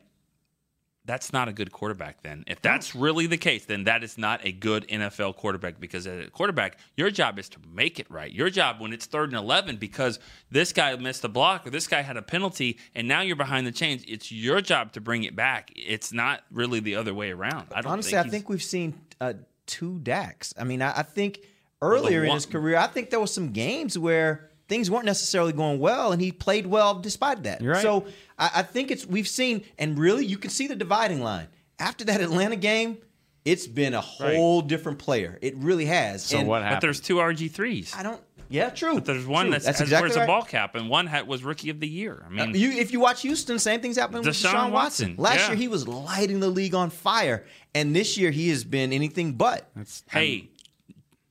that's 1.06 1.32
not 1.32 1.48
a 1.48 1.54
good 1.54 1.72
quarterback 1.72 2.22
then. 2.24 2.44
If 2.48 2.62
that's 2.62 2.96
really 2.96 3.28
the 3.28 3.38
case, 3.38 3.66
then 3.66 3.84
that 3.84 4.04
is 4.04 4.18
not 4.18 4.42
a 4.44 4.52
good 4.52 4.88
NFL 4.88 5.36
quarterback 5.36 5.80
because 5.80 6.08
as 6.08 6.28
a 6.28 6.30
quarterback, 6.30 6.78
your 6.98 7.12
job 7.12 7.38
is 7.40 7.48
to 7.50 7.60
make 7.74 8.00
it 8.00 8.10
right. 8.10 8.32
Your 8.32 8.50
job 8.50 8.80
when 8.80 8.92
it's 8.92 9.06
third 9.06 9.30
and 9.30 9.38
11 9.38 9.78
because 9.78 10.20
this 10.50 10.74
guy 10.74 10.96
missed 10.96 11.24
a 11.24 11.30
block 11.30 11.68
or 11.68 11.70
this 11.70 11.88
guy 11.88 12.02
had 12.02 12.18
a 12.18 12.22
penalty 12.22 12.80
and 12.96 13.08
now 13.08 13.22
you're 13.22 13.36
behind 13.36 13.68
the 13.68 13.72
chains, 13.72 14.04
it's 14.08 14.32
your 14.32 14.62
job 14.62 14.94
to 14.94 15.02
bring 15.02 15.24
it 15.24 15.36
back. 15.36 15.72
It's 15.76 16.12
not 16.12 16.42
really 16.52 16.80
the 16.80 16.96
other 16.96 17.14
way 17.14 17.32
around. 17.32 17.68
I 17.74 17.82
don't 17.82 17.92
Honestly, 17.92 18.14
think 18.14 18.26
I 18.26 18.30
think 18.30 18.50
we've 18.50 18.64
seen 18.64 19.00
uh, 19.22 19.34
two 19.68 20.00
Daks. 20.00 20.54
I 20.58 20.64
mean, 20.64 20.82
I, 20.82 21.00
I 21.00 21.04
think 21.04 21.42
earlier 21.82 22.24
in 22.24 22.34
his 22.34 22.46
career, 22.46 22.78
I 22.78 22.88
think 22.88 23.10
there 23.10 23.20
was 23.20 23.34
some 23.34 23.52
games 23.52 23.98
where 23.98 24.50
things 24.68 24.90
weren't 24.90 25.06
necessarily 25.06 25.54
going 25.54 25.80
well, 25.80 26.12
and 26.12 26.22
he 26.22 26.32
played 26.32 26.66
well 26.68 26.96
despite 26.96 27.44
that. 27.44 27.62
Right. 27.62 27.82
So 27.82 28.06
I, 28.38 28.52
I 28.56 28.62
think 28.64 28.92
it's 28.92 29.06
we've 29.06 29.28
seen, 29.28 29.64
and 29.78 29.98
really, 29.98 30.26
you 30.26 30.38
can 30.38 30.50
see 30.50 30.68
the 30.68 30.76
dividing 30.76 31.22
line 31.22 31.48
after 31.80 32.06
that 32.06 32.22
Atlanta 32.22 32.56
game. 32.56 32.98
It's 33.44 33.68
been 33.68 33.94
a 33.94 34.02
whole 34.02 34.64
different 34.64 34.98
player. 34.98 35.38
It 35.40 35.56
really 35.58 35.86
has. 35.86 36.26
So 36.26 36.40
And 36.40 36.48
what 36.48 36.64
But 36.64 36.82
there's 36.82 37.00
two 37.00 37.18
RG3s. 37.18 37.96
I 37.96 38.02
don't. 38.02 38.20
Yeah, 38.50 38.70
true. 38.70 38.96
But 38.96 39.06
there's 39.06 39.26
one 39.26 39.46
True. 39.46 39.52
that's, 39.54 39.66
That's 39.66 39.82
exactly 39.82 40.10
wears 40.10 40.16
a 40.18 40.20
right. 40.22 40.28
ball 40.28 40.44
cap, 40.44 40.76
and 40.76 40.90
one 40.90 41.08
had, 41.08 41.28
was 41.28 41.44
rookie 41.44 41.70
of 41.70 41.80
the 41.80 41.88
year. 41.88 42.24
I 42.26 42.30
mean, 42.30 42.50
Uh, 42.52 42.54
you, 42.54 42.72
if 42.72 42.92
you 42.92 43.00
watch 43.00 43.22
Houston, 43.24 43.60
same 43.60 43.82
things 43.82 43.98
happened 43.98 44.26
with 44.26 44.36
Deshaun 44.36 44.52
Deshaun 44.52 44.72
Watson. 44.72 44.72
Watson, 44.72 45.16
Last 45.18 45.40
yeah. 45.40 45.48
year, 45.50 45.56
he 45.56 45.68
was 45.68 45.88
lighting 45.88 46.40
the 46.40 46.50
league 46.50 46.76
on 46.76 46.90
fire, 46.90 47.46
and 47.74 47.96
this 47.96 48.18
year 48.18 48.32
he 48.32 48.50
has 48.50 48.64
been 48.64 48.94
anything 48.94 49.34
but. 49.34 49.70
hey, 50.12 50.50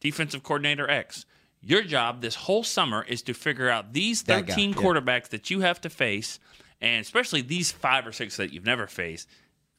defensive 0.00 0.42
coordinator 0.42 0.88
X, 0.88 1.24
your 1.66 1.82
job 1.82 2.20
this 2.20 2.34
whole 2.34 2.62
summer 2.64 3.02
is 3.08 3.22
to 3.22 3.34
figure 3.34 3.68
out 3.68 3.92
these 3.92 4.22
That 4.24 4.46
guy, 4.46 4.54
13 4.54 4.70
yeah. 4.70 4.76
quarterbacks 4.76 5.28
that 5.30 5.50
you 5.50 5.60
have 5.60 5.80
to 5.82 5.90
face, 5.90 6.38
and 6.80 7.00
especially 7.00 7.40
these 7.42 7.72
five 7.72 8.06
or 8.06 8.12
six 8.12 8.36
that 8.36 8.52
you've 8.52 8.66
never 8.66 8.86
faced. 8.86 9.28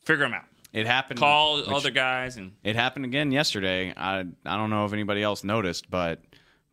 Figure 0.04 0.26
them 0.26 0.34
out. 0.34 0.45
It 0.74 0.86
happened. 0.88 1.19
Call 1.19 1.58
which- 1.58 1.67
other 1.69 1.91
guys, 1.91 2.38
and 2.38 2.52
It 2.63 2.76
happened 2.76 3.06
again 3.06 3.32
yesterday. 3.32 3.93
I 3.95 4.19
I 4.45 4.58
don't 4.58 4.69
know 4.69 4.86
if 4.86 4.93
anybody 4.93 5.24
else 5.24 5.43
noticed, 5.43 5.89
but 5.89 6.21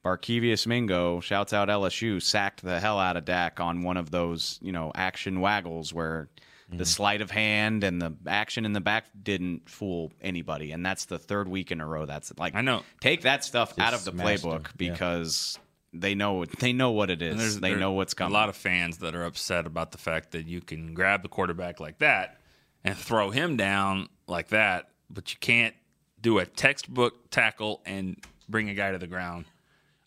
Barkevius 0.05 0.67
Mingo 0.67 1.21
shouts 1.21 1.53
out 1.53 1.69
LSU 1.69 2.21
sacked 2.21 2.63
the 2.63 2.81
hell 2.81 2.99
out 2.99 3.17
of 3.17 3.25
Dak 3.25 3.61
on 3.61 3.83
one 3.83 3.97
of 3.97 4.11
those 4.11 4.59
you 4.61 4.73
know 4.73 4.91
action 4.95 5.41
waggles 5.41 5.93
where 5.95 6.29
the 6.73 6.85
mm-hmm. 6.85 6.85
sleight 6.85 7.21
of 7.21 7.31
hand 7.31 7.85
and 7.85 8.01
the 8.01 8.15
action 8.27 8.65
in 8.65 8.73
the 8.73 8.81
back 8.81 9.07
didn't 9.23 9.69
fool 9.69 10.13
anybody, 10.21 10.73
and 10.73 10.85
that's 10.85 11.05
the 11.05 11.19
third 11.19 11.49
week 11.49 11.71
in 11.71 11.81
a 11.81 11.87
row. 11.87 12.07
That's 12.07 12.33
like 12.39 12.55
I 12.55 12.63
know. 12.63 12.83
take 13.01 13.23
that 13.23 13.45
stuff 13.45 13.79
out 13.79 13.95
of 13.95 14.05
the 14.05 14.13
playbook 14.13 14.67
yeah. 14.79 14.91
because 14.91 15.59
they 15.93 16.15
know 16.15 16.45
they 16.45 16.73
know 16.73 16.93
what 16.93 17.11
it 17.11 17.23
is. 17.23 17.61
They 17.61 17.75
know 17.75 17.93
what's 17.93 18.15
coming. 18.15 18.33
A 18.33 18.35
lot 18.35 18.49
of 18.49 18.57
fans 18.57 18.99
that 18.99 19.15
are 19.15 19.25
upset 19.25 19.67
about 19.67 19.93
the 19.93 19.99
fact 19.99 20.33
that 20.33 20.47
you 20.47 20.61
can 20.61 20.95
grab 20.95 21.23
the 21.23 21.29
quarterback 21.29 21.81
like 21.81 21.99
that 21.99 22.41
and 22.85 22.97
throw 22.97 23.31
him 23.31 23.57
down 23.57 24.09
like 24.27 24.49
that, 24.49 24.89
but 25.11 25.33
you 25.33 25.39
can't 25.41 25.75
do 26.21 26.39
a 26.39 26.47
textbook 26.47 27.31
tackle 27.31 27.83
and 27.85 28.17
bring 28.49 28.69
a 28.69 28.75
guy 28.75 28.93
to 28.93 28.99
the 28.99 29.07
ground. 29.07 29.45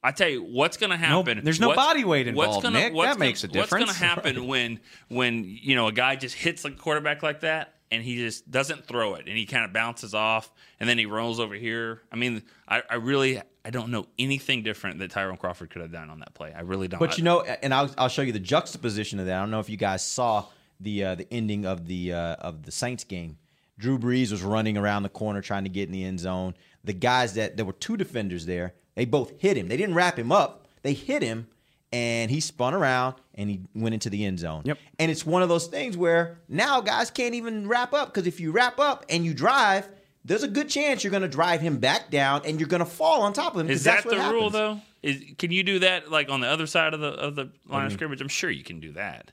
I 0.05 0.11
tell 0.11 0.29
you 0.29 0.43
what's 0.43 0.77
going 0.77 0.91
to 0.91 0.97
happen. 0.97 1.41
there's 1.43 1.59
no 1.59 1.73
body 1.73 2.03
weight 2.05 2.27
what's 2.33 2.45
involved, 2.47 2.63
gonna- 2.63 2.79
Nick. 2.79 2.93
what's 2.93 3.07
That 3.07 3.13
gonna- 3.15 3.25
makes 3.25 3.43
a 3.43 3.47
difference. 3.47 3.71
What's 3.71 3.99
going 3.99 3.99
to 3.99 4.05
happen 4.33 4.47
when 4.47 4.79
when 5.09 5.43
you 5.45 5.75
know 5.75 5.87
a 5.87 5.91
guy 5.91 6.15
just 6.15 6.35
hits 6.35 6.63
a 6.65 6.71
quarterback 6.71 7.23
like 7.23 7.41
that 7.41 7.73
and 7.91 8.03
he 8.03 8.15
just 8.17 8.49
doesn't 8.49 8.85
throw 8.85 9.15
it 9.15 9.27
and 9.27 9.37
he 9.37 9.45
kind 9.45 9.65
of 9.65 9.73
bounces 9.73 10.13
off 10.13 10.51
and 10.79 10.87
then 10.89 10.97
he 10.97 11.05
rolls 11.05 11.39
over 11.39 11.55
here? 11.55 12.01
I 12.11 12.15
mean, 12.15 12.43
I, 12.67 12.83
I 12.89 12.95
really 12.95 13.41
I 13.63 13.71
don't 13.71 13.89
know 13.89 14.05
anything 14.19 14.61
different 14.61 14.99
that 14.99 15.09
Tyrone 15.11 15.37
Crawford 15.37 15.71
could 15.71 15.81
have 15.81 15.91
done 15.91 16.09
on 16.11 16.19
that 16.19 16.33
play. 16.35 16.53
I 16.53 16.61
really 16.61 16.87
don't. 16.87 16.99
But 16.99 17.17
you 17.17 17.23
know, 17.23 17.41
and 17.41 17.73
I'll, 17.73 17.89
I'll 17.97 18.09
show 18.09 18.21
you 18.21 18.31
the 18.31 18.39
juxtaposition 18.39 19.19
of 19.19 19.25
that. 19.25 19.35
I 19.37 19.39
don't 19.39 19.49
know 19.51 19.59
if 19.59 19.69
you 19.69 19.77
guys 19.77 20.03
saw 20.05 20.45
the 20.79 21.03
uh, 21.03 21.15
the 21.15 21.27
ending 21.33 21.65
of 21.65 21.87
the 21.87 22.13
uh, 22.13 22.35
of 22.35 22.63
the 22.63 22.71
Saints 22.71 23.03
game. 23.03 23.37
Drew 23.77 23.97
Brees 23.99 24.31
was 24.31 24.41
running 24.41 24.77
around 24.77 25.03
the 25.03 25.09
corner 25.09 25.41
trying 25.41 25.63
to 25.63 25.69
get 25.69 25.87
in 25.87 25.91
the 25.93 26.03
end 26.05 26.19
zone. 26.19 26.53
The 26.83 26.93
guys 26.93 27.33
that 27.33 27.57
there 27.57 27.65
were 27.65 27.73
two 27.73 27.97
defenders 27.97 28.45
there, 28.45 28.73
they 28.95 29.05
both 29.05 29.33
hit 29.39 29.57
him. 29.57 29.67
They 29.67 29.77
didn't 29.77 29.95
wrap 29.95 30.17
him 30.17 30.31
up. 30.31 30.67
They 30.81 30.93
hit 30.93 31.21
him, 31.21 31.47
and 31.91 32.29
he 32.31 32.39
spun 32.39 32.73
around 32.73 33.15
and 33.33 33.49
he 33.49 33.61
went 33.73 33.93
into 33.93 34.09
the 34.09 34.25
end 34.25 34.39
zone. 34.39 34.61
Yep. 34.65 34.77
And 34.99 35.11
it's 35.11 35.25
one 35.25 35.41
of 35.41 35.49
those 35.49 35.67
things 35.67 35.97
where 35.97 36.37
now 36.47 36.79
guys 36.81 37.09
can't 37.11 37.35
even 37.35 37.67
wrap 37.67 37.93
up 37.93 38.07
because 38.13 38.27
if 38.27 38.39
you 38.39 38.51
wrap 38.51 38.79
up 38.79 39.05
and 39.09 39.25
you 39.25 39.33
drive, 39.33 39.87
there's 40.23 40.43
a 40.43 40.47
good 40.47 40.69
chance 40.69 41.03
you're 41.03 41.11
going 41.11 41.21
to 41.21 41.27
drive 41.27 41.61
him 41.61 41.77
back 41.77 42.09
down 42.09 42.41
and 42.45 42.59
you're 42.59 42.69
going 42.69 42.79
to 42.79 42.85
fall 42.85 43.21
on 43.21 43.33
top 43.33 43.53
of 43.55 43.61
him. 43.61 43.67
'cause 43.67 43.77
Is 43.77 43.83
that's 43.83 44.03
that 44.03 44.09
what 44.17 44.27
the 44.27 44.33
rule 44.33 44.49
though? 44.49 44.79
Is 45.03 45.23
can 45.37 45.51
you 45.51 45.63
do 45.63 45.79
that 45.79 46.09
like 46.11 46.29
on 46.29 46.39
the 46.41 46.47
other 46.47 46.65
side 46.65 46.93
of 46.93 46.99
the 46.99 47.09
of 47.09 47.35
the 47.35 47.51
line 47.67 47.85
of 47.87 47.91
scrimmage? 47.93 48.21
I'm 48.21 48.27
sure 48.27 48.49
you 48.49 48.63
can 48.63 48.79
do 48.79 48.93
that. 48.93 49.31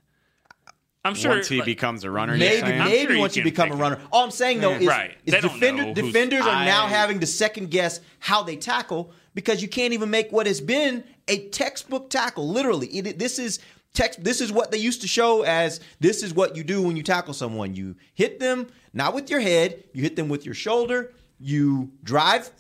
I'm 1.04 1.14
sure 1.14 1.32
Once 1.32 1.48
he 1.48 1.56
like- 1.58 1.66
becomes 1.66 2.04
a 2.04 2.10
runner, 2.10 2.34
you're 2.34 2.48
Maybe, 2.48 2.60
saying? 2.60 2.80
I'm 2.80 2.88
maybe 2.88 3.12
sure 3.14 3.20
once 3.20 3.36
you 3.36 3.42
can 3.42 3.50
become 3.50 3.68
a 3.70 3.72
take 3.72 3.80
runner. 3.80 4.00
All 4.12 4.22
I'm 4.24 4.30
saying 4.30 4.60
though 4.60 4.72
is, 4.74 4.86
Right. 4.86 5.16
is 5.24 5.34
defender, 5.34 5.92
defenders 5.94 6.42
are 6.46 6.64
now 6.64 6.86
having 6.86 7.18
to 7.20 7.26
second 7.26 7.70
guess 7.70 8.00
how 8.20 8.42
they 8.44 8.54
tackle 8.56 9.12
because 9.34 9.62
you 9.62 9.68
can't 9.68 9.92
even 9.92 10.10
make 10.10 10.30
what 10.30 10.46
has 10.46 10.60
been 10.60 11.04
a 11.28 11.48
textbook 11.48 12.10
tackle. 12.10 12.48
Literally, 12.48 12.88
it, 12.88 13.18
this 13.18 13.38
is 13.38 13.58
text. 13.94 14.22
This 14.22 14.40
is 14.40 14.52
what 14.52 14.70
they 14.70 14.78
used 14.78 15.00
to 15.02 15.08
show 15.08 15.42
as 15.42 15.80
this 16.00 16.22
is 16.22 16.34
what 16.34 16.56
you 16.56 16.64
do 16.64 16.82
when 16.82 16.96
you 16.96 17.02
tackle 17.02 17.34
someone. 17.34 17.74
You 17.74 17.96
hit 18.14 18.40
them 18.40 18.68
not 18.92 19.14
with 19.14 19.30
your 19.30 19.40
head. 19.40 19.84
You 19.92 20.02
hit 20.02 20.16
them 20.16 20.28
with 20.28 20.44
your 20.44 20.54
shoulder. 20.54 21.12
You 21.38 21.92
drive 22.02 22.50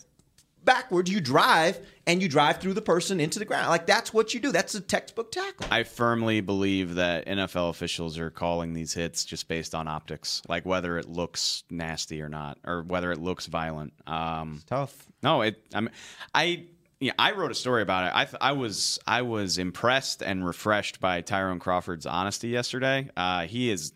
backwards. 0.64 1.10
You 1.10 1.20
drive 1.20 1.78
and 2.06 2.22
you 2.22 2.28
drive 2.28 2.58
through 2.58 2.74
the 2.74 2.82
person 2.82 3.20
into 3.20 3.38
the 3.38 3.44
ground. 3.44 3.68
Like 3.68 3.86
that's 3.86 4.12
what 4.12 4.34
you 4.34 4.40
do. 4.40 4.52
That's 4.52 4.74
a 4.74 4.80
textbook 4.80 5.32
tackle. 5.32 5.66
I 5.70 5.82
firmly 5.82 6.40
believe 6.40 6.96
that 6.96 7.26
NFL 7.26 7.70
officials 7.70 8.18
are 8.18 8.30
calling 8.30 8.72
these 8.74 8.92
hits 8.94 9.24
just 9.24 9.48
based 9.48 9.74
on 9.74 9.88
optics, 9.88 10.42
like 10.48 10.64
whether 10.66 10.98
it 10.98 11.08
looks 11.08 11.64
nasty 11.70 12.20
or 12.22 12.28
not, 12.28 12.58
or 12.64 12.82
whether 12.82 13.12
it 13.12 13.18
looks 13.20 13.46
violent. 13.46 13.92
Um, 14.06 14.62
Tough. 14.66 14.94
no, 15.22 15.42
it. 15.42 15.64
I 15.74 15.80
mean, 15.80 15.90
I. 16.34 16.64
Yeah, 17.00 17.14
I 17.18 17.32
wrote 17.32 17.50
a 17.50 17.54
story 17.56 17.82
about 17.82 18.06
it. 18.06 18.12
I, 18.14 18.24
th- 18.26 18.36
I 18.40 18.52
was 18.52 19.00
I 19.08 19.22
was 19.22 19.58
impressed 19.58 20.22
and 20.22 20.46
refreshed 20.46 21.00
by 21.00 21.20
Tyrone 21.20 21.58
Crawford's 21.58 22.06
honesty 22.06 22.46
yesterday. 22.46 23.10
Uh, 23.16 23.46
he 23.48 23.70
is 23.72 23.92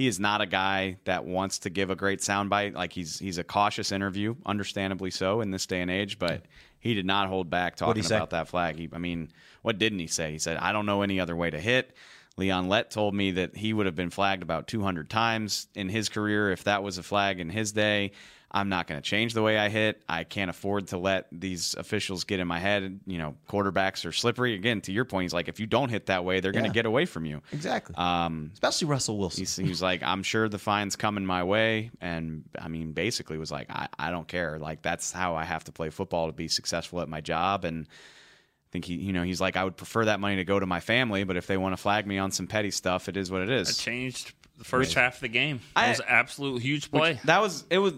he 0.00 0.06
is 0.06 0.18
not 0.18 0.40
a 0.40 0.46
guy 0.46 0.96
that 1.04 1.26
wants 1.26 1.58
to 1.58 1.68
give 1.68 1.90
a 1.90 1.94
great 1.94 2.20
soundbite. 2.20 2.74
Like 2.74 2.90
he's 2.90 3.18
he's 3.18 3.36
a 3.36 3.44
cautious 3.44 3.92
interview, 3.92 4.34
understandably 4.46 5.10
so 5.10 5.42
in 5.42 5.50
this 5.50 5.66
day 5.66 5.82
and 5.82 5.90
age. 5.90 6.18
But 6.18 6.46
he 6.78 6.94
did 6.94 7.04
not 7.04 7.28
hold 7.28 7.50
back 7.50 7.76
talking 7.76 8.06
about 8.06 8.30
that 8.30 8.48
flag. 8.48 8.76
He, 8.76 8.88
I 8.94 8.96
mean, 8.96 9.30
what 9.60 9.78
didn't 9.78 9.98
he 9.98 10.06
say? 10.06 10.32
He 10.32 10.38
said, 10.38 10.56
"I 10.56 10.72
don't 10.72 10.86
know 10.86 11.02
any 11.02 11.20
other 11.20 11.36
way 11.36 11.50
to 11.50 11.60
hit." 11.60 11.94
Leon 12.38 12.70
Lett 12.70 12.90
told 12.90 13.14
me 13.14 13.32
that 13.32 13.54
he 13.54 13.74
would 13.74 13.84
have 13.84 13.94
been 13.94 14.08
flagged 14.08 14.42
about 14.42 14.66
200 14.68 15.10
times 15.10 15.66
in 15.74 15.90
his 15.90 16.08
career 16.08 16.50
if 16.50 16.64
that 16.64 16.82
was 16.82 16.96
a 16.96 17.02
flag 17.02 17.38
in 17.38 17.50
his 17.50 17.72
day. 17.72 18.12
I'm 18.52 18.68
not 18.68 18.88
going 18.88 19.00
to 19.00 19.08
change 19.08 19.32
the 19.34 19.42
way 19.42 19.56
I 19.56 19.68
hit. 19.68 20.02
I 20.08 20.24
can't 20.24 20.50
afford 20.50 20.88
to 20.88 20.98
let 20.98 21.28
these 21.30 21.74
officials 21.78 22.24
get 22.24 22.40
in 22.40 22.48
my 22.48 22.58
head. 22.58 22.98
You 23.06 23.18
know, 23.18 23.36
quarterbacks 23.48 24.04
are 24.04 24.10
slippery. 24.12 24.54
Again, 24.54 24.80
to 24.82 24.92
your 24.92 25.04
point, 25.04 25.22
he's 25.26 25.32
like, 25.32 25.46
if 25.48 25.60
you 25.60 25.66
don't 25.66 25.88
hit 25.88 26.06
that 26.06 26.24
way, 26.24 26.40
they're 26.40 26.50
going 26.50 26.64
to 26.64 26.70
get 26.72 26.84
away 26.84 27.06
from 27.06 27.24
you. 27.26 27.42
Exactly. 27.52 27.94
Um, 27.96 28.50
Especially 28.52 28.88
Russell 28.88 29.18
Wilson. 29.18 29.42
He's, 29.42 29.54
he's 29.56 29.80
like, 29.82 30.02
I'm 30.02 30.24
sure 30.24 30.48
the 30.48 30.58
fine's 30.58 30.96
coming 30.96 31.24
my 31.24 31.44
way. 31.44 31.92
And 32.00 32.42
I 32.58 32.66
mean, 32.66 32.90
basically 32.90 33.38
was 33.38 33.52
like, 33.52 33.70
I, 33.70 33.86
I 33.98 34.10
don't 34.10 34.26
care. 34.26 34.58
Like, 34.58 34.82
that's 34.82 35.12
how 35.12 35.36
I 35.36 35.44
have 35.44 35.62
to 35.64 35.72
play 35.72 35.90
football 35.90 36.26
to 36.26 36.32
be 36.32 36.48
successful 36.48 37.00
at 37.02 37.08
my 37.08 37.20
job. 37.20 37.64
And 37.64 37.86
I 37.88 38.68
think 38.72 38.84
he, 38.84 38.94
you 38.94 39.12
know, 39.12 39.22
he's 39.22 39.40
like, 39.40 39.56
I 39.56 39.62
would 39.62 39.76
prefer 39.76 40.06
that 40.06 40.18
money 40.18 40.36
to 40.36 40.44
go 40.44 40.58
to 40.58 40.66
my 40.66 40.80
family, 40.80 41.22
but 41.22 41.36
if 41.36 41.46
they 41.46 41.56
want 41.56 41.72
to 41.72 41.76
flag 41.76 42.04
me 42.04 42.18
on 42.18 42.32
some 42.32 42.48
petty 42.48 42.72
stuff, 42.72 43.08
it 43.08 43.16
is 43.16 43.30
what 43.30 43.42
it 43.42 43.48
It 43.48 43.60
is. 43.60 43.76
changed 43.78 44.32
the 44.58 44.64
first 44.64 44.94
half 44.94 45.14
of 45.16 45.20
the 45.20 45.28
game. 45.28 45.60
That 45.76 45.84
I- 45.84 45.88
was 45.90 46.00
an 46.00 46.06
absolute 46.08 46.62
huge 46.62 46.86
Which- 46.88 47.00
play. 47.00 47.20
that 47.26 47.40
was 47.40 47.64
it 47.70 47.78
was. 47.78 47.94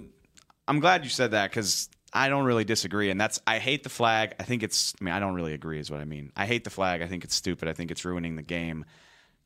I'm 0.69 0.81
glad 0.81 1.05
you 1.05 1.11
said 1.11 1.33
that 1.33 1.51
because 1.51 1.89
I 2.13 2.29
don't 2.29 2.45
really 2.45 2.65
disagree, 2.65 3.11
and 3.11 3.21
that's 3.21 3.41
I 3.47 3.59
hate 3.59 3.83
the 3.83 3.89
flag. 3.89 4.35
I 4.39 4.43
think 4.45 4.63
it's. 4.63 4.95
I 5.01 5.05
mean, 5.05 5.15
I 5.15 5.19
don't 5.21 5.35
really 5.35 5.55
agree, 5.55 5.79
is 5.81 5.91
what 5.91 6.01
I 6.01 6.05
mean. 6.05 6.33
I 6.37 6.47
hate 6.47 6.65
the 6.65 6.71
flag. 6.71 7.03
I 7.03 7.07
think 7.09 7.25
it's 7.25 7.35
stupid. 7.35 7.69
I 7.69 7.73
think 7.73 7.91
it's 7.91 8.05
ruining 8.05 8.37
the 8.37 8.43
game. 8.43 8.85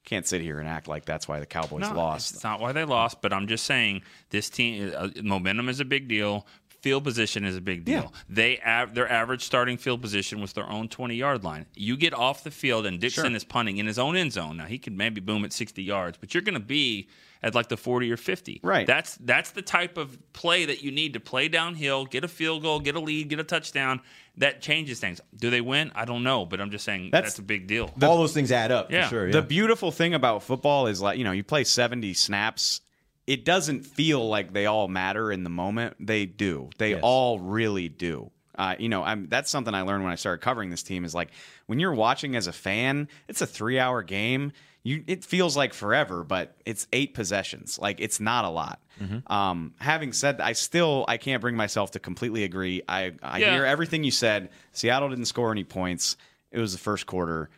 Can't 0.05 0.27
sit 0.27 0.41
here 0.41 0.61
and 0.61 0.69
act 0.69 0.87
like 0.87 1.05
that's 1.05 1.27
why 1.27 1.41
the 1.41 1.47
Cowboys 1.47 1.81
No, 1.83 1.93
lost. 1.95 2.35
It's 2.35 2.45
not 2.45 2.61
why 2.61 2.71
they 2.73 2.85
lost, 2.85 3.21
but 3.23 3.33
I'm 3.33 3.49
just 3.49 3.65
saying 3.65 4.03
this 4.31 4.49
team 4.49 4.93
uh, 4.97 5.09
momentum 5.23 5.69
is 5.69 5.81
a 5.81 5.85
big 5.85 6.07
deal. 6.07 6.47
Field 6.81 7.03
position 7.03 7.45
is 7.45 7.57
a 7.57 7.61
big 7.61 7.85
deal. 7.85 8.13
They 8.29 8.61
av- 8.61 8.95
their 8.95 9.11
average 9.11 9.43
starting 9.43 9.77
field 9.77 10.01
position 10.03 10.41
was 10.41 10.53
their 10.53 10.69
own 10.71 10.89
20 10.89 11.17
yard 11.17 11.43
line. 11.43 11.67
You 11.75 11.97
get 11.97 12.15
off 12.15 12.45
the 12.45 12.53
field 12.53 12.87
and 12.87 13.01
Dickson 13.01 13.25
Sure. 13.25 13.37
is 13.37 13.43
punting 13.43 13.79
in 13.79 13.87
his 13.87 13.99
own 13.99 14.15
end 14.17 14.33
zone. 14.33 14.59
Now 14.59 14.67
he 14.67 14.79
could 14.79 14.93
maybe 14.97 15.21
boom 15.21 15.45
at 15.45 15.53
60 15.53 15.83
yards, 15.83 16.19
but 16.19 16.35
you're 16.35 16.43
going 16.45 16.55
to 16.55 16.61
be 16.61 17.09
at 17.43 17.55
like 17.55 17.69
the 17.69 17.77
40 17.77 18.11
or 18.13 18.17
50. 18.17 18.61
Right. 18.63 18.87
That's 18.87 19.17
that's 19.17 19.51
the 19.51 19.63
type 19.63 19.97
of 19.99 20.19
play 20.33 20.65
that 20.67 20.83
you 20.83 20.91
need 20.91 21.13
to 21.15 21.21
play 21.21 21.49
downhill, 21.49 22.07
get 22.07 22.25
a 22.25 22.29
field 22.29 22.63
goal, 22.63 22.81
get 22.81 22.95
a 22.97 23.01
lead, 23.01 23.29
get 23.29 23.39
a 23.41 23.45
touchdown. 23.45 24.01
That 24.39 24.61
changes 24.61 25.01
things. 25.01 25.21
Do 25.35 25.49
they 25.51 25.61
win? 25.63 25.91
I 25.95 26.05
don't 26.05 26.23
know, 26.23 26.45
but 26.45 26.61
I'm 26.61 26.71
just 26.71 26.85
saying 26.85 27.11
that's, 27.11 27.23
That's- 27.35 27.39
a 27.39 27.43
big 27.43 27.67
deal. 27.67 27.91
All 28.03 28.19
those 28.19 28.35
things 28.35 28.53
add 28.53 28.71
up 28.71 28.91
Yeah. 28.91 29.05
for 29.05 29.11
sure. 29.11 29.33
The 29.33 29.43
beautiful 29.43 29.91
thing 29.91 30.13
about 30.15 30.43
football 30.43 30.87
is 30.89 31.01
like 31.01 31.19
you 31.19 31.25
know 31.25 31.33
you 31.33 31.43
play 31.45 31.65
70 31.65 32.13
snaps. 32.15 32.81
It 33.27 33.45
doesn't 33.45 33.85
feel 33.85 34.29
like 34.29 34.53
they 34.53 34.67
all 34.67 34.87
matter 34.89 35.33
in 35.33 35.43
the 35.43 35.51
moment. 35.51 35.97
They 35.99 36.27
do. 36.27 36.71
They 36.79 36.91
Yes. 36.91 37.01
all 37.03 37.41
really 37.41 37.89
do. 37.89 38.31
Uh, 38.57 38.75
you 38.79 38.89
know, 38.89 39.03
I'm, 39.03 39.29
that's 39.29 39.51
something 39.51 39.75
I 39.75 39.83
learned 39.83 40.03
when 40.05 40.13
I 40.13 40.17
started 40.17 40.43
covering 40.43 40.71
this 40.71 40.83
team. 40.83 41.05
Is 41.05 41.15
like 41.15 41.31
when 41.67 41.79
you're 41.79 41.93
watching 41.95 42.37
as 42.37 42.47
a 42.47 42.53
fan, 42.53 43.09
it's 43.29 43.41
a 43.43 43.47
three 43.47 43.79
hour 43.79 44.03
game. 44.03 44.53
You 44.87 45.03
it 45.07 45.25
feels 45.25 45.57
like 45.57 45.75
forever, 45.75 46.23
but 46.23 46.57
it's 46.65 46.87
eight 46.93 47.13
possessions. 47.15 47.79
Like 47.79 48.01
it's 48.01 48.21
not 48.21 48.45
a 48.45 48.49
lot. 48.51 48.81
Um, 49.27 49.75
having 49.79 50.13
said, 50.13 50.39
that, 50.39 50.45
I 50.47 50.53
still 50.53 51.05
I 51.09 51.17
can't 51.17 51.41
bring 51.41 51.57
myself 51.57 51.91
to 51.93 51.99
completely 51.99 52.45
agree. 52.45 52.83
I 52.89 53.13
I 53.23 53.39
Yeah. 53.41 53.53
hear 53.55 53.65
everything 53.65 54.05
you 54.05 54.11
said. 54.11 54.49
Seattle 54.73 55.09
didn't 55.09 55.27
score 55.27 55.51
any 55.51 55.65
points. 55.65 56.17
It 56.53 56.61
was 56.61 56.73
the 56.73 56.79
first 56.79 57.07
quarter 57.07 57.51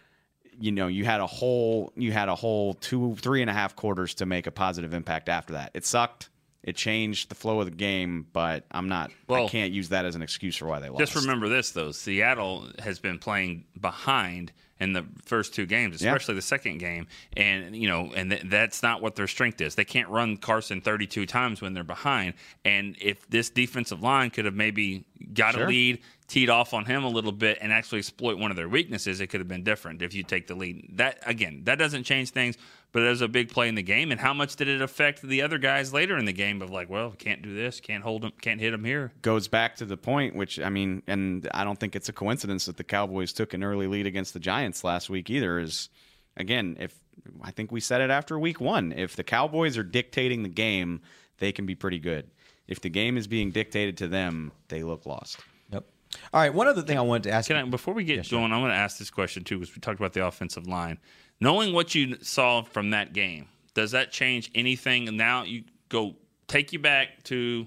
you 0.60 0.72
know 0.72 0.88
you 0.88 1.04
had 1.04 1.20
a 1.20 1.26
whole 1.26 1.92
you 1.96 2.10
had 2.10 2.28
a 2.28 2.34
whole 2.34 2.74
two 2.74 3.14
three 3.16 3.42
and 3.42 3.48
a 3.50 3.52
half 3.52 3.76
quarters 3.76 4.14
to 4.14 4.26
make 4.26 4.48
a 4.48 4.50
positive 4.50 4.92
impact 4.92 5.28
after 5.28 5.52
that 5.52 5.70
it 5.72 5.86
sucked 5.86 6.30
it 6.64 6.74
changed 6.74 7.28
the 7.28 7.36
flow 7.36 7.60
of 7.60 7.66
the 7.66 7.76
game 7.76 8.26
but 8.32 8.64
i'm 8.72 8.88
not 8.88 9.12
i 9.30 9.46
can't 9.46 9.72
use 9.72 9.90
that 9.90 10.04
as 10.04 10.16
an 10.16 10.22
excuse 10.22 10.56
for 10.56 10.66
why 10.66 10.80
they 10.80 10.88
lost 10.88 10.98
Just 10.98 11.14
remember 11.14 11.48
this 11.48 11.70
though: 11.70 11.92
Seattle 11.92 12.66
has 12.80 12.98
been 12.98 13.20
playing 13.20 13.66
behind 13.80 14.50
in 14.80 14.92
the 14.92 15.04
first 15.24 15.54
two 15.54 15.66
games, 15.66 16.00
Yeah. 16.02 16.10
especially 16.10 16.34
the 16.36 16.42
second 16.42 16.78
game, 16.78 17.06
and 17.36 17.74
you 17.76 17.88
know, 17.88 18.12
and 18.14 18.30
th- 18.30 18.42
that's 18.46 18.82
not 18.82 19.02
what 19.02 19.16
their 19.16 19.26
strength 19.26 19.60
is. 19.60 19.74
They 19.74 19.84
can't 19.84 20.08
run 20.08 20.36
Carson 20.36 20.80
32 20.80 21.26
times 21.26 21.60
when 21.60 21.74
they're 21.74 21.82
behind. 21.84 22.34
And 22.64 22.96
if 23.00 23.28
this 23.28 23.50
defensive 23.50 24.02
line 24.02 24.30
could 24.30 24.44
have 24.44 24.54
maybe 24.54 25.04
got 25.34 25.54
Sure. 25.54 25.64
a 25.64 25.68
lead, 25.68 25.98
teed 26.28 26.50
off 26.50 26.74
on 26.74 26.84
him 26.84 27.02
a 27.04 27.08
little 27.08 27.32
bit, 27.32 27.58
and 27.60 27.72
actually 27.72 27.98
exploit 27.98 28.38
one 28.38 28.50
of 28.50 28.56
their 28.56 28.68
weaknesses, 28.68 29.20
it 29.20 29.28
could 29.28 29.40
have 29.40 29.48
been 29.48 29.64
different. 29.64 30.02
If 30.02 30.14
you 30.14 30.22
take 30.22 30.46
the 30.46 30.54
lead, 30.54 30.84
that 30.96 31.18
again, 31.26 31.62
that 31.64 31.78
doesn't 31.78 32.04
change 32.04 32.30
things. 32.30 32.56
But 32.90 33.02
it 33.02 33.10
was 33.10 33.20
a 33.20 33.28
big 33.28 33.50
play 33.50 33.68
in 33.68 33.74
the 33.74 33.82
game, 33.82 34.10
and 34.10 34.18
how 34.18 34.32
much 34.32 34.56
did 34.56 34.66
it 34.66 34.80
affect 34.80 35.20
the 35.20 35.42
other 35.42 35.58
guys 35.58 35.92
later 35.92 36.16
in 36.16 36.24
the 36.24 36.32
game? 36.32 36.62
Of 36.62 36.70
like, 36.70 36.88
well, 36.88 37.10
can't 37.18 37.42
do 37.42 37.54
this, 37.54 37.80
can't 37.80 38.02
hold 38.02 38.24
him, 38.24 38.32
can't 38.40 38.60
hit 38.60 38.72
him 38.72 38.82
here. 38.84 39.12
goes 39.20 39.46
back 39.46 39.76
to 39.76 39.84
the 39.84 39.96
point 39.96 40.34
which 40.34 40.58
i 40.58 40.68
mean 40.70 41.02
and 41.06 41.48
i 41.52 41.64
don't 41.64 41.78
think 41.78 41.94
it's 41.94 42.08
a 42.08 42.12
coincidence 42.12 42.64
that 42.66 42.76
the 42.76 42.84
cowboys 42.84 43.32
took 43.32 43.52
an 43.54 43.62
early 43.62 43.86
lead 43.86 44.06
against 44.06 44.32
the 44.32 44.40
giants 44.40 44.82
last 44.84 45.10
week 45.10 45.28
either 45.30 45.58
is 45.58 45.90
again 46.36 46.76
if 46.80 46.98
i 47.42 47.50
think 47.50 47.70
we 47.70 47.80
said 47.80 48.00
it 48.00 48.10
after 48.10 48.38
week 48.38 48.60
one 48.60 48.92
if 48.92 49.16
the 49.16 49.24
cowboys 49.24 49.76
are 49.76 49.82
dictating 49.82 50.42
the 50.42 50.48
game 50.48 51.00
they 51.38 51.52
can 51.52 51.66
be 51.66 51.74
pretty 51.74 51.98
good 51.98 52.30
if 52.66 52.80
the 52.80 52.88
game 52.88 53.16
is 53.16 53.26
being 53.26 53.50
dictated 53.50 53.96
to 53.96 54.08
them 54.08 54.50
they 54.68 54.82
look 54.82 55.04
lost 55.06 55.38
Yep. 55.72 55.84
All 56.32 56.40
right. 56.40 56.54
One 56.54 56.66
other 56.66 56.80
thing 56.82 56.96
I 56.96 57.02
wanted 57.02 57.24
to 57.24 57.30
ask 57.32 57.48
Can. 57.48 57.56
I, 57.56 57.62
before 57.64 57.92
we 57.92 58.02
get 58.04 58.28
going, 58.30 58.50
I'm 58.52 58.60
going 58.60 58.70
to 58.70 58.76
ask 58.76 58.96
this 58.98 59.10
question 59.10 59.44
too, 59.44 59.58
because 59.58 59.74
we 59.74 59.80
talked 59.80 60.00
about 60.00 60.14
the 60.14 60.24
offensive 60.26 60.66
line. 60.66 60.98
Knowing 61.40 61.72
what 61.72 61.94
you 61.94 62.16
saw 62.22 62.62
from 62.62 62.90
that 62.90 63.12
game, 63.12 63.48
does 63.74 63.92
that 63.92 64.10
change 64.10 64.50
anything? 64.54 65.06
And 65.08 65.16
now 65.16 65.44
you 65.44 65.64
go 65.88 66.16
take 66.48 66.72
you 66.72 66.78
back 66.78 67.22
to 67.24 67.66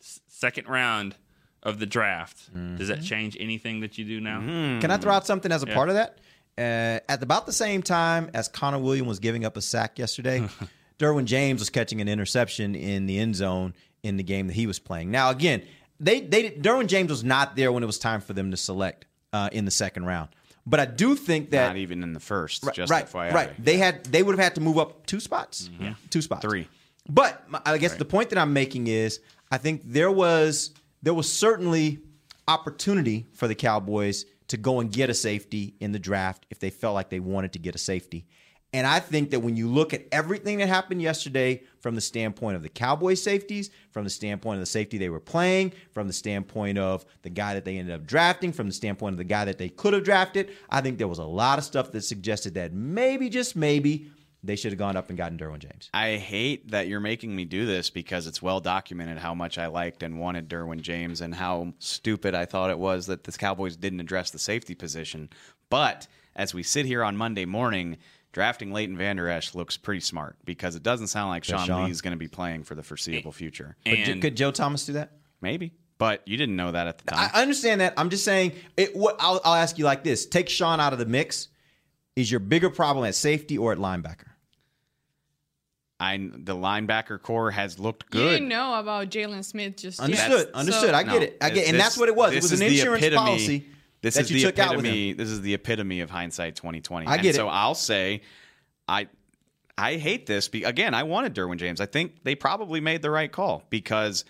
second 0.00 0.68
round 0.68 1.14
of 1.62 1.78
the 1.80 1.86
draft. 1.86 2.48
Does 2.76 2.88
that 2.88 3.02
change 3.02 3.36
anything 3.40 3.80
that 3.80 3.98
you 3.98 4.04
do 4.04 4.20
now? 4.20 4.38
Can 4.80 4.90
I 4.90 4.96
throw 4.96 5.12
out 5.12 5.26
something 5.26 5.50
as 5.50 5.62
a 5.62 5.66
Yeah. 5.66 5.74
part 5.74 5.88
of 5.88 5.96
that? 5.96 6.18
Uh, 6.56 7.00
at 7.08 7.22
about 7.22 7.46
the 7.46 7.52
same 7.52 7.82
time 7.82 8.30
as 8.34 8.48
Connor 8.48 8.78
Williams 8.78 9.08
was 9.08 9.18
giving 9.18 9.44
up 9.44 9.56
a 9.56 9.62
sack 9.62 9.98
yesterday, 9.98 10.48
Derwin 10.98 11.24
James 11.24 11.60
was 11.60 11.70
catching 11.70 12.00
an 12.00 12.08
interception 12.08 12.74
in 12.74 13.06
the 13.06 13.18
end 13.18 13.36
zone 13.36 13.74
in 14.02 14.16
the 14.16 14.22
game 14.24 14.46
that 14.48 14.54
he 14.54 14.66
was 14.66 14.78
playing. 14.78 15.10
Now, 15.10 15.30
again, 15.30 15.62
they 16.00 16.20
they 16.20 16.50
Derwin 16.50 16.86
James 16.86 17.10
was 17.10 17.22
not 17.24 17.54
there 17.56 17.70
when 17.72 17.82
it 17.82 17.86
was 17.86 17.98
time 17.98 18.20
for 18.20 18.32
them 18.32 18.50
to 18.52 18.56
select 18.56 19.06
uh, 19.32 19.48
in 19.52 19.64
the 19.64 19.70
second 19.70 20.06
round. 20.06 20.28
But 20.68 20.80
I 20.80 20.84
do 20.84 21.14
think 21.14 21.50
that 21.50 21.68
not 21.68 21.76
even 21.78 22.02
in 22.02 22.12
the 22.12 22.20
first 22.20 22.62
right, 22.62 22.74
just 22.74 22.90
right, 22.90 23.06
FYI. 23.06 23.32
right. 23.32 23.64
They 23.64 23.78
had 23.78 24.04
they 24.04 24.22
would 24.22 24.32
have 24.32 24.42
had 24.42 24.54
to 24.56 24.60
move 24.60 24.78
up 24.78 25.06
two 25.06 25.18
spots, 25.18 25.70
mm-hmm. 25.72 25.84
yeah 25.84 25.94
two 26.10 26.20
spots, 26.20 26.42
Three. 26.42 26.68
But 27.08 27.42
I 27.64 27.78
guess 27.78 27.94
the 27.94 28.04
point 28.04 28.28
that 28.30 28.38
I'm 28.38 28.52
making 28.52 28.86
is 28.86 29.20
I 29.50 29.56
think 29.56 29.80
there 29.84 30.10
was 30.10 30.72
there 31.02 31.14
was 31.14 31.32
certainly 31.32 32.00
opportunity 32.46 33.26
for 33.32 33.48
the 33.48 33.54
Cowboys 33.54 34.26
to 34.48 34.58
go 34.58 34.80
and 34.80 34.92
get 34.92 35.08
a 35.08 35.14
safety 35.14 35.74
in 35.80 35.92
the 35.92 35.98
draft 35.98 36.44
if 36.50 36.58
they 36.58 36.70
felt 36.70 36.94
like 36.94 37.08
they 37.08 37.20
wanted 37.20 37.54
to 37.54 37.58
get 37.58 37.74
a 37.74 37.78
safety. 37.78 38.26
And 38.74 38.86
I 38.86 39.00
think 39.00 39.30
that 39.30 39.40
when 39.40 39.56
you 39.56 39.68
look 39.68 39.94
at 39.94 40.06
everything 40.12 40.58
that 40.58 40.68
happened 40.68 41.00
yesterday 41.00 41.62
from 41.80 41.94
the 41.94 42.00
standpoint 42.00 42.56
of 42.56 42.62
the 42.62 42.68
Cowboys 42.68 43.22
safeties, 43.22 43.70
from 43.90 44.04
the 44.04 44.10
standpoint 44.10 44.56
of 44.56 44.60
the 44.60 44.66
safety 44.66 44.98
they 44.98 45.08
were 45.08 45.20
playing, 45.20 45.72
from 45.92 46.06
the 46.06 46.12
standpoint 46.12 46.78
of 46.78 47.04
the 47.22 47.30
guy 47.30 47.54
that 47.54 47.64
they 47.64 47.78
ended 47.78 47.94
up 47.94 48.06
drafting, 48.06 48.52
from 48.52 48.66
the 48.68 48.74
standpoint 48.74 49.14
of 49.14 49.18
the 49.18 49.24
guy 49.24 49.44
that 49.44 49.58
they 49.58 49.68
could 49.68 49.92
have 49.92 50.04
drafted, 50.04 50.50
I 50.70 50.80
think 50.80 50.98
there 50.98 51.08
was 51.08 51.18
a 51.18 51.24
lot 51.24 51.58
of 51.58 51.64
stuff 51.64 51.92
that 51.92 52.02
suggested 52.02 52.54
that 52.54 52.72
maybe, 52.72 53.28
just 53.28 53.56
maybe, 53.56 54.10
they 54.42 54.56
should 54.56 54.70
have 54.70 54.78
gone 54.78 54.96
up 54.96 55.08
and 55.08 55.18
gotten 55.18 55.36
Derwin 55.36 55.58
James. 55.58 55.90
I 55.92 56.16
hate 56.16 56.70
that 56.70 56.86
you're 56.86 57.00
making 57.00 57.34
me 57.34 57.44
do 57.44 57.66
this 57.66 57.90
because 57.90 58.26
it's 58.26 58.40
well 58.40 58.60
documented 58.60 59.18
how 59.18 59.34
much 59.34 59.58
I 59.58 59.66
liked 59.66 60.02
and 60.02 60.20
wanted 60.20 60.48
Derwin 60.48 60.80
James 60.80 61.20
and 61.20 61.34
how 61.34 61.74
stupid 61.80 62.34
I 62.34 62.44
thought 62.44 62.70
it 62.70 62.78
was 62.78 63.06
that 63.06 63.24
the 63.24 63.32
Cowboys 63.32 63.76
didn't 63.76 64.00
address 64.00 64.30
the 64.30 64.38
safety 64.38 64.74
position. 64.74 65.28
But 65.70 66.06
as 66.36 66.54
we 66.54 66.62
sit 66.62 66.86
here 66.86 67.02
on 67.02 67.16
Monday 67.16 67.46
morning, 67.46 67.98
drafting 68.32 68.72
Leighton 68.72 68.96
Vander 68.96 69.28
Esch 69.28 69.54
looks 69.54 69.76
pretty 69.76 70.00
smart 70.00 70.36
because 70.44 70.76
it 70.76 70.82
doesn't 70.82 71.08
sound 71.08 71.30
like 71.30 71.44
Sean, 71.44 71.66
Sean. 71.66 71.84
Lee 71.84 71.90
is 71.90 72.00
going 72.02 72.12
to 72.12 72.18
be 72.18 72.28
playing 72.28 72.64
for 72.64 72.74
the 72.74 72.82
foreseeable 72.82 73.32
future. 73.32 73.76
But 73.84 74.20
could 74.20 74.36
Joe 74.36 74.50
Thomas 74.50 74.86
do 74.86 74.92
that? 74.94 75.12
Maybe, 75.40 75.72
but 75.98 76.22
you 76.26 76.36
didn't 76.36 76.56
know 76.56 76.72
that 76.72 76.86
at 76.86 76.98
the 76.98 77.10
time. 77.10 77.30
I 77.32 77.42
understand 77.42 77.80
that. 77.80 77.94
I'm 77.96 78.10
just 78.10 78.24
saying. 78.24 78.52
It, 78.76 78.94
what 78.96 79.16
I'll, 79.20 79.40
I'll 79.44 79.54
ask 79.54 79.78
you 79.78 79.84
like 79.84 80.02
this: 80.04 80.26
Take 80.26 80.48
Sean 80.48 80.80
out 80.80 80.92
of 80.92 80.98
the 80.98 81.06
mix. 81.06 81.48
Is 82.16 82.30
your 82.30 82.40
bigger 82.40 82.70
problem 82.70 83.06
at 83.06 83.14
safety 83.14 83.56
or 83.56 83.70
at 83.72 83.78
linebacker? 83.78 84.26
I 86.00 86.16
the 86.16 86.54
linebacker 86.54 87.20
core 87.20 87.50
has 87.50 87.78
looked 87.78 88.04
You 88.14 88.20
good. 88.20 88.30
didn't 88.34 88.48
know 88.48 88.78
about 88.78 89.10
Jaylon 89.10 89.44
Smith 89.44 89.76
just 89.76 89.98
Understood. 90.00 90.46
yet. 90.46 90.54
Understood. 90.54 90.94
I 90.94 91.02
get 91.02 91.12
No, 91.12 91.20
it. 91.22 91.36
I 91.40 91.50
get, 91.50 91.66
and 91.66 91.74
this- 91.76 91.82
that's 91.82 91.98
what 91.98 92.08
it 92.08 92.14
was. 92.14 92.32
It 92.32 92.34
this 92.36 92.44
was 92.44 92.52
is 92.52 92.60
an 92.60 92.68
the 92.68 92.78
insurance 92.78 93.04
epitome- 93.04 93.26
policy 93.26 93.66
This 94.00 94.14
that 94.14 94.22
is 94.22 94.30
you 94.30 94.38
the 94.38 94.44
took 94.44 94.58
out 94.58 94.76
with 94.76 94.84
epitome. 94.84 95.12
This 95.12 95.28
is 95.28 95.40
the 95.40 95.54
epitome 95.54 96.00
of 96.00 96.10
hindsight 96.10 96.56
2020. 96.56 97.06
I 97.06 97.14
and 97.14 97.22
get 97.22 97.34
so. 97.34 97.48
I'll 97.48 97.74
say, 97.74 98.22
I 98.86 99.08
I 99.76 99.96
hate 99.96 100.26
this. 100.26 100.48
Be, 100.48 100.64
again, 100.64 100.94
I 100.94 101.04
wanted 101.04 101.34
Derwin 101.34 101.58
James. 101.58 101.80
I 101.80 101.86
think 101.86 102.24
they 102.24 102.34
probably 102.34 102.80
made 102.80 103.02
the 103.02 103.10
right 103.10 103.30
call 103.30 103.62
because 103.70 104.24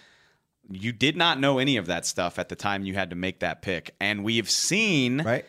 you 0.71 0.93
did 0.93 1.17
not 1.17 1.41
know 1.41 1.59
any 1.59 1.79
of 1.79 1.87
that 1.87 2.05
stuff 2.05 2.39
at 2.39 2.51
the 2.51 2.57
time 2.57 2.85
you 2.85 2.95
had 2.95 3.11
to 3.11 3.17
make 3.17 3.41
that 3.41 3.63
pick, 3.63 3.95
and 4.01 4.25
we 4.25 4.37
have 4.37 4.51
seen 4.51 5.23
right. 5.23 5.45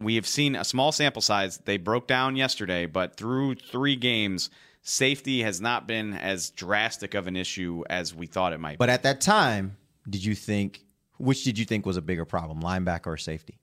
We 0.00 0.14
have 0.14 0.26
seen 0.26 0.56
a 0.56 0.64
small 0.64 0.92
sample 0.92 1.20
size. 1.20 1.58
They 1.58 1.76
broke 1.76 2.06
down 2.06 2.34
yesterday, 2.34 2.86
but 2.86 3.18
through 3.18 3.56
three 3.56 3.96
games, 3.96 4.48
safety 4.80 5.42
has 5.42 5.60
not 5.60 5.86
been 5.86 6.14
as 6.14 6.48
drastic 6.48 7.12
of 7.12 7.26
an 7.26 7.36
issue 7.36 7.84
as 7.90 8.14
we 8.14 8.26
thought 8.26 8.54
it 8.54 8.60
might. 8.60 8.72
Be. 8.72 8.76
But 8.78 8.86
be. 8.86 8.92
at 8.92 9.02
that 9.02 9.20
time, 9.20 9.76
did 10.08 10.24
you 10.24 10.34
think 10.34 10.80
which 11.20 11.44
did 11.44 11.58
you 11.58 11.64
think 11.64 11.86
was 11.86 11.96
a 11.96 12.02
bigger 12.02 12.24
problem, 12.24 12.62
linebacker 12.62 13.08
or 13.08 13.16
safety? 13.16 13.60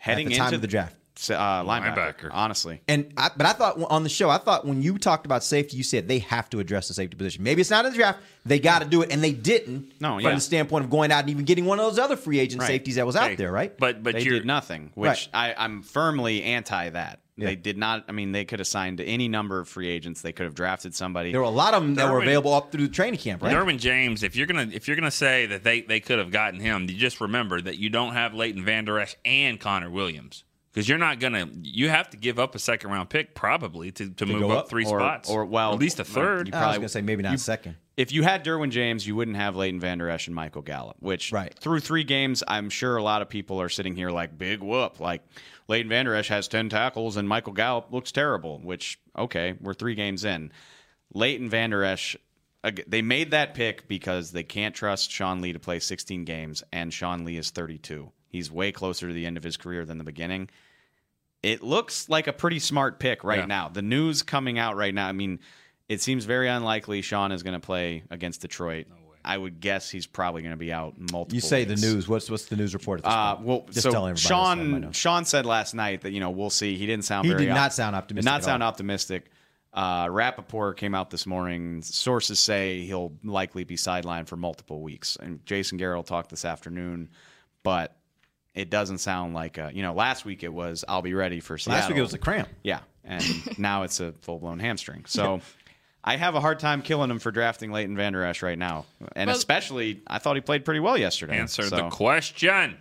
heading 0.00 0.26
at 0.26 0.30
the 0.30 0.36
time 0.36 0.46
into 0.46 0.56
of 0.56 0.62
the 0.62 0.68
draft. 0.68 0.96
Uh, 1.28 1.34
linebacker, 1.64 1.96
Linebacker. 1.96 2.30
Honestly, 2.32 2.80
And 2.88 3.12
I, 3.16 3.30
but 3.36 3.46
I 3.46 3.52
thought 3.52 3.78
on 3.90 4.04
the 4.04 4.08
show, 4.08 4.30
I 4.30 4.38
thought 4.38 4.66
when 4.66 4.80
you 4.80 4.96
talked 4.96 5.26
about 5.26 5.42
safety, 5.44 5.76
you 5.76 5.82
said 5.82 6.08
they 6.08 6.20
have 6.20 6.48
to 6.50 6.60
address 6.60 6.88
the 6.88 6.94
safety 6.94 7.16
position. 7.16 7.42
Maybe 7.44 7.60
it's 7.60 7.70
not 7.70 7.84
in 7.84 7.90
the 7.92 7.96
draft. 7.98 8.20
They 8.46 8.58
got 8.58 8.78
to 8.80 8.88
do 8.88 9.02
it, 9.02 9.12
and 9.12 9.22
they 9.22 9.32
didn't. 9.32 10.00
No, 10.00 10.18
from 10.20 10.34
the 10.36 10.40
standpoint 10.40 10.84
of 10.84 10.90
going 10.90 11.12
out 11.12 11.20
and 11.20 11.30
even 11.30 11.44
getting 11.44 11.66
one 11.66 11.78
of 11.78 11.84
those 11.84 11.98
other 11.98 12.16
free 12.16 12.38
agent 12.38 12.60
Right. 12.62 12.68
safeties 12.68 12.94
that 12.94 13.04
was 13.06 13.16
Hey, 13.16 13.32
out 13.32 13.38
there, 13.38 13.52
right? 13.52 13.76
But 13.76 14.02
but 14.02 14.14
they 14.14 14.22
you're 14.22 14.38
did 14.38 14.46
nothing, 14.46 14.92
which 14.94 15.28
I, 15.34 15.54
I'm 15.58 15.82
firmly 15.82 16.42
anti 16.42 16.90
that. 16.90 17.20
Yeah. 17.36 17.46
They 17.46 17.56
did 17.56 17.78
not. 17.78 18.04
I 18.06 18.12
mean, 18.12 18.32
they 18.32 18.44
could 18.44 18.58
have 18.58 18.68
signed 18.68 19.00
any 19.00 19.26
number 19.26 19.60
of 19.60 19.68
free 19.68 19.88
agents. 19.88 20.20
They 20.20 20.32
could 20.32 20.44
have 20.44 20.54
drafted 20.54 20.94
somebody. 20.94 21.32
There 21.32 21.40
were 21.40 21.46
a 21.46 21.50
lot 21.50 21.72
of 21.72 21.82
them 21.82 21.94
that 21.94 22.10
were 22.12 22.20
available 22.20 22.52
up 22.52 22.70
through 22.70 22.86
the 22.86 22.92
training 22.92 23.18
camp, 23.18 23.42
right? 23.42 23.54
Derwin 23.54 23.78
James, 23.78 24.22
if 24.22 24.36
you're 24.36 24.46
gonna 24.46 24.68
if 24.72 24.86
you're 24.88 24.96
gonna 24.96 25.10
say 25.10 25.46
that 25.46 25.64
they, 25.64 25.80
they 25.80 26.00
could 26.00 26.18
have 26.18 26.30
gotten 26.30 26.60
him, 26.60 26.82
you 26.88 26.96
just 26.96 27.18
remember 27.20 27.58
that 27.60 27.78
you 27.78 27.88
don't 27.88 28.12
have 28.12 28.34
Leighton 28.34 28.62
Vander 28.64 28.98
Esch 28.98 29.16
and 29.24 29.58
Connor 29.58 29.88
Williams 29.90 30.44
because 30.72 30.88
you're 30.88 30.98
not 30.98 31.20
gonna 31.20 31.48
you 31.62 31.88
have 31.88 32.10
to 32.10 32.16
give 32.16 32.38
up 32.38 32.54
a 32.54 32.58
second 32.58 32.90
round 32.90 33.10
pick 33.10 33.34
probably 33.34 33.90
to, 33.92 34.10
to, 34.10 34.26
move 34.26 34.50
up, 34.50 34.58
up? 34.58 34.68
three 34.68 34.84
or, 34.84 34.98
spots 35.00 35.30
or 35.30 35.44
well, 35.44 35.72
at 35.72 35.78
least 35.78 35.98
a 36.00 36.04
third. 36.04 36.48
You 36.48 36.54
I 36.54 36.56
was 36.56 36.62
probably 36.62 36.76
going 36.78 36.82
to 36.82 36.88
say 36.88 37.02
maybe 37.02 37.22
not 37.22 37.40
second. 37.40 37.76
If 37.96 38.12
you 38.12 38.22
had 38.22 38.44
Derwin 38.44 38.70
James, 38.70 39.06
you 39.06 39.14
wouldn't 39.14 39.36
have 39.36 39.56
Leighton 39.56 39.78
Vander 39.78 40.08
Esch 40.08 40.26
and 40.26 40.34
Michael 40.34 40.62
Gallup, 40.62 40.96
which 41.00 41.32
Right. 41.32 41.54
through 41.58 41.80
three 41.80 42.04
games, 42.04 42.42
I'm 42.48 42.70
sure 42.70 42.96
a 42.96 43.02
lot 43.02 43.20
of 43.20 43.28
people 43.28 43.60
are 43.60 43.68
sitting 43.68 43.94
here 43.94 44.10
like, 44.10 44.38
big 44.38 44.62
whoop. 44.62 45.00
Like, 45.00 45.22
Leighton 45.68 45.90
Vander 45.90 46.14
Esch 46.14 46.28
has 46.28 46.48
10 46.48 46.70
tackles 46.70 47.18
and 47.18 47.28
Michael 47.28 47.52
Gallup 47.52 47.92
looks 47.92 48.10
terrible, 48.10 48.58
which, 48.60 48.98
okay, 49.18 49.54
we're 49.60 49.74
three 49.74 49.94
games 49.94 50.24
in. 50.24 50.50
Leighton 51.12 51.50
Vander 51.50 51.84
Esch, 51.84 52.16
they 52.86 53.02
made 53.02 53.32
that 53.32 53.52
pick 53.52 53.86
because 53.86 54.32
they 54.32 54.44
can't 54.44 54.74
trust 54.74 55.10
Sean 55.10 55.42
Lee 55.42 55.52
to 55.52 55.58
play 55.58 55.78
16 55.78 56.24
games, 56.24 56.62
and 56.72 56.94
Sean 56.94 57.26
Lee 57.26 57.36
is 57.36 57.50
32. 57.50 58.10
He's 58.30 58.50
way 58.50 58.72
closer 58.72 59.08
to 59.08 59.12
the 59.12 59.26
end 59.26 59.36
of 59.36 59.42
his 59.42 59.56
career 59.58 59.84
than 59.84 59.98
the 59.98 60.04
beginning. 60.04 60.48
It 61.42 61.62
looks 61.62 62.08
like 62.08 62.26
a 62.26 62.32
pretty 62.32 62.58
smart 62.58 62.98
pick 62.98 63.24
right 63.24 63.40
Yeah. 63.40 63.46
now. 63.46 63.68
The 63.68 63.82
news 63.82 64.22
coming 64.22 64.58
out 64.58 64.76
right 64.76 64.94
now, 64.94 65.06
I 65.08 65.12
mean, 65.12 65.40
it 65.88 66.00
seems 66.00 66.24
very 66.24 66.48
unlikely 66.48 67.02
Sean 67.02 67.32
is 67.32 67.42
going 67.42 67.54
to 67.54 67.64
play 67.64 68.04
against 68.10 68.40
Detroit. 68.42 68.86
I 69.22 69.36
would 69.36 69.60
guess 69.60 69.90
he's 69.90 70.06
probably 70.06 70.40
going 70.40 70.52
to 70.54 70.58
be 70.58 70.72
out 70.72 70.94
multiple. 70.98 71.34
You 71.34 71.42
say 71.42 71.64
the 71.64 71.76
news. 71.76 72.08
What's 72.08 72.30
what's 72.30 72.46
the 72.46 72.56
news 72.56 72.72
report 72.72 73.00
at 73.00 73.04
this 73.04 73.12
Uh, 73.12 73.34
point? 73.36 73.46
well, 73.46 73.66
Just 73.70 73.82
so 73.82 73.90
tell 73.90 74.06
everybody. 74.06 74.20
Sean. 74.22 74.92
Sean 74.92 75.24
said 75.26 75.44
last 75.44 75.74
night 75.74 76.02
that 76.02 76.12
you 76.12 76.20
know 76.20 76.30
we'll 76.30 76.48
see. 76.48 76.78
He 76.78 76.86
didn't 76.86 77.04
sound 77.04 77.26
He 77.26 77.32
very 77.32 77.44
did 77.44 77.50
op- 77.50 77.56
not 77.56 77.74
sound 77.74 77.94
optimistic 77.96 78.24
Not 78.24 78.40
at 78.40 78.44
sound 78.44 78.62
all. 78.62 78.68
optimistic. 78.70 79.30
Uh, 79.74 80.06
Rappaport 80.06 80.76
came 80.78 80.94
out 80.94 81.10
this 81.10 81.26
morning. 81.26 81.82
Sources 81.82 82.40
say 82.40 82.80
he'll 82.86 83.12
likely 83.22 83.64
be 83.64 83.76
sidelined 83.76 84.26
for 84.26 84.36
multiple 84.36 84.80
weeks. 84.82 85.16
And 85.20 85.44
Jason 85.44 85.76
Garrett 85.76 86.06
talked 86.06 86.30
this 86.30 86.44
afternoon, 86.46 87.10
but 87.62 87.96
it 88.54 88.70
doesn't 88.70 88.98
sound 88.98 89.34
like 89.34 89.58
uh, 89.58 89.70
you 89.72 89.82
know. 89.82 89.92
Last 89.94 90.24
week 90.24 90.42
it 90.42 90.52
was 90.52 90.84
I'll 90.88 91.02
be 91.02 91.14
ready 91.14 91.40
for 91.40 91.56
Seattle. 91.58 91.80
Last 91.80 91.88
week 91.88 91.98
it 91.98 92.02
was 92.02 92.14
a 92.14 92.18
cramp. 92.18 92.48
Yeah, 92.62 92.80
and 93.04 93.24
now 93.58 93.82
it's 93.84 94.00
a 94.00 94.12
full 94.22 94.38
blown 94.38 94.58
hamstring. 94.58 95.04
So. 95.06 95.40
I 96.02 96.16
have 96.16 96.34
a 96.34 96.40
hard 96.40 96.60
time 96.60 96.80
killing 96.80 97.10
him 97.10 97.18
for 97.18 97.30
drafting 97.30 97.72
Leighton 97.72 97.94
Vander 97.94 98.24
Esch 98.24 98.42
right 98.42 98.56
now, 98.58 98.86
and 99.14 99.28
Well- 99.28 99.36
especially 99.36 100.00
I 100.06 100.18
thought 100.18 100.34
he 100.34 100.40
played 100.40 100.64
pretty 100.64 100.80
well 100.80 100.96
yesterday. 100.96 101.36
Answer 101.38 101.64
So- 101.64 101.76
the 101.76 101.88
question. 101.90 102.78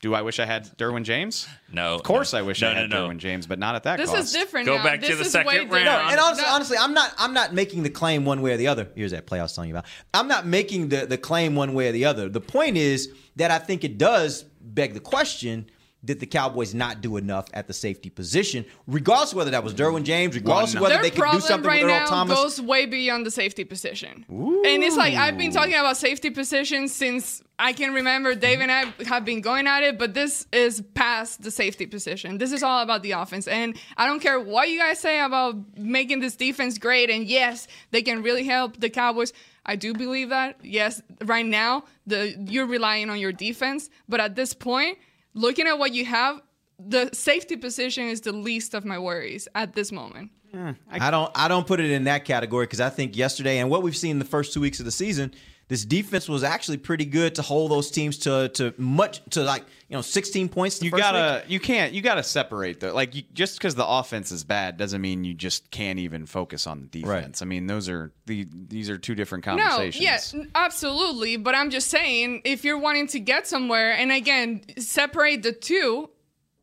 do 0.00 0.14
I 0.14 0.22
wish 0.22 0.38
I 0.38 0.44
had 0.46 0.66
Derwin 0.78 1.02
James? 1.02 1.48
No, 1.72 1.96
Of 1.96 2.04
course 2.04 2.32
no. 2.32 2.38
I 2.38 2.42
wish 2.42 2.62
No, 2.62 2.70
I 2.70 2.74
had 2.74 2.90
no, 2.90 3.08
no. 3.08 3.08
Derwin 3.12 3.18
James, 3.18 3.48
but 3.48 3.58
not 3.58 3.74
at 3.74 3.82
that 3.82 3.98
cost. 3.98 4.12
This 4.12 4.20
cost. 4.20 4.26
is 4.28 4.32
different. 4.34 4.66
Go 4.66 4.76
now. 4.76 4.84
back 4.84 5.00
to 5.00 5.06
this 5.08 5.18
the 5.18 5.24
second 5.24 5.48
way 5.52 5.58
round. 5.64 5.84
No, 5.84 5.98
and 6.12 6.20
honestly, 6.20 6.44
No. 6.44 6.54
honestly, 6.54 6.76
I'm 6.78 6.94
not. 6.94 7.12
I'm 7.18 7.34
not 7.34 7.52
making 7.54 7.82
the 7.82 7.90
claim 7.90 8.24
one 8.24 8.40
way 8.40 8.52
or 8.52 8.56
the 8.56 8.68
other. 8.68 8.86
Here's 8.94 9.10
that 9.10 9.26
play 9.26 9.40
I 9.40 9.42
was 9.42 9.52
telling 9.52 9.70
you 9.70 9.74
about. 9.74 9.86
I'm 10.14 10.28
not 10.28 10.46
making 10.46 10.90
the 10.90 11.06
the 11.06 11.18
claim 11.18 11.56
one 11.56 11.74
way 11.74 11.88
or 11.88 11.92
the 11.92 12.04
other. 12.04 12.28
The 12.28 12.40
point 12.40 12.76
is 12.76 13.10
that 13.34 13.50
I 13.50 13.58
think 13.58 13.82
it 13.82 13.98
does 13.98 14.44
beg 14.64 14.94
the 14.94 15.00
question: 15.00 15.66
Did 16.04 16.20
the 16.20 16.26
Cowboys 16.26 16.74
not 16.74 17.00
do 17.00 17.16
enough 17.16 17.46
at 17.52 17.66
the 17.66 17.72
safety 17.72 18.10
position, 18.10 18.64
regardless 18.86 19.32
of 19.32 19.36
whether 19.36 19.50
that 19.50 19.64
was 19.64 19.74
Derwin 19.74 20.04
James, 20.04 20.34
regardless 20.34 20.74
of 20.74 20.80
whether 20.80 20.94
Their 20.94 21.02
they 21.02 21.10
could 21.10 21.30
do 21.32 21.40
something 21.40 21.68
right 21.68 21.82
with 21.82 21.92
Earl 21.92 22.00
now 22.00 22.06
Thomas? 22.06 22.38
goes 22.38 22.60
way 22.60 22.86
beyond 22.86 23.24
the 23.26 23.30
safety 23.30 23.64
position. 23.64 24.24
And 24.28 24.82
it's 24.82 24.96
like 24.96 25.14
I've 25.14 25.38
been 25.38 25.52
talking 25.52 25.74
about 25.74 25.96
safety 25.96 26.30
positions 26.30 26.92
since 26.94 27.42
I 27.58 27.72
can 27.72 27.94
remember. 27.94 28.34
Dave 28.34 28.60
and 28.60 28.72
I 28.72 28.92
have 29.06 29.24
been 29.24 29.40
going 29.40 29.66
at 29.66 29.82
it, 29.84 29.98
but 29.98 30.12
this 30.12 30.46
is 30.52 30.82
past 30.94 31.42
the 31.42 31.50
safety 31.50 31.86
position. 31.86 32.38
This 32.38 32.52
is 32.52 32.62
all 32.62 32.82
about 32.82 33.02
the 33.02 33.12
offense. 33.12 33.46
And 33.46 33.76
I 33.96 34.06
don't 34.06 34.20
care 34.20 34.40
what 34.40 34.68
you 34.68 34.78
guys 34.78 34.98
say 34.98 35.20
about 35.20 35.78
making 35.78 36.20
this 36.20 36.34
defense 36.34 36.78
great. 36.78 37.10
And 37.10 37.26
yes, 37.26 37.68
they 37.92 38.02
can 38.02 38.22
really 38.22 38.44
help 38.44 38.80
the 38.80 38.90
Cowboys. 38.90 39.32
I 39.66 39.76
do 39.76 39.94
believe 39.94 40.28
that. 40.28 40.58
Yes, 40.62 41.02
right 41.24 41.46
now 41.46 41.84
the 42.06 42.36
you're 42.48 42.66
relying 42.66 43.10
on 43.10 43.18
your 43.18 43.32
defense, 43.32 43.90
but 44.08 44.20
at 44.20 44.34
this 44.34 44.54
point, 44.54 44.98
looking 45.34 45.66
at 45.66 45.78
what 45.78 45.92
you 45.92 46.04
have, 46.04 46.42
the 46.78 47.10
safety 47.12 47.56
position 47.56 48.08
is 48.08 48.20
the 48.20 48.32
least 48.32 48.74
of 48.74 48.84
my 48.84 48.98
worries 48.98 49.48
at 49.54 49.74
this 49.74 49.92
moment. 49.92 50.30
Hmm, 50.54 50.70
I 50.88 51.10
don't 51.10 51.32
I 51.34 51.48
don't 51.48 51.66
put 51.66 51.80
it 51.80 51.90
in 51.90 52.04
that 52.04 52.24
category 52.24 52.66
because 52.66 52.80
I 52.80 52.88
think 52.90 53.16
yesterday 53.16 53.58
and 53.58 53.68
what 53.70 53.82
we've 53.82 53.96
seen 53.96 54.12
in 54.12 54.18
the 54.20 54.24
first 54.24 54.52
two 54.54 54.60
weeks 54.60 54.78
of 54.78 54.84
the 54.84 54.92
season, 54.92 55.34
this 55.66 55.84
defense 55.84 56.28
was 56.28 56.44
actually 56.44 56.76
pretty 56.76 57.06
good 57.06 57.34
to 57.34 57.42
hold 57.42 57.72
those 57.72 57.90
teams 57.90 58.18
to 58.18 58.50
to 58.50 58.72
much 58.78 59.20
to 59.30 59.42
like 59.42 59.64
you 59.88 59.96
know 59.96 60.00
16 60.02 60.48
points. 60.48 60.78
The 60.78 60.84
you 60.84 60.90
first 60.92 61.02
gotta, 61.02 61.42
week. 61.42 61.50
you 61.50 61.58
can't, 61.58 61.92
you 61.92 62.02
gotta 62.02 62.22
separate 62.22 62.78
the 62.78 62.92
like. 62.92 63.16
You, 63.16 63.22
just 63.32 63.58
because 63.58 63.74
the 63.74 63.84
offense 63.86 64.30
is 64.30 64.44
bad 64.44 64.76
doesn't 64.76 65.00
mean 65.00 65.24
you 65.24 65.34
just 65.34 65.72
can't 65.72 65.98
even 65.98 66.24
focus 66.24 66.68
on 66.68 66.82
the 66.82 66.86
defense. 67.00 67.42
I 67.42 67.46
mean, 67.46 67.66
those 67.66 67.88
are 67.88 68.12
the 68.26 68.46
these 68.52 68.88
are 68.90 68.96
two 68.96 69.16
different 69.16 69.44
No, 69.46 69.56
conversations. 69.56 70.04
yeah, 70.04 70.40
n- 70.40 70.50
absolutely. 70.54 71.36
But 71.36 71.56
I'm 71.56 71.70
just 71.70 71.88
saying, 71.88 72.42
if 72.44 72.62
you're 72.62 72.78
wanting 72.78 73.08
to 73.08 73.18
get 73.18 73.48
somewhere, 73.48 73.92
and 73.92 74.12
again, 74.12 74.62
separate 74.78 75.42
the 75.42 75.52
two, 75.52 76.10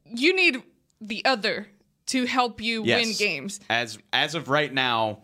you 0.05 0.33
need 0.33 0.63
the 1.01 1.25
other 1.25 1.67
to 2.11 2.25
help 2.25 2.61
you 2.61 2.83
Yes. 2.85 3.05
win 3.05 3.15
games. 3.17 3.59
As 3.69 3.97
as 4.13 4.35
of 4.35 4.47
right 4.49 4.73
now, 4.73 5.19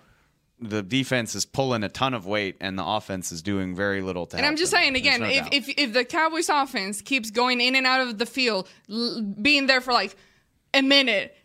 the 0.60 0.82
defense 0.82 1.36
is 1.36 1.46
pulling 1.46 1.84
a 1.84 1.90
ton 1.90 2.14
of 2.16 2.26
weight, 2.26 2.56
and 2.60 2.78
the 2.80 2.84
offense 2.86 3.32
is 3.32 3.42
doing 3.42 3.76
very 3.76 4.02
little 4.02 4.26
to. 4.26 4.38
And 4.38 4.46
I'm 4.46 4.56
just 4.58 4.72
them. 4.72 4.80
saying 4.82 4.96
again, 4.96 5.22
no 5.22 5.28
if, 5.28 5.44
doubt. 5.44 5.54
if 5.54 5.70
if 5.78 5.94
the 5.94 6.04
Cowboys 6.04 6.50
offense 6.50 7.02
keeps 7.02 7.30
going 7.32 7.62
in 7.62 7.76
and 7.76 7.86
out 7.86 8.02
of 8.02 8.18
the 8.18 8.26
field, 8.26 8.68
l- 8.90 9.22
being 9.22 9.68
there 9.68 9.82
for 9.82 9.94
like 9.94 10.16
a 10.74 10.82
minute, 10.82 11.36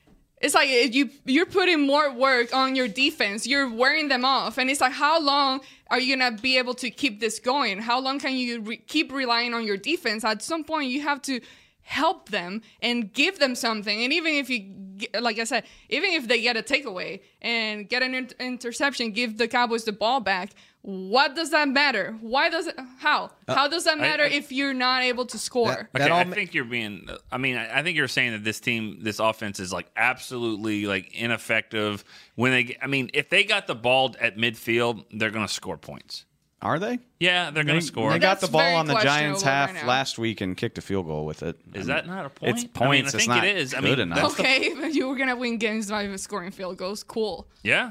it's 0.40 0.54
like 0.54 0.68
if 0.70 0.94
you 0.94 1.10
you're 1.26 1.46
putting 1.46 1.86
more 1.86 2.10
work 2.12 2.54
on 2.54 2.74
your 2.74 2.88
defense. 2.88 3.46
You're 3.46 3.68
wearing 3.70 4.08
them 4.08 4.24
off, 4.24 4.56
and 4.58 4.70
it's 4.70 4.80
like 4.80 4.92
how 4.92 5.20
long 5.20 5.60
are 5.90 6.00
you 6.00 6.16
gonna 6.16 6.36
be 6.40 6.56
able 6.56 6.74
to 6.74 6.88
keep 6.90 7.20
this 7.20 7.38
going? 7.38 7.80
How 7.80 8.00
long 8.00 8.18
can 8.18 8.32
you 8.34 8.60
re- 8.62 8.76
keep 8.78 9.12
relying 9.12 9.52
on 9.52 9.66
your 9.66 9.76
defense? 9.76 10.24
At 10.24 10.40
some 10.42 10.64
point, 10.64 10.88
you 10.88 11.02
have 11.02 11.20
to 11.22 11.40
help 11.82 12.28
them 12.30 12.62
and 12.80 13.12
give 13.12 13.38
them 13.38 13.54
something. 13.54 14.02
And 14.04 14.12
even 14.12 14.34
if 14.34 14.48
you, 14.48 14.74
like 15.20 15.38
I 15.38 15.44
said, 15.44 15.64
even 15.88 16.10
if 16.10 16.28
they 16.28 16.40
get 16.40 16.56
a 16.56 16.62
takeaway 16.62 17.20
and 17.40 17.88
get 17.88 18.02
an 18.02 18.14
inter- 18.14 18.36
interception, 18.40 19.10
give 19.12 19.38
the 19.38 19.48
Cowboys 19.48 19.84
the 19.84 19.92
ball 19.92 20.20
back. 20.20 20.50
What 20.84 21.36
does 21.36 21.50
that 21.50 21.68
matter? 21.68 22.16
Why 22.22 22.48
does 22.50 22.66
it? 22.66 22.74
How? 22.98 23.30
How 23.46 23.68
does 23.68 23.84
that 23.84 23.98
Uh, 23.98 23.98
I- 23.98 24.00
matter 24.00 24.24
I- 24.24 24.30
if 24.30 24.50
you're 24.50 24.74
not 24.74 25.02
able 25.04 25.24
to 25.26 25.38
score? 25.38 25.88
Okay, 25.94 26.10
I 26.10 26.24
think 26.24 26.54
you're 26.54 26.64
being. 26.64 27.08
I 27.30 27.38
mean, 27.38 27.56
I 27.56 27.78
I 27.78 27.82
think 27.84 27.96
you're 27.96 28.08
saying 28.08 28.32
that 28.32 28.42
this 28.42 28.58
team, 28.58 28.98
this 29.00 29.20
offense, 29.20 29.60
is 29.60 29.72
like 29.72 29.86
absolutely 29.94 30.86
like 30.86 31.14
ineffective. 31.14 32.02
When 32.34 32.50
they, 32.50 32.76
I 32.82 32.88
mean, 32.88 33.10
if 33.14 33.28
they 33.28 33.44
got 33.44 33.68
the 33.68 33.76
ball 33.76 34.16
at 34.20 34.36
midfield, 34.36 35.04
they're 35.12 35.30
going 35.30 35.46
to 35.46 35.52
score 35.52 35.76
points. 35.76 36.24
Are 36.62 36.78
they? 36.78 37.00
Yeah, 37.18 37.50
they're 37.50 37.64
going 37.64 37.80
to 37.80 37.84
score. 37.84 38.12
They 38.12 38.18
got 38.20 38.40
the 38.40 38.46
ball 38.48 38.76
on 38.76 38.86
the 38.86 38.94
Giants 39.00 39.42
half 39.42 39.74
right 39.74 39.82
now. 39.82 39.88
last 39.88 40.16
week 40.18 40.40
and 40.40 40.56
kicked 40.56 40.78
a 40.78 40.80
field 40.80 41.06
goal 41.06 41.26
with 41.26 41.42
it. 41.42 41.58
Is 41.74 41.86
that 41.88 42.06
not 42.06 42.24
a 42.26 42.30
point? 42.30 42.50
It's 42.52 42.60
I 42.60 42.64
mean, 42.64 42.72
points. 42.72 43.14
I 43.14 43.18
it's 43.18 43.26
think 43.26 43.28
not 43.36 43.44
it 43.44 43.56
is. 43.56 43.74
I 43.74 43.80
good 43.80 43.98
mean, 43.98 44.00
enough. 44.00 44.18
that's 44.18 44.34
the- 44.36 44.42
Okay, 44.42 44.74
but 44.80 44.94
you 44.94 45.08
were 45.08 45.16
gonna 45.16 45.36
win 45.36 45.58
games 45.58 45.90
by 45.90 46.14
scoring 46.16 46.52
field 46.52 46.76
goals. 46.76 47.02
Cool. 47.02 47.48
Yeah, 47.64 47.90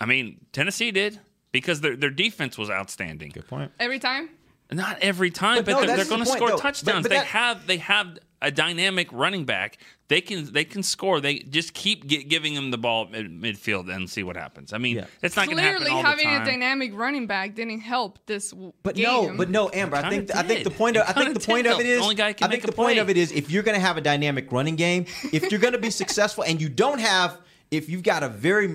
I 0.00 0.04
mean, 0.06 0.38
Tennessee 0.52 0.90
did 0.90 1.18
because 1.50 1.80
their 1.80 1.96
their 1.96 2.10
defense 2.10 2.58
was 2.58 2.68
outstanding. 2.70 3.30
Good 3.30 3.48
point. 3.48 3.72
Every 3.80 3.98
time. 3.98 4.28
Not 4.72 4.98
every 5.00 5.30
time, 5.32 5.56
But 5.56 5.66
but, 5.66 5.72
no, 5.72 5.78
they're, 5.78 5.96
that's 5.96 6.08
they're 6.08 6.16
going 6.16 6.24
to 6.24 6.30
point, 6.30 6.38
score 6.38 6.48
though. 6.50 6.56
But- 6.56 6.62
touchdowns. 6.62 7.02
but 7.02 7.08
they 7.10 7.16
that- 7.16 7.26
have 7.26 7.66
they 7.66 7.78
have 7.78 8.18
a 8.42 8.50
dynamic 8.50 9.08
running 9.12 9.44
back. 9.44 9.78
They 10.08 10.20
can 10.20 10.52
they 10.52 10.64
can 10.64 10.82
score. 10.82 11.20
They 11.20 11.40
just 11.40 11.74
keep 11.74 12.06
gi- 12.06 12.24
giving 12.24 12.54
him 12.54 12.70
the 12.70 12.78
ball 12.78 13.04
at 13.14 13.26
midfield 13.26 13.94
and 13.94 14.08
see 14.08 14.22
what 14.22 14.36
happens. 14.36 14.72
I 14.72 14.78
mean, 14.78 15.04
it's 15.22 15.36
not 15.36 15.46
going 15.46 15.58
to 15.58 15.62
happen 15.62 15.78
Clearly, 15.82 15.94
all 15.96 16.02
the 16.02 16.08
having 16.08 16.24
time. 16.26 16.42
a 16.42 16.44
dynamic 16.46 16.92
running 16.94 17.26
back 17.26 17.54
didn't 17.54 17.80
help 17.80 18.18
this 18.26 18.52
But 18.82 18.94
game. 18.96 19.04
no, 19.04 19.34
but 19.36 19.50
no, 19.50 19.70
Ambar. 19.72 20.04
I 20.04 20.08
think 20.10 20.28
Kinda 20.28 20.38
I 20.38 20.42
think 20.42 20.64
the 20.64 20.70
point 20.70 20.96
of 20.96 21.08
I 21.08 21.12
think 21.12 21.34
the 21.34 21.46
point 21.46 21.64
did, 21.64 21.72
of 21.74 21.80
it 21.80 21.84
though. 21.84 21.88
is 21.90 21.96
The 21.98 22.02
only 22.02 22.14
guy 22.14 22.32
can 22.32 22.46
I 22.48 22.50
think 22.50 22.64
the 22.64 22.72
point 22.72 22.94
play. 22.94 22.98
of 22.98 23.10
it 23.10 23.16
is 23.16 23.30
if 23.32 23.50
you're 23.50 23.62
going 23.62 23.76
to 23.76 23.80
have 23.86 23.96
a 23.96 24.00
dynamic 24.00 24.50
running 24.50 24.74
game, 24.76 25.04
if 25.32 25.50
you're 25.50 25.60
going 25.60 25.74
to 25.74 25.78
be 25.78 25.90
successful, 25.90 26.42
and 26.44 26.60
you 26.60 26.68
don't 26.68 26.98
have 27.00 27.40
if 27.70 27.88
you've 27.88 28.02
got 28.02 28.22
a 28.22 28.28
very 28.28 28.66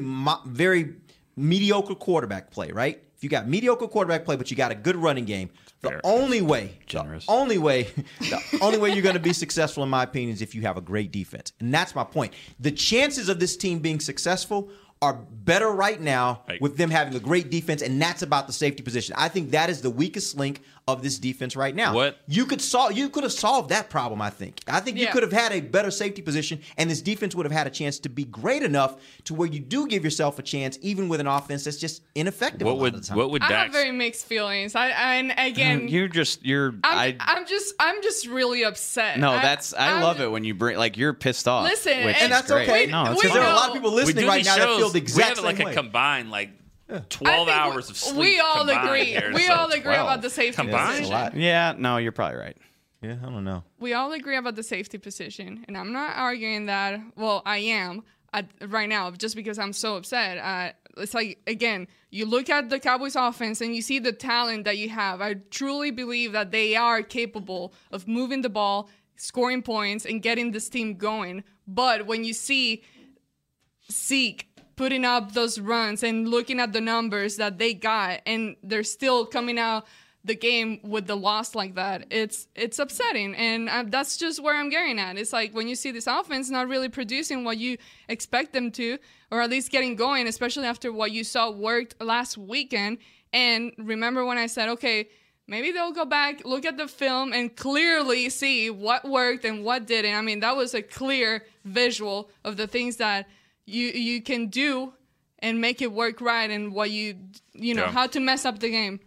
very 0.45 0.93
mediocre 1.35 1.95
quarterback 1.95 2.51
play, 2.51 2.71
right? 2.71 3.01
If 3.17 3.23
you 3.23 3.29
got 3.29 3.47
mediocre 3.47 3.87
quarterback 3.87 4.25
play, 4.25 4.35
but 4.35 4.51
you 4.51 4.57
got 4.57 4.71
a 4.71 4.75
good 4.75 4.95
running 4.95 5.25
game, 5.25 5.49
the 5.81 6.01
only 6.03 6.41
way, 6.41 6.79
Generous. 6.87 7.25
the 7.25 7.31
only 7.31 7.57
way, 7.57 7.83
the 8.19 8.59
only 8.61 8.77
way 8.77 8.91
you're 8.91 9.03
going 9.03 9.15
to 9.15 9.19
be 9.21 9.33
successful, 9.33 9.83
in 9.83 9.89
my 9.89 10.03
opinion, 10.03 10.31
is 10.31 10.41
if 10.41 10.55
you 10.55 10.61
have 10.63 10.77
a 10.77 10.81
great 10.81 11.11
defense, 11.11 11.53
and 11.59 11.73
that's 11.73 11.93
my 11.95 12.03
point. 12.03 12.33
The 12.59 12.71
chances 12.71 13.29
of 13.29 13.39
this 13.39 13.55
team 13.55 13.79
being 13.79 13.99
successful 13.99 14.69
are 15.01 15.13
better 15.13 15.69
right 15.69 15.99
now 15.99 16.43
with 16.61 16.77
them 16.77 16.89
having 16.89 17.15
a 17.15 17.19
great 17.19 17.51
defense, 17.51 17.81
and 17.81 18.01
that's 18.01 18.21
about 18.21 18.47
the 18.47 18.53
safety 18.53 18.81
position. 18.81 19.15
I 19.17 19.29
think 19.29 19.51
that 19.51 19.69
is 19.69 19.81
the 19.81 19.89
weakest 19.89 20.37
link 20.37 20.61
of 20.87 21.01
this 21.01 21.17
defense 21.17 21.55
right 21.55 21.73
now. 21.75 21.95
What- 21.95 22.19
you 22.27 22.45
could 22.45 22.61
solve? 22.61 22.93
You 22.93 23.09
could 23.09 23.23
have 23.23 23.31
solved 23.33 23.69
that 23.69 23.89
problem. 23.89 24.21
I 24.21 24.29
think. 24.29 24.59
I 24.67 24.79
think 24.79 24.97
you 24.97 25.07
could 25.07 25.23
have 25.23 25.31
had 25.33 25.51
a 25.51 25.59
better 25.59 25.89
safety 25.89 26.21
position, 26.21 26.61
and 26.77 26.89
this 26.91 27.01
defense 27.01 27.33
would 27.33 27.43
have 27.45 27.51
had 27.51 27.65
a 27.65 27.71
chance 27.71 27.97
to 27.99 28.09
be 28.09 28.23
great 28.25 28.61
enough 28.61 28.97
to 29.23 29.33
where 29.33 29.47
you 29.47 29.59
do 29.59 29.87
give 29.87 30.03
yourself 30.03 30.37
a 30.37 30.43
chance, 30.43 30.77
even 30.83 31.09
with 31.09 31.19
an 31.19 31.25
offense 31.27 31.63
that's 31.63 31.77
just 31.77 32.03
ineffective. 32.13 32.65
What 32.67 32.71
a 32.71 32.73
lot 32.75 32.81
would 32.81 32.93
of 32.95 33.01
the 33.01 33.07
time. 33.07 33.17
what 33.17 33.31
would 33.31 33.41
I 33.41 33.51
have 33.51 33.71
very 33.71 33.91
mixed 33.91 34.27
feelings. 34.27 34.75
I 34.75 34.89
and 34.89 35.33
again, 35.37 35.87
you're 35.87 36.07
just 36.07 36.45
you're 36.45 36.75
I'm, 36.83 36.97
I 36.97 37.15
I'm 37.19 37.47
just 37.47 37.73
I'm 37.79 38.03
just 38.03 38.27
really 38.27 38.63
upset. 38.63 39.17
no, 39.17 39.31
I- 39.31 39.41
that's 39.41 39.73
I 39.73 39.87
I'm- 39.93 40.03
love 40.03 40.21
it 40.21 40.29
when 40.29 40.43
you 40.43 40.53
bring 40.53 40.77
like 40.77 40.97
you're 40.97 41.13
pissed 41.13 41.47
off. 41.47 41.63
Listen, 41.63 42.05
which 42.05 42.15
and 42.17 42.25
is 42.25 42.29
that's 42.29 42.51
great. 42.51 42.69
okay. 42.69 42.85
No, 42.85 43.15
Because 43.15 43.33
there 43.33 43.41
are 43.41 43.51
a 43.51 43.55
lot 43.55 43.69
of 43.69 43.73
people 43.73 43.91
listening 43.91 44.27
right 44.27 44.37
these 44.37 44.45
now 44.45 44.57
that 44.57 44.77
feel 44.77 44.89
the 44.89 44.99
we 44.99 45.01
exact 45.01 45.37
have 45.37 45.43
like 45.45 45.57
same 45.57 45.65
a 45.65 45.69
way. 45.69 45.75
combined 45.75 46.29
like 46.29 46.49
I 46.49 46.51
twelve 47.09 47.47
hours 47.49 47.89
of 47.89 47.97
sleep. 47.97 48.17
We 48.17 48.39
all 48.39 48.57
combined 48.65 48.87
agree. 48.87 49.05
here, 49.05 49.31
we 49.33 49.43
so 49.43 49.53
all 49.53 49.67
agree 49.69 49.81
12. 49.81 49.99
about 50.07 50.21
the 50.21 50.29
safety 50.29 50.61
Combined? 50.61 51.05
position. 51.07 51.39
Yeah, 51.39 51.73
no, 51.77 51.97
you're 51.97 52.11
probably 52.11 52.37
right. 52.39 52.57
Yeah, 53.01 53.17
I 53.21 53.25
don't 53.29 53.43
know. 53.43 53.63
we 53.79 53.93
all 53.93 54.11
agree 54.13 54.37
about 54.37 54.55
the 54.55 54.63
safety 54.63 54.97
position, 54.97 55.65
and 55.67 55.77
I'm 55.77 55.91
not 55.91 56.15
arguing 56.15 56.65
that. 56.67 56.99
Well, 57.15 57.41
I 57.45 57.57
am 57.57 58.03
at, 58.33 58.47
right 58.67 58.89
now 58.89 59.11
just 59.11 59.35
because 59.35 59.59
I'm 59.59 59.73
so 59.73 59.95
upset. 59.97 60.37
Uh, 60.37 60.73
it's 60.97 61.13
like 61.13 61.39
again, 61.47 61.87
you 62.09 62.25
look 62.25 62.49
at 62.49 62.69
the 62.69 62.79
Cowboys 62.79 63.15
offense 63.15 63.61
and 63.61 63.75
you 63.75 63.81
see 63.81 63.99
the 63.99 64.11
talent 64.13 64.63
that 64.65 64.77
you 64.77 64.89
have. 64.89 65.21
I 65.21 65.35
truly 65.51 65.91
believe 65.91 66.31
that 66.31 66.51
they 66.51 66.75
are 66.75 67.01
capable 67.01 67.73
of 67.91 68.07
moving 68.07 68.41
the 68.41 68.49
ball, 68.49 68.89
scoring 69.17 69.61
points, 69.61 70.05
and 70.05 70.21
getting 70.21 70.51
this 70.51 70.69
team 70.69 70.95
going. 70.95 71.43
But 71.67 72.05
when 72.07 72.23
you 72.23 72.33
see 72.33 72.83
Zeke 73.91 74.47
putting 74.75 75.05
up 75.05 75.33
those 75.33 75.59
runs 75.59 76.03
and 76.03 76.27
looking 76.27 76.59
at 76.59 76.73
the 76.73 76.81
numbers 76.81 77.37
that 77.37 77.57
they 77.57 77.73
got, 77.73 78.21
and 78.25 78.55
they're 78.63 78.83
still 78.83 79.25
coming 79.25 79.57
out 79.57 79.85
the 80.25 80.35
game 80.35 80.79
with 80.83 81.05
the 81.05 81.15
loss 81.15 81.53
like 81.53 81.75
that. 81.75 82.07
It's 82.09 82.47
it's 82.55 82.79
upsetting, 82.79 83.35
and 83.35 83.69
uh, 83.69 83.83
that's 83.87 84.17
just 84.17 84.41
where 84.41 84.55
I'm 84.55 84.69
getting 84.69 84.99
at. 84.99 85.17
It's 85.17 85.31
like 85.31 85.53
when 85.53 85.67
you 85.67 85.75
see 85.75 85.91
this 85.91 86.07
offense 86.07 86.49
not 86.49 86.67
really 86.67 86.89
producing 86.89 87.43
what 87.43 87.57
you 87.57 87.77
expect 88.09 88.51
them 88.53 88.71
to, 88.71 88.97
or 89.31 89.41
at 89.41 89.49
least 89.49 89.71
getting 89.71 89.95
going, 89.95 90.27
especially 90.27 90.65
after 90.65 90.91
what 90.91 91.11
you 91.11 91.23
saw 91.23 91.51
worked 91.51 92.01
last 92.01 92.37
weekend. 92.37 92.97
And 93.31 93.71
remember 93.77 94.25
when 94.25 94.37
I 94.37 94.47
said, 94.47 94.69
okay. 94.69 95.09
Maybe 95.47 95.71
they'll 95.71 95.91
go 95.91 96.05
back, 96.05 96.43
look 96.43 96.65
at 96.65 96.75
the 96.75 96.87
film, 96.87 97.31
and 97.31 97.55
clearly 97.55 98.31
see 98.31 98.71
what 98.71 99.07
worked 99.07 99.45
and 99.45 99.63
what 99.63 99.85
didn't. 99.85 100.15
I 100.15 100.21
mean, 100.21 100.39
that 100.39 100.57
was 100.57 100.73
a 100.73 100.81
clear 100.81 101.45
visual 101.63 102.31
of 102.43 102.57
the 102.57 102.65
things 102.65 102.95
that 102.95 103.27
you 103.65 103.87
you 103.87 104.21
can 104.21 104.47
do 104.47 104.93
and 105.39 105.59
make 105.61 105.81
it 105.81 105.91
work 105.91 106.21
right, 106.21 106.49
and 106.49 106.73
what 106.73 106.91
you 106.91 107.15
you 107.53 107.73
know 107.73 107.85
Yeah. 107.85 107.91
how 107.91 108.07
to 108.07 108.19
mess 108.19 108.45
up 108.45 108.59
the 108.59 108.69
game. 108.69 108.99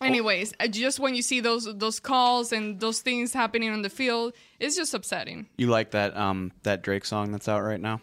Anyways, 0.00 0.54
uh, 0.60 0.68
just 0.68 1.00
when 1.00 1.16
you 1.16 1.22
see 1.22 1.40
those 1.40 1.64
those 1.76 1.98
calls 1.98 2.52
and 2.52 2.78
those 2.78 3.00
things 3.00 3.32
happening 3.32 3.70
on 3.70 3.82
the 3.82 3.90
field, 3.90 4.32
it's 4.60 4.76
just 4.76 4.94
upsetting. 4.94 5.48
You 5.56 5.66
like 5.66 5.90
that 5.90 6.16
um 6.16 6.52
that 6.62 6.82
Drake 6.82 7.04
song 7.04 7.32
that's 7.32 7.48
out 7.48 7.62
right 7.62 7.80
now? 7.80 8.00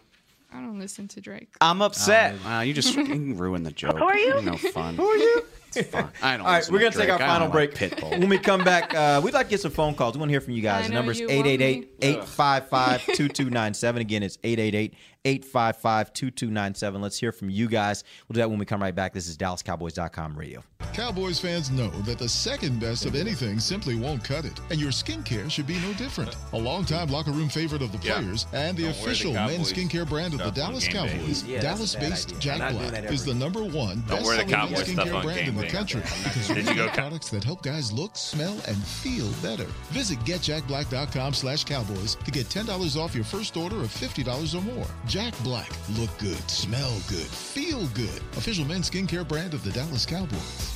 I 0.52 0.60
don't 0.60 0.78
listen 0.78 1.08
to 1.08 1.20
Drake. 1.20 1.48
I'm 1.60 1.80
upset. 1.82 2.34
Wow, 2.44 2.60
you 2.60 2.74
just 2.74 2.94
you 2.94 3.34
ruined 3.34 3.64
the 3.64 3.72
joke. 3.72 3.98
Who 3.98 4.04
are 4.04 4.16
you? 4.16 4.26
You're 4.26 4.42
no 4.42 4.56
fun. 4.58 4.96
Who 4.96 5.06
are 5.06 5.16
you? 5.16 5.42
It's 5.74 5.88
fun. 5.90 6.10
I 6.22 6.36
don't. 6.36 6.46
All 6.46 6.52
right, 6.52 6.68
we're 6.70 6.78
gonna 6.78 6.90
take 6.92 7.10
our 7.10 7.18
final 7.18 7.48
break. 7.48 7.78
like 7.80 7.90
Pitbull. 7.92 8.10
when 8.18 8.28
we 8.28 8.38
come 8.38 8.64
back, 8.64 8.94
uh, 8.94 9.20
we'd 9.22 9.34
like 9.34 9.46
to 9.46 9.50
get 9.50 9.60
some 9.60 9.72
phone 9.72 9.94
calls. 9.94 10.14
We 10.14 10.20
want 10.20 10.30
to 10.30 10.32
hear 10.32 10.40
from 10.40 10.54
you 10.54 10.62
guys. 10.62 10.84
I 10.84 10.88
The 10.88 10.94
know 10.94 11.00
number's 11.00 11.20
you 11.20 11.28
want 11.28 11.46
me. 11.46 11.86
888-855-2297. 12.00 13.96
Again, 14.00 14.22
it's 14.22 14.36
888-855-2297. 14.38 17.00
Let's 17.00 17.18
hear 17.18 17.32
from 17.32 17.50
you 17.50 17.68
guys. 17.68 18.04
We'll 18.28 18.34
do 18.34 18.40
that 18.40 18.48
when 18.50 18.58
we 18.58 18.64
come 18.64 18.80
right 18.82 18.94
back. 18.94 19.12
This 19.12 19.28
is 19.28 19.36
DallasCowboys.com 19.36 20.36
radio. 20.38 20.62
Cowboys 20.92 21.38
fans 21.40 21.70
know 21.70 21.88
that 22.02 22.18
the 22.18 22.28
second 22.28 22.80
best 22.80 23.06
of 23.06 23.14
anything 23.14 23.58
simply 23.58 23.96
won't 23.96 24.22
cut 24.24 24.44
it, 24.44 24.58
and 24.70 24.80
your 24.80 24.90
skincare 24.90 25.50
should 25.50 25.66
be 25.66 25.78
no 25.80 25.92
different. 25.94 26.36
A 26.52 26.58
longtime 26.58 27.08
locker 27.08 27.32
room 27.32 27.48
favorite 27.48 27.82
of 27.82 27.92
the 27.92 27.98
Yeah. 28.06 28.14
players 28.20 28.46
and 28.52 28.76
the 28.76 28.84
Don't 28.84 28.92
wear 28.92 28.92
the 28.92 29.00
official 29.10 29.32
men's 29.34 29.72
skincare 29.72 30.08
brand 30.08 30.34
of 30.34 30.40
the 30.40 30.50
Dallas. 30.50 30.86
Cowboys, 30.88 31.44
Yeah, 31.44 31.60
that's 31.60 31.94
a 31.94 31.98
bad 31.98 32.02
Dallas-based. 32.10 32.40
Jack 32.40 32.54
I'm 32.54 32.58
not 32.60 32.72
doing 32.78 32.90
Black 32.90 33.04
is 33.12 33.24
the 33.24 33.34
number 33.34 33.62
one 33.64 34.04
Don't 34.06 34.22
wear 34.22 34.36
the 34.36 34.44
best-selling 34.44 34.48
men's 34.48 34.50
Cowboys 34.50 34.88
skincare 34.88 35.14
on 35.16 35.22
brand 35.22 35.44
game 35.46 35.55
the 35.56 35.66
country 35.66 36.02
because 36.24 36.48
we 36.48 36.56
you 36.60 36.82
have 36.82 36.92
products 36.92 37.30
that 37.30 37.44
help 37.44 37.62
guys 37.62 37.92
look, 37.92 38.16
smell, 38.16 38.56
and 38.66 38.76
feel 38.76 39.30
better. 39.42 39.68
Visit 39.90 40.18
getjackblack.com 40.20 41.34
slash 41.34 41.64
cowboys 41.64 42.16
to 42.16 42.30
get 42.30 42.46
$10 42.46 42.96
off 42.96 43.14
your 43.14 43.24
first 43.24 43.56
order 43.56 43.76
of 43.76 43.88
$50 43.88 44.54
or 44.54 44.62
more. 44.62 44.86
Jack 45.06 45.34
Black. 45.42 45.70
Look 45.98 46.16
good, 46.18 46.50
smell 46.50 46.94
good, 47.08 47.26
feel 47.26 47.86
good. 47.88 48.22
Official 48.36 48.64
men's 48.64 48.90
skincare 48.90 49.26
brand 49.26 49.54
of 49.54 49.64
the 49.64 49.70
Dallas 49.72 50.06
Cowboys. 50.06 50.75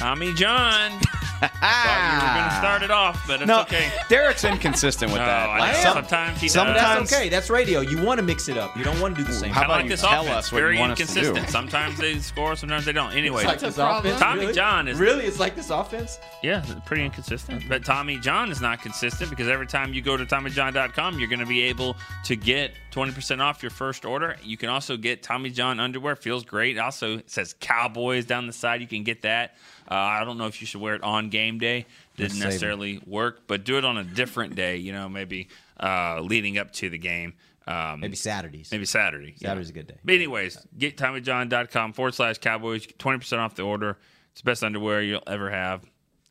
Tommy 0.00 0.32
John. 0.34 0.98
Thought 1.40 2.12
you 2.12 2.28
were 2.28 2.34
going 2.34 2.50
to 2.50 2.56
start 2.56 2.82
it 2.82 2.90
off, 2.90 3.26
but 3.26 3.40
it's 3.40 3.48
no, 3.48 3.62
okay. 3.62 3.90
Derek's 4.10 4.44
inconsistent 4.44 5.10
with 5.10 5.20
No, 5.20 5.26
that. 5.26 5.48
I 5.48 5.58
Like, 5.58 5.72
know. 5.74 5.80
some- 5.80 5.94
Sometimes 5.94 6.40
he 6.40 6.46
does. 6.48 6.52
sometimes 6.54 6.78
That's 7.10 7.12
okay. 7.14 7.28
That's 7.30 7.48
radio. 7.50 7.80
You 7.80 8.02
want 8.02 8.18
to 8.18 8.22
mix 8.22 8.48
it 8.48 8.58
up. 8.58 8.76
You 8.76 8.84
don't 8.84 9.00
want 9.00 9.16
to 9.16 9.22
do 9.22 9.26
the 9.26 9.32
same. 9.32 9.50
How 9.50 9.62
about 9.64 9.70
like 9.76 9.84
you 9.84 9.90
this 9.90 10.00
tell 10.02 10.22
offense. 10.22 10.36
us 10.46 10.52
what 10.52 10.58
you 10.58 10.64
Very 10.64 10.78
want 10.78 10.92
us 10.92 10.98
to 10.98 11.04
do? 11.06 11.20
inconsistent. 11.20 11.50
Sometimes 11.50 11.96
they 11.98 12.18
score, 12.18 12.56
sometimes 12.56 12.84
they 12.84 12.92
don't. 12.92 13.12
Anyway, 13.14 13.42
It's 13.42 13.46
like 13.48 13.58
this 13.60 13.78
offense. 13.78 14.18
Tommy 14.20 14.40
really? 14.40 14.52
John 14.52 14.88
is 14.88 14.98
really. 14.98 15.24
It's 15.24 15.38
like 15.38 15.54
this 15.56 15.70
offense. 15.70 16.18
Yeah, 16.42 16.62
pretty 16.84 17.04
inconsistent. 17.06 17.64
But 17.68 17.84
Tommy 17.86 18.18
John 18.18 18.50
is 18.50 18.60
not 18.60 18.82
consistent 18.82 19.30
because 19.30 19.48
every 19.48 19.66
time 19.66 19.94
you 19.94 20.02
go 20.02 20.16
to 20.18 20.26
TommyJohn.com, 20.26 21.18
you're 21.18 21.28
going 21.28 21.40
to 21.40 21.46
be 21.46 21.62
able 21.62 21.96
to 22.24 22.36
get 22.36 22.72
20% 22.92 23.40
off 23.40 23.62
your 23.62 23.70
first 23.70 24.04
order. 24.04 24.36
You 24.42 24.56
can 24.58 24.68
also 24.68 24.96
get 24.98 25.22
Tommy 25.22 25.48
John 25.50 25.80
underwear. 25.80 26.16
Feels 26.16 26.44
great. 26.44 26.78
Also, 26.78 27.18
it 27.18 27.30
says 27.30 27.54
Cowboys 27.60 28.24
down 28.26 28.46
the 28.46 28.52
side. 28.52 28.80
You 28.82 28.86
can 28.86 29.04
get 29.04 29.22
that. 29.22 29.54
Uh, 29.90 29.94
I 29.94 30.24
don't 30.24 30.38
know 30.38 30.46
if 30.46 30.60
you 30.60 30.66
should 30.66 30.80
wear 30.80 30.94
it 30.94 31.02
on 31.02 31.30
game 31.30 31.58
day. 31.58 31.86
Didn't 32.16 32.38
necessarily 32.38 33.02
work, 33.06 33.42
but 33.46 33.64
do 33.64 33.76
it 33.76 33.84
on 33.84 33.96
a 33.98 34.04
different 34.04 34.54
day, 34.54 34.76
you 34.76 34.92
know, 34.92 35.08
maybe 35.08 35.48
uh, 35.80 36.20
leading 36.20 36.58
up 36.58 36.70
to 36.74 36.88
the 36.90 36.98
game. 36.98 37.34
Um, 37.66 38.00
Maybe 38.00 38.16
Saturdays. 38.16 38.70
Maybe 38.72 38.84
Saturday. 38.84 39.34
yeah. 39.38 39.48
Saturday's 39.48 39.70
a 39.70 39.72
good 39.72 39.86
day. 39.86 39.96
But 40.04 40.14
anyways, 40.14 40.58
get 40.76 40.96
TommyJohn.com 40.96 41.92
forward 41.92 42.14
slash 42.14 42.38
Cowboys. 42.38 42.86
20% 42.86 43.38
off 43.38 43.54
the 43.54 43.62
order. 43.62 43.96
It's 44.32 44.40
the 44.40 44.44
best 44.44 44.64
underwear 44.64 45.02
you'll 45.02 45.22
ever 45.26 45.50
have. 45.50 45.84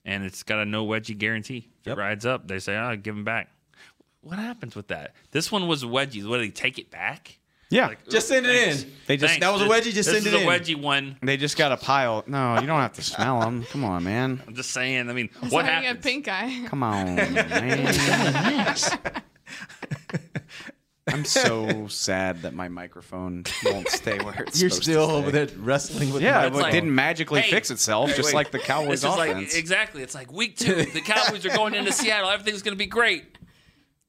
And 0.05 0.23
it's 0.25 0.43
got 0.43 0.59
a 0.59 0.65
no 0.65 0.85
wedgie 0.85 1.17
guarantee. 1.17 1.69
If 1.85 1.93
it 1.93 1.97
rides 1.97 2.25
up, 2.25 2.47
they 2.47 2.59
say, 2.59 2.75
oh, 2.77 2.95
give 2.95 3.15
them 3.15 3.23
back. 3.23 3.49
What 4.21 4.37
happens 4.39 4.75
with 4.75 4.89
that? 4.89 5.13
This 5.31 5.51
one 5.51 5.67
was 5.67 5.83
wedgies. 5.83 6.27
What, 6.27 6.37
do 6.37 6.43
they 6.43 6.49
take 6.49 6.77
it 6.77 6.91
back? 6.91 7.38
Yeah, 7.71 7.93
Just 8.09 8.27
send 8.27 8.47
it 8.47 8.49
thanks. 8.65 8.81
in. 8.83 8.91
They 9.05 9.17
just- 9.17 9.29
Thanks. 9.33 9.45
that 9.45 9.51
was 9.53 9.61
a 9.61 9.65
This- 9.65 9.73
wedgie, 9.87 9.93
just 9.93 10.09
send 10.09 10.17
it 10.17 10.17
in. 10.19 10.23
this 10.23 10.33
send 10.33 10.35
is 10.35 10.69
it 10.69 10.73
a 10.73 10.75
in. 10.75 10.79
wedgie 10.79 10.83
one. 10.83 11.17
They 11.21 11.37
just 11.37 11.55
got 11.55 11.71
a 11.71 11.77
pile. 11.77 12.23
No, 12.25 12.59
you 12.59 12.65
don't 12.65 12.79
have 12.81 12.93
to 12.93 13.03
smell 13.03 13.41
them. 13.41 13.63
Come 13.71 13.83
on, 13.85 14.03
man. 14.03 14.41
I'm 14.47 14.55
just 14.55 14.71
saying. 14.71 15.07
I 15.09 15.13
mean, 15.13 15.29
He's 15.41 15.51
what 15.51 15.65
having 15.65 15.83
happens? 15.85 16.03
a 16.03 16.09
pink 16.09 16.27
eye. 16.27 16.65
Come 16.67 16.81
on, 16.81 17.15
man. 17.15 19.13
I'm 21.07 21.25
so 21.25 21.87
sad 21.87 22.43
that 22.43 22.53
my 22.53 22.69
microphone 22.69 23.43
won't 23.65 23.87
stay 23.89 24.19
where 24.19 24.43
it's 24.43 24.53
supposed 24.53 24.53
to 24.53 24.57
be. 24.57 24.59
You're 24.61 24.69
supposed 24.69 24.83
still 24.83 25.07
to 25.07 25.13
over 25.13 25.31
there 25.31 25.47
wrestling 25.57 26.13
with. 26.13 26.21
Yeah, 26.21 26.41
the 26.41 26.47
it 26.47 26.49
microphone. 26.51 26.71
didn't 26.71 26.93
magically 26.95 27.41
Hey, 27.41 27.49
fix 27.51 27.71
itself, 27.71 28.11
hey, 28.11 28.15
just 28.15 28.27
wait. 28.29 28.35
like 28.35 28.51
the 28.51 28.59
Cowboys 28.59 29.01
This 29.01 29.11
is 29.11 29.17
like 29.17 29.31
offense. 29.31 29.55
exactly. 29.55 30.03
It's 30.03 30.13
like 30.13 30.31
week 30.31 30.55
two. 30.57 30.85
The 30.85 31.01
Cowboys 31.01 31.43
are 31.47 31.49
going 31.55 31.73
into 31.73 31.91
Seattle. 31.91 32.29
Everything's 32.29 32.61
going 32.61 32.75
to 32.75 32.79
be 32.79 32.85
great. 32.85 33.37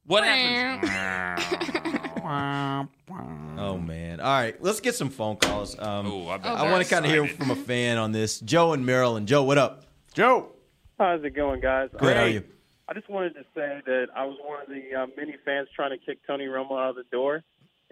What 0.05 0.25
happens? 0.25 1.97
Oh 2.33 3.77
man! 3.79 4.21
All 4.21 4.27
right, 4.33 4.61
let's 4.63 4.81
get 4.81 4.95
some 4.95 5.11
phone 5.11 5.37
calls. 5.37 5.77
Um, 5.79 6.07
Ooh, 6.07 6.27
I 6.29 6.37
I 6.37 6.71
want 6.71 6.85
to 6.85 6.89
kind 6.89 7.05
of 7.05 7.11
hear 7.11 7.27
from 7.27 7.51
a 7.51 7.57
fan 7.57 7.99
on 7.99 8.13
this. 8.13 8.39
Joe 8.41 8.73
in 8.73 8.85
Maryland. 8.85 9.27
Joe, 9.27 9.43
what 9.43 9.59
up? 9.59 9.85
Joe. 10.15 10.53
How's 10.99 11.25
it 11.25 11.31
going, 11.35 11.61
guys? 11.61 11.89
Good. 11.99 12.17
How 12.17 12.23
are 12.23 12.27
I- 12.27 12.29
you? 12.29 12.45
I 12.89 12.93
just 12.93 13.09
wanted 13.09 13.35
to 13.35 13.43
say 13.55 13.81
that 13.87 14.07
I 14.17 14.25
was 14.25 14.37
one 14.45 14.63
of 14.63 14.69
the 14.69 14.95
uh, 14.97 15.07
many 15.17 15.37
fans 15.45 15.69
trying 15.77 15.91
to 15.91 15.99
kick 16.05 16.19
Tony 16.27 16.47
Romo 16.47 16.73
out 16.73 16.91
of 16.91 16.97
the 16.97 17.05
door, 17.13 17.43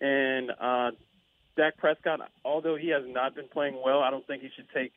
and 0.00 0.50
uh, 0.60 0.90
Dak 1.56 1.76
Prescott, 1.76 2.20
although 2.44 2.74
he 2.76 2.88
has 2.88 3.04
not 3.06 3.34
been 3.36 3.46
playing 3.48 3.80
well, 3.84 4.00
I 4.00 4.10
don't 4.10 4.26
think 4.26 4.42
he 4.42 4.48
should 4.56 4.66
take 4.74 4.92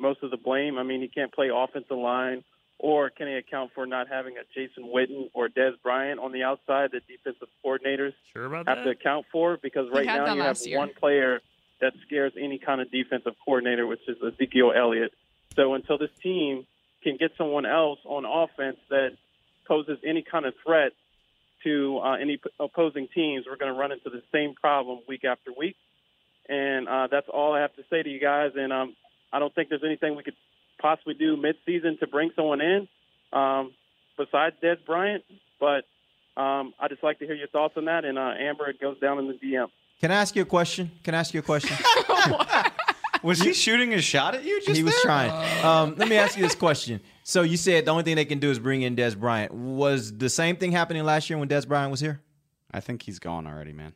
most 0.00 0.22
of 0.22 0.30
the 0.30 0.38
blame. 0.38 0.78
I 0.78 0.82
mean, 0.84 1.02
he 1.02 1.08
can't 1.08 1.30
play 1.32 1.50
offensive 1.54 1.98
line, 1.98 2.44
or 2.82 3.10
can 3.10 3.28
he 3.28 3.34
account 3.34 3.70
for 3.74 3.86
not 3.86 4.08
having 4.08 4.34
a 4.36 4.42
Jason 4.52 4.90
Witten 4.92 5.30
or 5.34 5.48
Dez 5.48 5.80
Bryant 5.84 6.18
on 6.18 6.32
the 6.32 6.42
outside 6.42 6.90
that 6.92 7.06
defensive 7.06 7.46
coordinators 7.64 8.12
Sure 8.32 8.46
about 8.46 8.66
have 8.66 8.78
that? 8.78 8.84
to 8.84 8.90
account 8.90 9.24
for? 9.30 9.56
Because 9.56 9.88
right 9.94 10.04
now 10.04 10.34
you 10.34 10.42
have 10.42 10.58
year. 10.66 10.78
one 10.78 10.90
player 10.98 11.40
that 11.80 11.92
scares 12.04 12.32
any 12.36 12.58
kind 12.58 12.80
of 12.80 12.90
defensive 12.90 13.34
coordinator, 13.44 13.86
which 13.86 14.00
is 14.08 14.16
Ezekiel 14.20 14.72
Elliott. 14.76 15.12
So 15.54 15.74
until 15.74 15.96
this 15.96 16.10
team 16.20 16.66
can 17.04 17.16
get 17.16 17.30
someone 17.38 17.66
else 17.66 18.00
on 18.04 18.24
offense 18.24 18.78
that 18.90 19.12
poses 19.66 19.98
any 20.04 20.22
kind 20.22 20.44
of 20.44 20.54
threat 20.66 20.92
to 21.62 22.00
uh, 22.02 22.14
any 22.14 22.38
p- 22.38 22.50
opposing 22.58 23.06
teams, 23.14 23.46
we're 23.48 23.56
going 23.56 23.72
to 23.72 23.78
run 23.78 23.92
into 23.92 24.10
the 24.10 24.22
same 24.32 24.54
problem 24.54 24.98
week 25.06 25.24
after 25.24 25.52
week. 25.56 25.76
And 26.48 26.88
uh, 26.88 27.06
that's 27.08 27.28
all 27.28 27.54
I 27.54 27.60
have 27.60 27.74
to 27.76 27.82
say 27.90 28.02
to 28.02 28.10
you 28.10 28.18
guys. 28.18 28.52
And 28.56 28.72
um, 28.72 28.96
I 29.32 29.38
don't 29.38 29.54
think 29.54 29.68
there's 29.68 29.84
anything 29.84 30.16
we 30.16 30.24
could 30.24 30.34
possibly 30.82 31.14
do 31.14 31.36
midseason 31.36 31.98
to 32.00 32.06
bring 32.06 32.30
someone 32.36 32.60
in 32.60 32.88
um, 33.32 33.72
besides 34.18 34.56
Dez 34.62 34.84
Bryant. 34.84 35.24
But 35.58 35.84
um, 36.36 36.74
I 36.78 36.88
just 36.88 37.02
like 37.02 37.20
to 37.20 37.26
hear 37.26 37.34
your 37.34 37.48
thoughts 37.48 37.74
on 37.76 37.86
that. 37.86 38.04
And 38.04 38.18
uh, 38.18 38.32
Ambar, 38.38 38.70
it 38.70 38.80
goes 38.80 38.98
down 39.00 39.18
in 39.18 39.28
the 39.28 39.34
DM. 39.34 39.68
Can 40.00 40.10
I 40.10 40.16
ask 40.16 40.34
you 40.34 40.42
a 40.42 40.46
question? 40.46 40.90
Can 41.04 41.14
I 41.14 41.18
ask 41.18 41.32
you 41.32 41.40
a 41.40 41.44
question? 41.44 41.76
Was 43.22 43.40
he 43.40 43.52
shooting 43.52 43.94
a 43.94 44.02
shot 44.02 44.34
at 44.34 44.44
you? 44.44 44.60
Just 44.62 44.76
he 44.76 44.82
was 44.82 44.92
there? 44.94 45.02
trying. 45.02 45.64
Um, 45.64 45.94
let 45.96 46.08
me 46.08 46.16
ask 46.16 46.36
you 46.36 46.42
this 46.42 46.56
question. 46.56 47.00
So 47.22 47.42
you 47.42 47.56
said 47.56 47.84
the 47.84 47.92
only 47.92 48.02
thing 48.02 48.16
they 48.16 48.24
can 48.24 48.40
do 48.40 48.50
is 48.50 48.58
bring 48.58 48.82
in 48.82 48.96
Dez 48.96 49.16
Bryant. 49.16 49.54
Was 49.54 50.18
the 50.18 50.28
same 50.28 50.56
thing 50.56 50.72
happening 50.72 51.04
last 51.04 51.30
year 51.30 51.38
when 51.38 51.48
Dez 51.48 51.66
Bryant 51.68 51.92
was 51.92 52.00
here? 52.00 52.20
I 52.72 52.80
think 52.80 53.02
he's 53.02 53.20
gone 53.20 53.46
already, 53.46 53.72
man. 53.72 53.92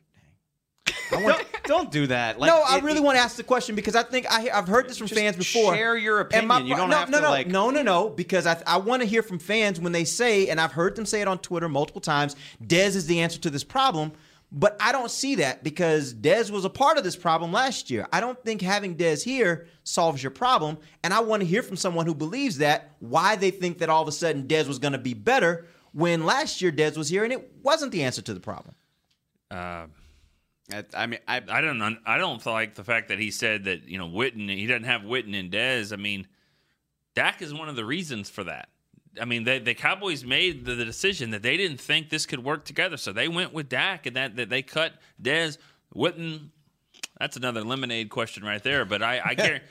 Don't, 1.09 1.45
don't 1.65 1.91
do 1.91 2.07
that. 2.07 2.39
Like, 2.39 2.49
no, 2.49 2.61
I 2.61 2.77
it- 2.77 2.83
really 2.83 2.99
want 2.99 3.17
to 3.17 3.21
ask 3.21 3.35
the 3.35 3.43
question 3.43 3.75
because 3.75 3.95
I 3.95 4.03
think 4.03 4.25
I, 4.31 4.49
I've 4.53 4.67
heard 4.67 4.87
this 4.89 4.97
from 4.97 5.07
fans 5.07 5.35
before. 5.35 5.75
share 5.75 5.97
your 5.97 6.27
And 6.33 6.47
my 6.47 6.57
opinion. 6.57 6.67
You 6.71 6.75
don't 6.81 6.89
no, 6.89 6.97
have 6.97 7.09
no, 7.09 7.17
to, 7.17 7.23
no, 7.23 7.29
like- 7.29 7.47
no, 7.47 7.69
no, 7.69 7.81
no, 7.81 8.09
because 8.09 8.45
I, 8.47 8.61
I 8.65 8.77
want 8.77 9.01
to 9.01 9.07
hear 9.07 9.23
from 9.23 9.39
fans 9.39 9.79
when 9.79 9.91
they 9.91 10.03
say, 10.03 10.47
and 10.49 10.59
I've 10.59 10.71
heard 10.73 10.95
them 10.95 11.05
say 11.05 11.21
it 11.21 11.27
on 11.27 11.39
Twitter 11.39 11.69
multiple 11.69 12.01
times, 12.01 12.35
Dez 12.65 12.95
is 12.95 13.07
the 13.07 13.19
answer 13.21 13.39
to 13.39 13.49
this 13.49 13.63
problem. 13.63 14.11
But 14.49 14.77
I 14.79 14.93
don't 14.93 15.11
see 15.11 15.35
that 15.35 15.61
because 15.61 16.13
Dez 16.13 16.49
was 16.51 16.63
a 16.63 16.69
part 16.69 16.97
of 16.97 17.03
this 17.03 17.17
problem 17.17 17.51
last 17.51 17.89
year. 17.91 18.07
I 18.13 18.21
don't 18.21 18.41
think 18.45 18.61
having 18.61 18.95
Dez 18.95 19.21
here 19.21 19.67
solves 19.83 20.23
your 20.23 20.31
problem. 20.31 20.77
And 21.03 21.13
I 21.13 21.19
want 21.19 21.41
to 21.41 21.45
hear 21.45 21.61
from 21.61 21.75
someone 21.75 22.05
who 22.05 22.15
believes 22.15 22.59
that, 22.59 22.91
why 22.99 23.35
they 23.35 23.51
think 23.51 23.79
that 23.79 23.89
all 23.89 24.01
of 24.01 24.07
a 24.07 24.11
sudden 24.13 24.47
Dez 24.47 24.65
was 24.65 24.79
going 24.79 24.93
to 24.93 24.97
be 24.99 25.13
better 25.13 25.65
when 25.91 26.25
last 26.25 26.61
year 26.61 26.71
Dez 26.71 26.95
was 26.95 27.09
here 27.09 27.25
and 27.25 27.33
it 27.33 27.51
wasn't 27.61 27.91
the 27.91 28.03
answer 28.03 28.21
to 28.21 28.33
the 28.33 28.39
problem. 28.39 28.73
Uh, 29.51 29.87
I 30.93 31.07
mean, 31.07 31.19
I 31.27 31.41
I 31.49 31.61
don't 31.61 31.97
I 32.05 32.17
don't 32.17 32.45
like 32.45 32.75
the 32.75 32.83
fact 32.83 33.07
that 33.07 33.19
he 33.19 33.31
said 33.31 33.65
that 33.65 33.87
you 33.87 33.97
know 33.97 34.07
Witten 34.07 34.49
he 34.49 34.67
doesn't 34.67 34.83
have 34.83 35.01
Witten 35.01 35.37
and 35.37 35.51
Dez. 35.51 35.93
I 35.93 35.95
mean, 35.95 36.27
Dak 37.15 37.41
is 37.41 37.53
one 37.53 37.69
of 37.69 37.75
the 37.75 37.85
reasons 37.85 38.29
for 38.29 38.43
that. 38.43 38.69
I 39.19 39.25
mean, 39.25 39.45
they, 39.45 39.59
the 39.59 39.73
Cowboys 39.73 40.23
made 40.23 40.65
the, 40.65 40.75
the 40.75 40.85
decision 40.85 41.31
that 41.31 41.41
they 41.41 41.57
didn't 41.57 41.79
think 41.79 42.09
this 42.09 42.25
could 42.25 42.43
work 42.43 42.65
together, 42.65 42.97
so 42.97 43.11
they 43.11 43.27
went 43.27 43.53
with 43.53 43.67
Dak, 43.67 44.05
and 44.05 44.15
that, 44.15 44.35
that 44.35 44.49
they 44.49 44.61
cut 44.61 44.93
Dez 45.21 45.57
Witten. 45.95 46.49
That's 47.19 47.35
another 47.35 47.63
lemonade 47.63 48.09
question 48.09 48.43
right 48.43 48.61
there. 48.61 48.85
But 48.85 49.01
I, 49.01 49.21
I 49.25 49.33
guarantee 49.35 49.65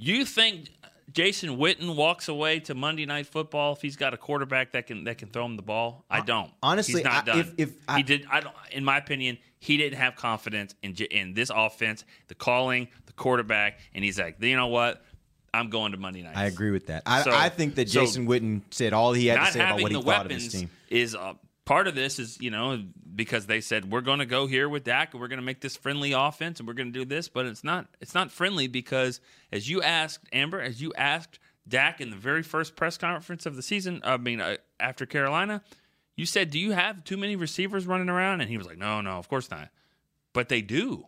you 0.00 0.24
think 0.24 0.70
Jason 1.12 1.56
Witten 1.56 1.96
walks 1.96 2.28
away 2.28 2.60
to 2.60 2.74
Monday 2.74 3.06
Night 3.06 3.26
Football 3.26 3.72
if 3.72 3.82
he's 3.82 3.96
got 3.96 4.14
a 4.14 4.16
quarterback 4.16 4.72
that 4.72 4.86
can 4.86 5.04
that 5.04 5.18
can 5.18 5.28
throw 5.28 5.44
him 5.44 5.56
the 5.56 5.62
ball? 5.62 6.04
I 6.10 6.20
don't. 6.20 6.50
honestly, 6.62 6.94
he's 7.00 7.04
not 7.04 7.22
I- 7.28 7.32
done. 7.32 7.38
if- 7.40 7.54
if 7.58 7.70
I- 7.88 7.96
he 7.98 8.02
did, 8.02 8.26
I 8.30 8.40
don't. 8.40 8.54
In 8.72 8.84
my 8.84 8.98
opinion, 8.98 9.38
he 9.58 9.76
didn't 9.76 9.98
have 9.98 10.16
confidence 10.16 10.74
in 10.82 10.94
in 10.94 11.34
this 11.34 11.50
offense, 11.54 12.04
the 12.28 12.34
calling, 12.34 12.88
the 13.06 13.12
quarterback, 13.12 13.80
and 13.94 14.04
he's 14.04 14.18
like, 14.18 14.36
you 14.40 14.56
know 14.56 14.68
what? 14.68 15.04
I'm 15.52 15.68
going 15.68 15.92
to 15.92 15.98
Monday 15.98 16.22
night. 16.22 16.36
I 16.36 16.44
agree 16.44 16.70
with 16.70 16.86
that. 16.86 17.02
I, 17.06 17.22
So- 17.22 17.32
I 17.34 17.48
think 17.48 17.74
that 17.74 17.88
so 17.88 18.02
Jason 18.02 18.26
Witten 18.28 18.62
said 18.70 18.92
all 18.92 19.12
he 19.12 19.26
had 19.26 19.44
to 19.46 19.52
say 19.52 19.58
about 19.60 19.80
what 19.82 19.90
he 19.90 20.00
thought 20.00 20.26
of 20.26 20.30
his 20.32 20.52
team. 20.52 20.70
is 20.90 21.16
uh, 21.16 21.34
part 21.64 21.88
of 21.88 21.94
this 21.96 22.18
is 22.20 22.40
you 22.40 22.50
know 22.52 22.84
because 23.20 23.44
they 23.44 23.60
said 23.60 23.92
we're 23.92 24.00
going 24.00 24.20
to 24.20 24.24
go 24.24 24.46
here 24.46 24.66
with 24.66 24.84
Dak 24.84 25.12
and 25.12 25.20
we're 25.20 25.28
going 25.28 25.40
to 25.40 25.44
make 25.44 25.60
this 25.60 25.76
friendly 25.76 26.12
offense 26.12 26.58
and 26.58 26.66
we're 26.66 26.72
going 26.72 26.90
to 26.90 26.98
do 26.98 27.04
this, 27.04 27.28
but 27.28 27.44
it's 27.44 27.62
not 27.62 27.86
it's 28.00 28.14
not 28.14 28.30
friendly 28.30 28.66
because 28.66 29.20
as 29.52 29.68
you 29.68 29.82
asked 29.82 30.26
Ambar, 30.32 30.62
as 30.62 30.80
you 30.80 30.94
asked 30.94 31.38
Dak 31.68 32.00
in 32.00 32.08
the 32.08 32.16
very 32.16 32.42
first 32.42 32.76
press 32.76 32.96
conference 32.96 33.44
of 33.44 33.56
the 33.56 33.62
season, 33.62 34.00
I 34.04 34.16
mean 34.16 34.40
uh, 34.40 34.56
after 34.80 35.04
Carolina, 35.04 35.60
you 36.16 36.24
said, 36.24 36.50
"Do 36.50 36.58
you 36.58 36.72
have 36.72 37.04
too 37.04 37.18
many 37.18 37.36
receivers 37.36 37.86
running 37.86 38.08
around?" 38.08 38.40
And 38.40 38.48
he 38.48 38.56
was 38.56 38.66
like, 38.66 38.78
"No, 38.78 39.02
no, 39.02 39.10
of 39.18 39.28
course 39.28 39.50
not." 39.50 39.68
But 40.32 40.48
they 40.48 40.62
do. 40.62 41.04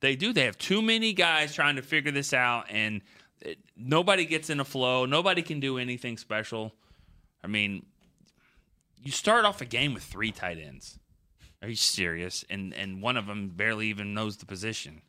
They 0.00 0.16
do. 0.16 0.32
They 0.32 0.46
have 0.46 0.58
too 0.58 0.82
many 0.82 1.12
guys 1.12 1.54
trying 1.54 1.76
to 1.76 1.82
figure 1.82 2.10
this 2.10 2.32
out, 2.32 2.66
and 2.70 3.02
it, 3.40 3.58
nobody 3.76 4.24
gets 4.24 4.50
in 4.50 4.58
a 4.58 4.64
flow. 4.64 5.06
Nobody 5.06 5.42
can 5.42 5.60
do 5.60 5.78
anything 5.78 6.18
special. 6.18 6.74
I 7.44 7.46
mean, 7.46 7.86
you 9.00 9.12
start 9.12 9.44
off 9.44 9.60
a 9.60 9.64
game 9.64 9.94
with 9.94 10.02
three 10.02 10.32
tight 10.32 10.58
ends. 10.58 10.98
Are 11.62 11.68
you 11.68 11.76
serious? 11.76 12.44
And 12.50 12.74
and 12.74 13.00
one 13.00 13.16
of 13.16 13.26
them 13.26 13.48
barely 13.48 13.88
even 13.88 14.14
knows 14.14 14.36
the 14.38 14.46
position. 14.46 15.00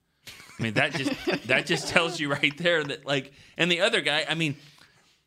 I 0.60 0.64
mean, 0.64 0.74
that 0.76 0.93
just 0.93 1.12
that 1.47 1.66
just 1.66 1.88
tells 1.88 2.20
you 2.20 2.32
right 2.32 2.56
there 2.58 2.84
that 2.84 3.06
like, 3.06 3.34
and 3.58 3.72
the 3.72 3.82
other 3.82 4.01
guy. 4.01 4.26
I 4.30 4.36
mean, 4.36 4.56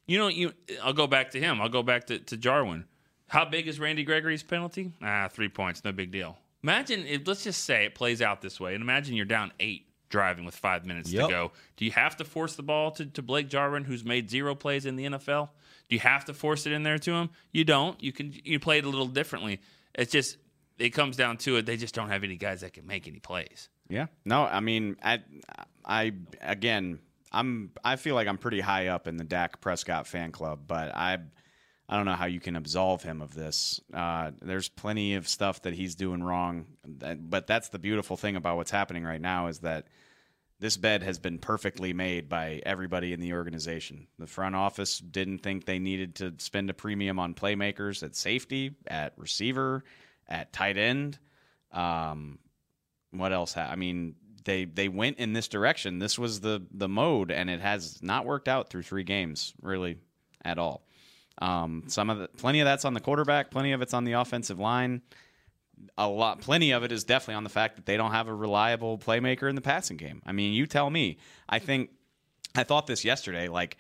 you 0.07 0.18
know, 0.18 0.29
you. 0.29 0.53
I'll 0.83 0.93
go 0.93 1.07
back 1.07 1.33
to 1.33 1.41
him. 1.41 1.61
I'll 1.61 1.68
go 1.68 1.83
back 1.83 2.07
to, 2.07 2.18
to 2.18 2.37
Jarwin. 2.37 2.85
How 3.29 3.45
big 3.45 3.66
is 3.66 3.81
Randy 3.81 4.05
Gregory's 4.05 4.45
penalty? 4.45 4.93
Ah, 5.03 5.29
three 5.31 5.49
points, 5.49 5.85
no 5.85 5.91
big 5.93 6.12
deal. 6.12 6.39
Imagine 6.62 7.05
if 7.07 7.27
let's 7.27 7.43
just 7.45 7.64
say 7.64 7.85
it 7.85 7.95
plays 7.95 8.22
out 8.22 8.41
this 8.41 8.61
way, 8.61 8.74
and 8.74 8.83
imagine 8.83 9.16
you're 9.16 9.24
down 9.27 9.53
eight 9.59 9.87
driving 10.09 10.45
with 10.45 10.55
five 10.55 10.87
minutes 10.87 11.11
Yep. 11.12 11.27
to 11.27 11.31
go. 11.33 11.53
Do 11.77 11.85
you 11.85 11.91
have 11.91 12.16
to 12.18 12.24
force 12.24 12.55
the 12.55 12.62
ball 12.62 12.93
to, 12.93 13.07
to 13.07 13.22
Blake 13.22 13.49
Jarwin, 13.49 13.83
who's 13.85 14.05
made 14.05 14.31
zero 14.31 14.55
plays 14.55 14.87
in 14.87 14.95
the 14.95 15.05
NFL? 15.07 15.49
Do 15.89 15.97
you 15.97 16.01
have 16.01 16.24
to 16.27 16.35
force 16.35 16.66
it 16.66 16.72
in 16.72 16.85
there 16.85 16.99
to 16.99 17.12
him? 17.12 17.31
You 17.53 17.64
don't. 17.64 18.01
You 18.03 18.12
can 18.12 18.33
you 18.45 18.61
play 18.61 18.79
it 18.79 18.85
a 18.85 18.89
little 18.89 19.07
differently. 19.09 19.61
It's 19.95 20.12
just 20.12 20.37
it 20.79 20.91
comes 20.91 21.16
down 21.16 21.37
to 21.39 21.57
it. 21.57 21.66
They 21.66 21.77
just 21.77 21.95
don't 21.95 22.09
have 22.09 22.24
any 22.24 22.37
guys 22.37 22.61
that 22.61 22.72
can 22.72 22.87
make 22.87 23.09
any 23.09 23.20
plays. 23.20 23.68
Yeah. 23.89 24.07
No, 24.24 24.45
I 24.45 24.61
mean, 24.61 24.97
I, 25.03 25.20
I 25.85 26.12
again, 26.41 26.99
I'm, 27.33 27.70
I 27.85 27.97
feel 27.97 28.14
like 28.14 28.29
I'm 28.29 28.39
pretty 28.39 28.61
high 28.61 28.89
up 28.89 29.09
in 29.09 29.16
the 29.16 29.24
Dak 29.24 29.61
Prescott 29.61 30.07
fan 30.07 30.33
club, 30.33 30.61
but 30.66 30.95
I, 30.95 31.18
I 31.89 31.97
don't 31.97 32.07
know 32.07 32.14
how 32.14 32.27
you 32.27 32.41
can 32.41 32.57
absolve 32.57 33.03
him 33.03 33.22
of 33.22 33.35
this. 33.35 33.81
Uh, 33.93 34.33
there's 34.43 34.68
plenty 34.68 35.14
of 35.14 35.29
stuff 35.29 35.62
that 35.62 35.74
he's 35.74 35.95
doing 35.95 36.22
wrong, 36.22 36.66
but 36.85 37.47
that's 37.47 37.68
the 37.68 37.79
beautiful 37.79 38.16
thing 38.16 38.37
about 38.37 38.57
what's 38.57 38.70
happening 38.70 39.05
right 39.05 39.20
now 39.20 39.47
is 39.47 39.61
that 39.61 39.87
this 40.59 40.77
bed 40.77 41.03
has 41.03 41.18
been 41.18 41.39
perfectly 41.39 41.93
made 41.93 42.29
by 42.29 42.62
everybody 42.64 43.12
in 43.12 43.20
the 43.20 43.35
organization. 43.35 44.07
The 44.18 44.27
front 44.27 44.57
office 44.57 44.99
didn't 44.99 45.41
think 45.41 45.64
they 45.64 45.79
needed 45.79 46.14
to 46.16 46.35
spend 46.39 46.70
a 46.70 46.74
premium 46.74 47.18
on 47.18 47.35
playmakers 47.35 48.03
at 48.03 48.16
safety, 48.16 48.74
at 48.87 49.12
receiver, 49.16 49.85
at 50.29 50.53
tight 50.53 50.77
end. 50.77 51.18
Um, 51.72 52.39
what 53.11 53.33
else? 53.33 53.55
Ha- 53.55 53.68
I 53.70 53.77
mean, 53.77 54.14
they 54.45 54.64
they 54.64 54.89
went 54.89 55.18
in 55.18 55.33
this 55.33 55.49
direction. 55.49 55.99
This 55.99 56.18
was 56.18 56.41
the 56.41 56.64
the 56.72 56.89
mode, 56.89 57.31
and 57.31 57.51
it 57.51 57.61
has 57.61 58.03
not 58.03 58.24
worked 58.24 58.49
out 58.49 58.70
through 58.70 58.83
three 58.83 59.05
games 59.05 59.55
really 59.61 59.99
at 60.45 60.59
all. 60.59 60.87
Um, 61.39 61.85
some 61.89 62.09
of 62.09 62.18
the 62.18 62.29
plenty 62.29 62.61
of 62.61 62.64
that's 62.64 62.85
on 62.85 62.95
the 62.95 63.01
quarterback, 63.01 63.51
plenty 63.51 63.72
of 63.72 63.83
it's 63.83 63.93
on 63.95 64.05
the 64.05 64.12
offensive 64.12 64.59
line. 64.59 65.03
A 65.99 66.09
lot, 66.09 66.41
plenty 66.41 66.70
of 66.70 66.85
it 66.85 66.93
is 66.93 67.05
definitely 67.05 67.35
on 67.35 67.45
the 67.45 67.51
fact 67.51 67.77
that 67.77 67.85
they 67.85 67.99
don't 67.99 68.12
have 68.12 68.29
a 68.29 68.35
reliable 68.35 68.97
playmaker 68.97 69.47
in 69.47 69.55
the 69.55 69.61
passing 69.61 69.99
game. 69.99 70.22
I 70.24 70.33
mean, 70.33 70.55
you 70.55 70.66
tell 70.66 70.89
me. 70.89 71.18
I 71.47 71.59
think 71.59 71.91
I 72.55 72.64
thought 72.64 72.87
this 72.87 73.05
yesterday. 73.05 73.49
Like, 73.49 73.77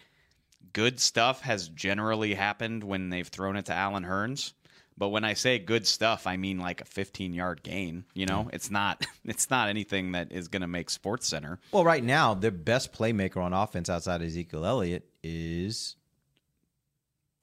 good 0.74 1.00
stuff 1.00 1.40
has 1.40 1.68
generally 1.68 2.34
happened 2.34 2.84
when 2.84 3.08
they've 3.08 3.26
thrown 3.26 3.56
it 3.56 3.64
to 3.66 3.72
Allen 3.72 4.04
Hurns, 4.04 4.52
But 4.98 5.10
when 5.10 5.24
I 5.24 5.34
say 5.34 5.58
good 5.58 5.86
stuff, 5.86 6.26
I 6.26 6.36
mean 6.36 6.58
like 6.58 6.80
a 6.80 6.84
15 6.84 7.34
yard 7.34 7.62
gain. 7.62 8.04
You 8.14 8.26
know, 8.26 8.48
it's 8.52 8.70
not 8.70 9.04
it's 9.24 9.50
not 9.50 9.68
anything 9.68 10.12
that 10.12 10.32
is 10.32 10.48
going 10.48 10.62
to 10.62 10.66
make 10.66 10.90
Sports 10.90 11.26
Center. 11.28 11.58
Well, 11.72 11.84
right 11.84 12.02
now, 12.02 12.34
their 12.34 12.50
best 12.50 12.92
playmaker 12.92 13.38
on 13.38 13.52
offense 13.52 13.90
outside 13.90 14.22
of 14.22 14.26
Ezekiel 14.26 14.64
Elliott 14.64 15.06
is 15.22 15.96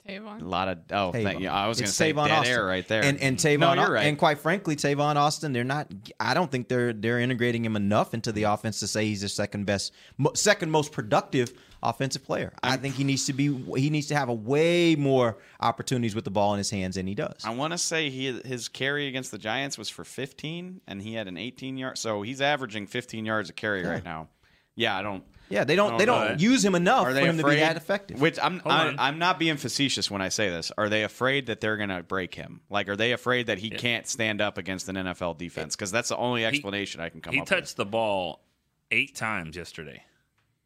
Tavon. 0.07 0.41
A 0.41 0.45
lot 0.45 0.67
of 0.67 0.79
oh, 0.91 1.11
thank 1.11 1.39
you. 1.39 1.47
I 1.47 1.67
was 1.67 1.79
going 1.79 1.87
to 1.87 1.93
say 1.93 2.11
Tavon 2.11 2.27
dead 2.27 2.39
Austin. 2.39 2.53
air 2.53 2.65
right 2.65 2.87
there. 2.87 3.03
And 3.03 3.21
and 3.21 3.37
Tavon, 3.37 3.75
no, 3.75 3.83
you're 3.83 3.93
right. 3.93 4.07
and 4.07 4.17
quite 4.17 4.39
frankly, 4.39 4.75
Tavon 4.75 5.15
Austin, 5.15 5.53
they're 5.53 5.63
not. 5.63 5.87
I 6.19 6.33
don't 6.33 6.51
think 6.51 6.67
they're 6.67 6.91
they're 6.91 7.19
integrating 7.19 7.63
him 7.63 7.75
enough 7.75 8.13
into 8.13 8.31
the 8.31 8.43
mm. 8.43 8.53
offense 8.53 8.79
to 8.81 8.87
say 8.87 9.05
he's 9.05 9.21
their 9.21 9.29
second 9.29 9.65
best, 9.65 9.93
second 10.33 10.71
most 10.71 10.91
productive 10.91 11.53
offensive 11.83 12.23
player. 12.23 12.53
I 12.63 12.77
think 12.77 12.95
he 12.95 13.03
needs 13.03 13.25
to 13.25 13.33
be. 13.33 13.53
He 13.77 13.89
needs 13.89 14.07
to 14.07 14.15
have 14.15 14.29
a 14.29 14.33
way 14.33 14.95
more 14.95 15.37
opportunities 15.59 16.15
with 16.15 16.23
the 16.25 16.31
ball 16.31 16.53
in 16.53 16.57
his 16.57 16.69
hands 16.69 16.95
than 16.95 17.05
he 17.07 17.15
does. 17.15 17.41
I 17.43 17.53
want 17.53 17.73
to 17.73 17.77
say 17.77 18.09
he 18.09 18.31
his 18.45 18.67
carry 18.69 19.07
against 19.07 19.31
the 19.31 19.37
Giants 19.37 19.77
was 19.77 19.89
for 19.89 20.03
15, 20.03 20.81
and 20.87 21.01
he 21.01 21.13
had 21.13 21.27
an 21.27 21.37
18 21.37 21.77
yard. 21.77 21.97
So 21.97 22.21
he's 22.21 22.41
averaging 22.41 22.87
15 22.87 23.25
yards 23.25 23.49
a 23.49 23.53
carry 23.53 23.81
Yeah. 23.81 23.89
right 23.89 24.03
now. 24.05 24.29
Yeah, 24.75 24.97
I 24.97 25.03
don't. 25.03 25.23
Yeah, 25.49 25.65
they 25.65 25.75
don't. 25.75 25.93
I 25.93 25.97
they 25.99 26.05
don't 26.05 26.39
use 26.39 26.65
him 26.65 26.73
enough 26.73 27.05
Are 27.05 27.09
for 27.09 27.13
they 27.13 27.25
him 27.25 27.37
to 27.37 27.43
be 27.43 27.57
that 27.57 27.77
effective. 27.77 28.19
Which 28.19 28.39
I'm 28.41 28.59
I, 28.65 28.95
I'm 28.97 29.19
not 29.19 29.37
being 29.37 29.57
facetious 29.57 30.09
when 30.09 30.21
I 30.21 30.29
say 30.29 30.49
this. 30.49 30.71
Are 30.77 30.89
they 30.89 31.03
afraid 31.03 31.45
that 31.47 31.61
they're 31.61 31.77
going 31.77 31.89
to 31.89 32.01
break 32.01 32.33
him? 32.33 32.61
Like, 32.71 32.89
are 32.89 32.95
they 32.95 33.11
afraid 33.11 33.47
that 33.47 33.59
he 33.59 33.69
can't 33.69 34.07
stand 34.07 34.41
up 34.41 34.57
against 34.57 34.89
an 34.89 34.95
NFL 34.95 35.37
defense? 35.37 35.75
Because 35.75 35.91
that's 35.91 36.09
the 36.09 36.17
only 36.17 36.43
explanation 36.43 37.01
I 37.01 37.09
can 37.09 37.21
come 37.21 37.31
up 37.31 37.35
he 37.35 37.41
up 37.41 37.47
touched 37.47 37.75
the 37.77 37.85
ball 37.85 38.41
eight 38.89 39.13
times 39.15 39.55
yesterday 39.55 40.03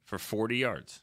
for 0.05 0.17
40 0.17 0.55
yards. 0.57 1.01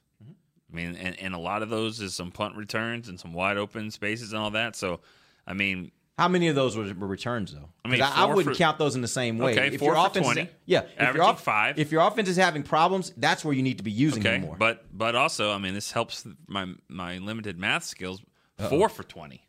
I 0.74 0.76
mean, 0.76 0.96
and, 0.96 1.18
and 1.20 1.34
a 1.34 1.38
lot 1.38 1.62
of 1.62 1.70
those 1.70 2.00
is 2.00 2.14
some 2.14 2.32
punt 2.32 2.56
returns 2.56 3.08
and 3.08 3.18
some 3.20 3.32
wide 3.32 3.56
open 3.56 3.92
spaces 3.92 4.32
and 4.32 4.42
all 4.42 4.50
that. 4.50 4.74
So, 4.74 5.00
I 5.46 5.54
mean, 5.54 5.92
How 6.18 6.26
many 6.26 6.48
of 6.48 6.56
those 6.56 6.76
were, 6.76 6.82
returns 6.82 7.52
though? 7.54 7.68
I 7.84 7.88
mean, 7.88 8.02
I, 8.02 8.22
I 8.22 8.24
wouldn't 8.24 8.56
for- 8.56 8.58
count 8.58 8.78
those 8.78 8.96
in 8.96 9.00
the 9.00 9.06
same 9.06 9.38
way. 9.38 9.52
Okay, 9.52 9.68
if 9.68 9.78
four 9.78 9.94
your 9.94 10.02
for 10.02 10.06
offense, 10.08 10.26
20, 10.26 10.48
yeah, 10.66 10.82
if 10.98 11.14
your, 11.14 11.22
off- 11.22 11.44
five. 11.44 11.78
if 11.78 11.92
your 11.92 12.04
offense 12.04 12.28
is 12.28 12.36
having 12.36 12.64
problems, 12.64 13.12
that's 13.16 13.44
where 13.44 13.54
you 13.54 13.62
need 13.62 13.78
to 13.78 13.84
be 13.84 13.92
using 13.92 14.26
okay, 14.26 14.38
more. 14.38 14.56
but 14.58 14.84
but 14.92 15.14
also, 15.14 15.52
I 15.52 15.58
mean, 15.58 15.74
this 15.74 15.92
helps 15.92 16.26
my 16.48 16.66
my 16.88 17.18
limited 17.18 17.56
math 17.56 17.84
skills. 17.84 18.20
Uh-oh. 18.58 18.68
Four 18.68 18.88
for 18.88 19.04
20, 19.04 19.44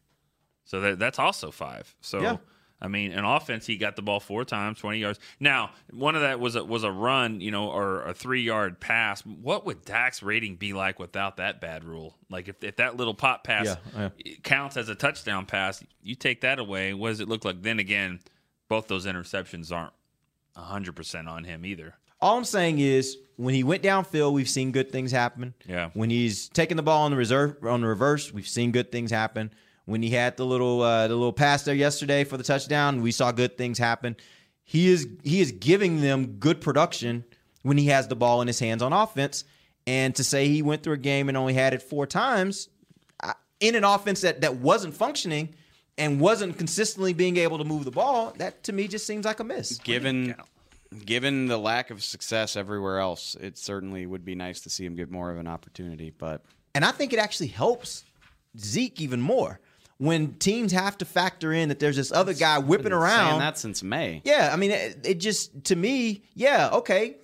so 0.64 0.82
that 0.82 1.00
that's 1.00 1.18
also 1.18 1.50
five. 1.50 1.96
So. 2.02 2.22
Yeah. 2.22 2.38
I 2.82 2.88
mean, 2.88 3.14
in 3.14 3.24
offense, 3.24 3.66
he 3.66 3.78
got 3.78 3.96
the 3.96 4.02
ball 4.02 4.20
four 4.20 4.44
times, 4.44 4.80
twenty 4.80 5.00
yards. 5.00 5.20
Now, 5.40 5.72
one 5.92 6.16
of 6.16 6.22
that 6.22 6.40
was 6.40 6.56
a, 6.56 6.64
was 6.64 6.84
a 6.84 6.92
run, 6.92 7.40
you 7.40 7.50
know, 7.50 7.70
or 7.70 8.04
a 8.04 8.14
three 8.14 8.42
yard 8.42 8.80
pass. 8.80 9.22
What 9.22 9.66
would 9.66 9.86
Dak's 9.86 10.22
rating 10.22 10.58
be 10.58 10.74
like 10.74 11.00
without 11.00 11.38
that 11.38 11.62
bad 11.62 11.84
rule? 11.84 12.18
Like 12.30 12.48
if, 12.50 12.64
if 12.64 12.76
that 12.76 12.98
little 12.98 13.14
pop 13.14 13.44
pass 13.44 13.78
Yeah, 13.96 14.10
counts 14.44 14.76
as 14.78 14.90
a 14.90 14.96
touchdown 14.96 15.46
pass, 15.46 15.84
you 16.04 16.16
take 16.16 16.42
that 16.42 16.60
away. 16.60 16.94
What 16.94 17.10
does 17.10 17.22
it 17.22 17.30
look 17.30 17.46
like? 17.46 17.62
Then 17.62 17.80
again, 17.80 18.20
both 18.68 18.88
those 18.88 19.06
interceptions 19.06 19.72
aren't 19.72 19.94
hundred 20.56 20.96
percent 20.96 21.28
on 21.28 21.44
him 21.46 21.66
either. 21.66 21.96
All 22.22 22.38
I'm 22.38 22.46
saying 22.46 22.80
is, 22.80 23.18
when 23.36 23.54
he 23.54 23.64
went 23.64 23.84
downfield, 23.84 24.34
we've 24.34 24.50
seen 24.50 24.72
good 24.72 24.92
things 24.92 25.12
happen. 25.12 25.54
Yeah. 25.68 25.90
When 25.94 26.10
he's 26.10 26.50
taking 26.50 26.78
the 26.78 26.84
ball 26.84 27.04
on 27.04 27.12
the 27.12 27.18
reserve 27.18 27.58
on 27.64 27.82
the 27.82 27.88
reverse, 27.88 28.34
we've 28.34 28.48
seen 28.48 28.72
good 28.72 28.92
things 28.92 29.12
happen. 29.12 29.52
When 29.86 30.02
he 30.02 30.10
had 30.10 30.36
the 30.36 30.46
little 30.46 30.82
uh, 30.82 31.08
the 31.08 31.16
little 31.16 31.34
pass 31.34 31.64
there 31.64 31.76
yesterday 31.76 32.24
for 32.24 32.38
the 32.38 32.44
touchdown, 32.44 33.02
we 33.02 33.12
saw 33.12 33.32
good 33.32 33.58
things 33.58 33.78
happen. 33.78 34.16
He 34.64 34.88
is 34.88 35.08
he 35.24 35.42
is 35.42 35.52
giving 35.52 36.02
them 36.02 36.38
good 36.40 36.60
production 36.60 37.24
when 37.62 37.78
he 37.78 37.88
has 37.88 38.08
the 38.08 38.16
ball 38.16 38.42
in 38.42 38.48
his 38.48 38.60
hands 38.60 38.82
on 38.82 38.94
offense. 38.94 39.44
And 39.88 40.16
to 40.16 40.24
say 40.24 40.48
he 40.48 40.64
went 40.64 40.82
through 40.82 40.94
a 40.94 40.98
game 40.98 41.30
and 41.30 41.38
only 41.38 41.54
had 41.54 41.76
it 41.76 41.84
four 41.84 42.08
times 42.08 42.70
in 43.60 43.76
an 43.76 43.84
offense 43.84 44.22
that 44.22 44.42
that 44.42 44.56
wasn't 44.58 44.94
functioning 44.94 45.56
and 45.98 46.20
wasn't 46.20 46.58
consistently 46.58 47.14
being 47.14 47.38
able 47.38 47.58
to 47.58 47.64
move 47.64 47.86
the 47.86 47.92
ball, 47.92 48.34
that 48.38 48.64
to 48.64 48.74
me 48.74 48.88
just 48.88 49.08
seems 49.08 49.26
like 49.26 49.40
a 49.40 49.44
miss. 49.44 49.78
Given 49.78 50.36
given 51.06 51.48
the 51.48 51.58
lack 51.58 51.90
of 51.90 52.04
success 52.04 52.56
everywhere 52.56 53.00
else, 53.00 53.36
it 53.40 53.58
certainly 53.58 54.06
would 54.06 54.24
be 54.24 54.36
nice 54.36 54.62
to 54.62 54.70
see 54.70 54.86
him 54.86 54.96
get 54.96 55.12
more 55.12 55.32
of 55.32 55.38
an 55.38 55.48
opportunity. 55.48 56.12
But 56.12 56.44
And 56.74 56.84
I 56.86 56.92
think 56.92 57.14
it 57.14 57.20
actually 57.20 57.48
helps 57.48 58.04
Zeke 58.58 59.02
even 59.02 59.22
more 59.22 59.60
when 59.98 60.34
teams 60.36 60.72
have 60.72 60.98
to 60.98 61.06
factor 61.06 61.54
in 61.54 61.70
that 61.70 61.80
there's 61.80 61.96
this 61.96 62.12
other 62.12 62.34
guy 62.34 62.60
whipping 62.60 62.92
around. 62.92 63.40
that 63.40 63.58
since 63.58 63.82
May. 63.84 64.22
Yeah, 64.26 64.50
I 64.52 64.58
mean, 64.58 64.72
it, 64.72 65.00
it 65.06 65.14
just 65.20 65.66
to 65.66 65.76
me, 65.76 66.24
yeah, 66.34 66.70
okay. 66.74 67.18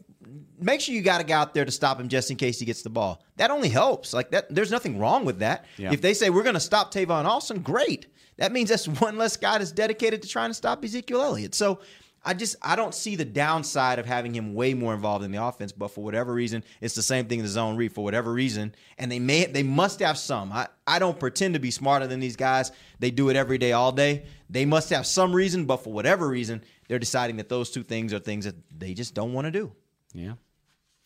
Make 0.59 0.79
sure 0.79 0.93
you 0.93 1.01
got 1.01 1.19
a 1.21 1.23
guy 1.23 1.39
out 1.39 1.55
there 1.55 1.65
to 1.65 1.71
stop 1.71 1.99
him 1.99 2.07
just 2.07 2.29
in 2.29 2.37
case 2.37 2.59
he 2.59 2.65
gets 2.65 2.83
the 2.83 2.89
ball. 2.89 3.23
That 3.37 3.49
only 3.49 3.69
helps. 3.69 4.13
Like 4.13 4.29
that, 4.31 4.53
there's 4.53 4.69
nothing 4.69 4.99
wrong 4.99 5.25
with 5.25 5.39
that. 5.39 5.65
Yeah. 5.77 5.91
If 5.91 6.01
they 6.01 6.13
say 6.13 6.29
we're 6.29 6.43
going 6.43 6.53
to 6.53 6.59
stop 6.59 6.93
Tavon 6.93 7.25
Austin, 7.25 7.61
great. 7.61 8.05
That 8.37 8.51
means 8.51 8.69
that's 8.69 8.87
one 8.87 9.17
less 9.17 9.37
guy 9.37 9.57
that's 9.57 9.71
dedicated 9.71 10.21
to 10.21 10.27
trying 10.27 10.51
to 10.51 10.53
stop 10.53 10.85
Ezekiel 10.85 11.21
Elliott. 11.21 11.55
So 11.55 11.79
I 12.23 12.33
just 12.35 12.55
I 12.61 12.75
don't 12.75 12.93
see 12.93 13.15
the 13.15 13.25
downside 13.25 13.97
of 13.97 14.05
having 14.05 14.35
him 14.35 14.53
way 14.53 14.73
more 14.73 14.93
involved 14.93 15.25
in 15.25 15.31
the 15.31 15.43
offense. 15.43 15.71
But 15.71 15.89
for 15.89 16.03
whatever 16.03 16.33
reason, 16.33 16.63
it's 16.79 16.93
the 16.93 17.01
same 17.01 17.25
thing 17.25 17.39
in 17.39 17.45
the 17.45 17.49
zone 17.49 17.77
read. 17.77 17.93
For 17.93 18.03
whatever 18.03 18.31
reason, 18.31 18.75
and 18.97 19.11
they 19.11 19.19
may 19.19 19.45
they 19.45 19.63
must 19.63 19.99
have 19.99 20.17
some. 20.17 20.51
I 20.51 20.67
I 20.85 20.99
don't 20.99 21.19
pretend 21.19 21.55
to 21.55 21.59
be 21.59 21.71
smarter 21.71 22.05
than 22.07 22.19
these 22.19 22.35
guys. 22.35 22.71
They 22.99 23.11
do 23.11 23.29
it 23.29 23.35
every 23.35 23.57
day, 23.57 23.71
all 23.71 23.91
day. 23.91 24.25
They 24.49 24.65
must 24.65 24.89
have 24.91 25.07
some 25.07 25.33
reason, 25.33 25.65
but 25.65 25.77
for 25.77 25.91
whatever 25.93 26.27
reason, 26.27 26.63
they're 26.87 26.99
deciding 26.99 27.37
that 27.37 27.49
those 27.49 27.71
two 27.71 27.83
things 27.83 28.13
are 28.13 28.19
things 28.19 28.45
that 28.45 28.55
they 28.77 28.93
just 28.93 29.13
don't 29.13 29.33
want 29.33 29.45
to 29.45 29.51
do. 29.51 29.71
Yeah. 30.13 30.33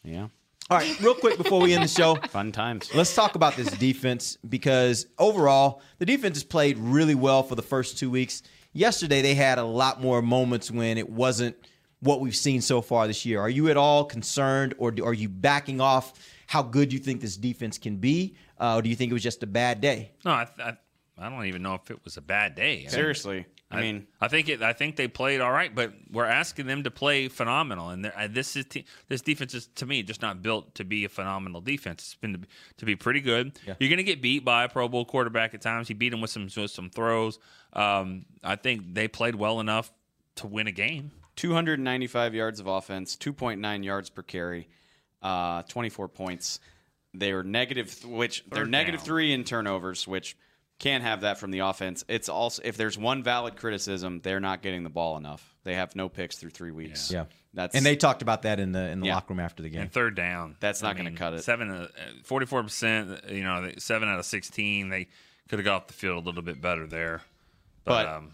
Yeah. 0.03 0.27
All 0.67 0.79
right, 0.79 0.99
real 0.99 1.13
quick 1.13 1.37
before 1.37 1.61
we 1.61 1.73
end 1.73 1.83
the 1.83 1.87
show. 1.87 2.15
Fun 2.29 2.51
times. 2.51 2.89
Let's 2.95 3.13
talk 3.13 3.35
about 3.35 3.55
this 3.55 3.69
defense 3.69 4.39
because 4.49 5.05
overall, 5.19 5.83
the 5.99 6.07
defense 6.07 6.37
has 6.37 6.43
played 6.43 6.79
really 6.79 7.13
well 7.13 7.43
for 7.43 7.53
the 7.53 7.61
first 7.61 7.99
two 7.99 8.09
weeks. 8.09 8.41
Yesterday, 8.75 9.21
they 9.21 9.35
had 9.35 9.57
a 9.57 9.63
lot 9.63 10.01
more 10.01 10.21
moments 10.21 10.69
when 10.69 10.97
it 10.97 11.09
wasn't 11.09 11.55
what 12.01 12.19
we've 12.19 12.35
seen 12.35 12.59
so 12.59 12.81
far 12.81 13.07
this 13.07 13.25
year. 13.25 13.39
Are 13.39 13.49
you 13.49 13.69
at 13.69 13.77
all 13.77 14.03
concerned, 14.03 14.75
or 14.77 14.91
do- 14.91 15.05
are 15.05 15.13
you 15.13 15.29
backing 15.29 15.79
off 15.79 16.13
how 16.47 16.61
good 16.61 16.91
you 16.91 16.99
think 16.99 17.21
this 17.21 17.37
defense 17.37 17.77
can 17.77 17.95
be, 17.95 18.35
uh, 18.59 18.75
or 18.75 18.81
do 18.81 18.89
you 18.89 18.95
think 18.97 19.11
it 19.11 19.13
was 19.13 19.23
just 19.23 19.41
a 19.43 19.47
bad 19.47 19.79
day? 19.79 20.11
No, 20.25 20.31
I, 20.31 20.47
I 20.59 20.73
I 21.17 21.29
don't 21.29 21.45
even 21.45 21.61
know 21.63 21.75
if 21.75 21.89
it 21.89 22.03
was 22.03 22.17
a 22.17 22.21
bad 22.21 22.55
day. 22.55 22.79
I 22.79 22.81
mean, 22.81 22.89
Seriously. 23.71 23.89
I 23.89 23.93
mean- 23.93 24.07
I 24.21 24.27
think 24.27 24.49
it. 24.49 24.61
I 24.61 24.73
think 24.73 24.95
they 24.95 25.07
played 25.07 25.41
all 25.41 25.51
right, 25.51 25.73
but 25.73 25.93
we're 26.11 26.25
asking 26.25 26.67
them 26.67 26.83
to 26.83 26.91
play 26.91 27.27
phenomenal, 27.27 27.89
and 27.89 28.05
uh, 28.05 28.27
this 28.29 28.55
is 28.55 28.65
te- 28.65 28.85
this 29.07 29.21
defense 29.21 29.53
is 29.53 29.67
to 29.75 29.85
me 29.85 30.03
just 30.03 30.21
not 30.21 30.41
built 30.43 30.75
to 30.75 30.83
be 30.83 31.03
a 31.05 31.09
phenomenal 31.09 31.61
defense. 31.61 32.03
It's 32.03 32.15
been 32.15 32.33
to 32.33 32.37
be, 32.39 32.47
to 32.77 32.85
be 32.85 32.95
pretty 32.95 33.21
good. 33.21 33.57
Yeah. 33.65 33.73
You're 33.79 33.89
going 33.89 33.97
to 33.97 34.03
get 34.03 34.21
beat 34.21 34.45
by 34.45 34.65
a 34.65 34.69
Pro 34.69 34.87
Bowl 34.87 35.03
quarterback 35.05 35.53
at 35.55 35.61
times. 35.61 35.87
He 35.87 35.93
beat 35.95 36.13
him 36.13 36.21
with 36.21 36.29
some 36.31 36.47
with 36.55 36.69
some 36.71 36.89
throws. 36.89 37.39
Um, 37.73 38.25
I 38.43 38.55
think 38.55 38.93
they 38.93 39.07
played 39.07 39.35
well 39.35 39.59
enough 39.59 39.91
to 40.35 40.47
win 40.47 40.67
a 40.67 40.71
game. 40.71 41.11
295 41.35 42.33
yards 42.35 42.59
of 42.59 42.67
offense, 42.67 43.15
2.9 43.17 43.83
yards 43.83 44.09
per 44.09 44.21
carry, 44.21 44.67
uh, 45.21 45.63
24 45.63 46.07
points. 46.07 46.59
They 47.13 47.33
were 47.33 47.43
negative, 47.43 47.93
th- 47.93 48.05
which 48.05 48.43
they're 48.51 48.65
negative 48.65 49.01
three 49.01 49.33
in 49.33 49.43
turnovers, 49.43 50.07
which 50.07 50.37
can't 50.79 51.03
have 51.03 51.21
that 51.21 51.39
from 51.39 51.51
the 51.51 51.59
offense. 51.59 52.03
It's 52.07 52.29
also 52.29 52.61
if 52.65 52.77
there's 52.77 52.97
one 52.97 53.23
valid 53.23 53.55
criticism, 53.55 54.19
they're 54.23 54.39
not 54.39 54.61
getting 54.61 54.83
the 54.83 54.89
ball 54.89 55.17
enough. 55.17 55.55
They 55.63 55.75
have 55.75 55.95
no 55.95 56.09
picks 56.09 56.37
through 56.37 56.51
three 56.51 56.71
weeks. 56.71 57.09
Yeah, 57.11 57.25
that's 57.53 57.75
and 57.75 57.85
they 57.85 57.95
talked 57.95 58.21
about 58.21 58.43
that 58.43 58.59
in 58.59 58.71
the 58.71 58.89
in 58.89 58.99
the 58.99 59.07
Yeah. 59.07 59.15
locker 59.15 59.33
room 59.33 59.39
after 59.39 59.63
the 59.63 59.69
game. 59.69 59.81
And 59.81 59.91
third 59.91 60.15
down, 60.15 60.57
That's 60.59 60.81
not 60.81 60.97
gonna 60.97 61.11
cut 61.11 61.33
it. 61.33 61.43
Seven, 61.43 61.87
forty-four 62.23 62.63
percent. 62.63 63.29
You 63.29 63.43
know, 63.43 63.71
seven 63.77 64.09
out 64.09 64.19
of 64.19 64.25
sixteen. 64.25 64.89
They 64.89 65.07
could 65.49 65.59
have 65.59 65.65
got 65.65 65.75
off 65.75 65.87
the 65.87 65.93
field 65.93 66.23
a 66.23 66.27
little 66.27 66.41
bit 66.41 66.59
better 66.61 66.85
there, 66.87 67.21
but, 67.83 68.05
But 68.05 68.07
um, 68.07 68.31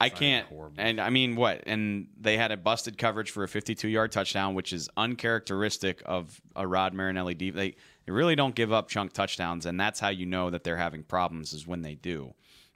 I 0.00 0.08
can't. 0.08 0.46
And 0.78 1.00
I 1.00 1.10
mean, 1.10 1.34
what? 1.36 1.62
And 1.66 2.08
they 2.20 2.36
had 2.36 2.52
a 2.52 2.56
busted 2.56 2.98
coverage 2.98 3.30
for 3.30 3.42
a 3.44 3.48
52 3.48 3.88
yard 3.88 4.10
touchdown, 4.12 4.54
which 4.54 4.72
is 4.72 4.88
uncharacteristic 4.96 6.02
of 6.04 6.40
a 6.56 6.66
Rod 6.66 6.92
Marinelli 6.92 7.34
deep. 7.34 7.54
They 7.54 7.76
they 8.06 8.12
really 8.12 8.34
don't 8.36 8.54
give 8.54 8.72
up 8.72 8.88
chunk 8.88 9.12
touchdowns, 9.12 9.66
and 9.66 9.78
that's 9.78 10.00
how 10.00 10.08
you 10.08 10.26
know 10.26 10.50
that 10.50 10.64
they're 10.64 10.76
having 10.76 11.02
problems 11.02 11.52
is 11.52 11.66
when 11.66 11.82
they 11.82 11.94
do. 11.94 12.34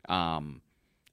Um, 0.08 0.60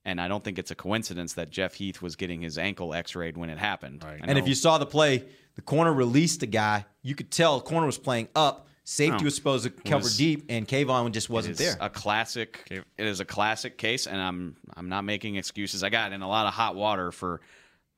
and 0.06 0.20
I 0.20 0.28
don't 0.28 0.44
think 0.44 0.60
it's 0.60 0.72
a 0.72 0.76
coincidence 0.76 1.34
that 1.34 1.50
Jeff 1.50 1.76
Heath 1.76 2.02
was 2.02 2.16
getting 2.16 2.42
his 2.42 2.58
ankle 2.58 2.94
X-rayed 2.94 3.38
when 3.38 3.50
it 3.50 3.58
happened. 3.58 4.04
I 4.06 4.20
And 4.24 4.38
if 4.38 4.48
you 4.48 4.56
saw 4.56 4.78
the 4.78 4.86
play, 4.86 5.24
the 5.56 5.62
corner 5.62 5.94
released 5.94 6.42
the 6.42 6.46
guy. 6.48 6.86
You 7.02 7.16
could 7.16 7.32
tell 7.32 7.58
the 7.60 7.64
corner 7.66 7.86
was 7.86 7.98
playing 7.98 8.28
up. 8.36 8.68
Safety 8.86 9.20
Oh. 9.22 9.24
was 9.26 9.36
supposed 9.36 9.64
to 9.64 9.70
cover 9.70 10.04
Was- 10.04 10.18
deep, 10.18 10.44
and 10.50 10.68
Kavon 10.68 11.10
just 11.14 11.30
wasn't 11.30 11.54
is 11.54 11.58
there. 11.60 11.78
A 11.80 11.90
classic. 11.90 12.68
It 12.70 12.84
is 12.98 13.22
a 13.22 13.26
classic 13.26 13.78
case, 13.78 14.08
and 14.08 14.20
I'm 14.22 14.58
I'm 14.76 14.90
not 14.90 15.06
making 15.06 15.38
excuses. 15.38 15.84
I 15.84 15.90
got 15.90 16.12
in 16.12 16.22
a 16.22 16.28
lot 16.28 16.48
of 16.48 16.54
hot 16.54 16.76
water 16.76 17.14
for 17.14 17.40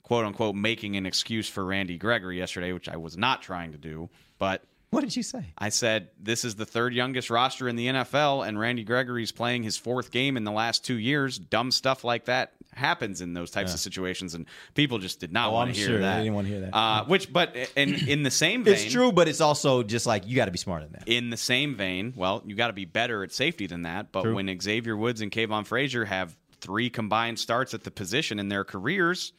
quote 0.04 0.26
unquote 0.26 0.54
making 0.54 0.96
an 0.96 1.08
excuse 1.08 1.50
for 1.50 1.66
Randy 1.66 1.98
Gregory 1.98 2.38
yesterday, 2.38 2.72
which 2.72 2.88
I 2.88 2.98
was 2.98 3.18
not 3.18 3.42
trying 3.42 3.72
to 3.72 3.80
do. 3.80 4.12
But 4.38 4.64
what 4.96 5.02
did 5.02 5.16
you 5.16 5.22
say? 5.24 5.44
I 5.58 5.70
said 5.70 6.10
this 6.20 6.44
is 6.46 6.56
the 6.56 6.66
third 6.66 6.94
youngest 6.94 7.30
roster 7.30 7.68
in 7.70 7.76
the 7.76 7.88
NFL, 7.88 8.48
and 8.48 8.58
Randy 8.58 8.84
Gregory's 8.84 9.32
playing 9.32 9.64
his 9.64 9.78
fourth 9.78 10.10
game 10.10 10.38
in 10.38 10.44
the 10.46 10.52
last 10.52 10.84
two 10.86 10.96
years. 10.96 11.38
Dumb 11.38 11.70
stuff 11.72 12.04
like 12.04 12.26
that 12.26 12.54
happens 12.74 13.22
in 13.22 13.34
those 13.34 13.52
types 13.52 13.70
Yeah. 13.70 13.76
of 13.76 13.80
situations, 13.82 14.34
and 14.34 14.46
people 14.74 14.98
just 14.98 15.20
did 15.20 15.32
not 15.32 15.50
Oh, 15.50 15.54
want 15.54 15.74
to 15.74 15.78
hear 15.80 15.88
sure. 15.88 15.96
They 15.98 16.02
that. 16.04 16.18
didn't 16.20 16.34
want 16.34 16.48
to 16.48 16.54
hear 16.54 16.62
that. 16.62 16.76
Uh, 16.76 17.06
which, 17.06 17.32
but 17.32 17.56
in 17.76 17.94
in 18.10 18.24
the 18.24 18.32
same 18.32 18.64
vein, 18.64 18.74
It's 18.74 18.92
true, 18.92 19.12
but 19.12 19.28
it's 19.28 19.42
also 19.42 19.84
just 19.84 20.06
like 20.06 20.26
you 20.28 20.36
got 20.36 20.46
to 20.46 20.52
be 20.52 20.58
smarter 20.58 20.86
than 20.86 20.94
that. 20.94 21.08
in 21.08 21.30
the 21.30 21.38
same 21.38 21.76
vein, 21.76 22.14
well, 22.16 22.42
you 22.46 22.56
got 22.56 22.68
to 22.68 22.74
be 22.74 22.86
better 22.86 23.24
at 23.24 23.32
safety 23.34 23.68
than 23.68 23.84
that. 23.84 24.12
But 24.12 24.24
True. 24.24 24.36
when 24.36 24.60
Xavier 24.62 24.96
Woods 24.98 25.22
and 25.22 25.32
Kavon 25.32 25.66
Frazier 25.68 26.06
have 26.06 26.36
three 26.62 26.90
combined 26.90 27.38
starts 27.40 27.74
at 27.74 27.84
the 27.84 27.92
position 27.92 28.40
in 28.40 28.50
their 28.50 28.64
careers 28.64 29.34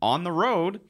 on 0.00 0.24
the 0.24 0.32
road, 0.32 0.80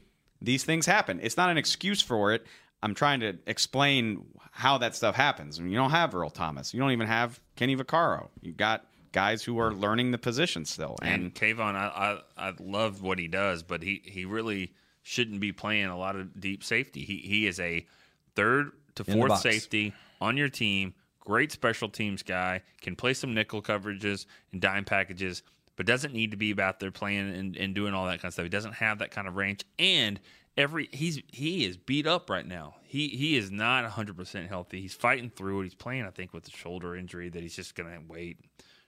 these 0.41 0.65
things 0.65 0.87
happen. 0.87 1.21
It's 1.23 1.37
not 1.37 1.51
an 1.51 1.59
excuse 1.59 2.01
for 2.01 2.33
it. 2.33 2.47
I'm 2.83 2.95
trying 2.95 3.21
to 3.21 3.39
explain 3.47 4.25
how 4.51 4.79
that 4.79 4.95
stuff 4.95 5.15
happens. 5.15 5.59
I 5.59 5.63
mean, 5.63 5.73
you 5.73 5.79
don't 5.79 5.91
have 5.91 6.15
Earl 6.15 6.31
Thomas. 6.31 6.75
You 6.75 6.81
don't 6.81 6.91
even 6.91 7.07
have 7.07 7.41
Kenny 7.57 7.77
Vaccaro. 7.77 8.29
You 8.41 8.53
got 8.53 8.87
guys 9.13 9.43
who 9.43 9.59
are 9.59 9.73
learning 9.73 10.11
the 10.11 10.19
position 10.19 10.65
still. 10.65 10.97
And, 11.03 11.25
And 11.25 11.35
Kavon, 11.35 11.75
I, 11.75 12.21
I 12.39 12.49
I 12.49 12.53
love 12.61 13.03
what 13.03 13.19
he 13.19 13.29
does, 13.29 13.63
but 13.63 13.83
he 13.83 14.03
he 14.05 14.25
really 14.25 14.73
shouldn't 15.03 15.41
be 15.41 15.53
playing 15.53 15.87
a 15.87 15.97
lot 15.97 16.17
of 16.17 16.41
deep 16.41 16.65
safety. 16.65 17.05
He 17.05 17.19
he 17.19 17.47
is 17.47 17.61
a 17.61 17.87
third 18.35 18.73
to 18.97 19.05
fourth 19.05 19.39
safety 19.39 19.93
on 20.21 20.37
your 20.37 20.49
team. 20.49 20.95
Great 21.21 21.53
special 21.53 21.89
teams 21.89 22.23
guy. 22.23 22.63
Can 22.81 22.97
play 22.97 23.15
some 23.15 23.33
nickel 23.33 23.63
coverages 23.63 24.27
and 24.51 24.61
dime 24.61 24.85
packages, 24.85 25.43
but 25.77 25.87
doesn't 25.87 26.13
need 26.13 26.31
to 26.33 26.37
be 26.37 26.51
about 26.51 26.81
their 26.81 26.91
playing 26.91 27.35
and, 27.35 27.57
and 27.57 27.75
doing 27.75 27.95
all 27.95 28.07
that 28.07 28.21
kind 28.21 28.27
of 28.27 28.33
stuff. 28.35 28.45
He 28.45 28.51
doesn't 28.51 28.75
have 28.75 28.99
that 28.99 29.11
kind 29.11 29.27
of 29.27 29.37
range. 29.37 29.65
And 29.79 30.21
every 30.57 30.89
he's 30.93 31.21
he 31.33 31.65
is 31.65 31.77
beat 31.77 32.07
up 32.07 32.31
right 32.31 32.47
now. 32.47 32.77
He 32.85 33.09
he 33.09 33.37
is 33.37 33.51
not 33.51 33.91
100% 33.91 34.49
healthy. 34.49 34.81
He's 34.81 34.95
fighting 34.95 35.31
through 35.31 35.61
it. 35.61 35.65
He's 35.65 35.75
playing, 35.75 36.05
I 36.05 36.11
think, 36.11 36.33
with 36.33 36.45
the 36.45 36.51
shoulder 36.51 36.97
injury 36.97 37.29
that 37.31 37.43
he's 37.43 37.57
just 37.57 37.75
going 37.75 37.91
to 37.91 38.01
wait 38.07 38.39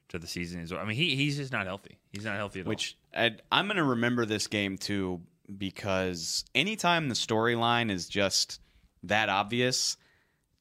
to 0.09 0.19
the 0.19 0.27
season 0.27 0.61
is. 0.61 0.73
I 0.73 0.85
mean, 0.85 0.97
he 0.97 1.17
he's 1.17 1.37
just 1.37 1.53
not 1.53 1.67
healthy. 1.67 1.99
He's 2.13 2.25
not 2.25 2.37
healthy 2.37 2.61
at 2.61 2.67
all. 2.67 2.71
which 2.71 2.97
I'm 3.15 3.67
going 3.67 3.77
to 3.77 3.85
remember 3.85 4.27
this 4.27 4.47
game 4.47 4.79
too 4.79 5.21
because 5.57 6.45
anytime 6.55 7.09
the 7.09 7.15
storyline 7.15 7.91
is 7.91 8.09
just 8.09 8.61
that 9.05 9.29
obvious, 9.29 9.97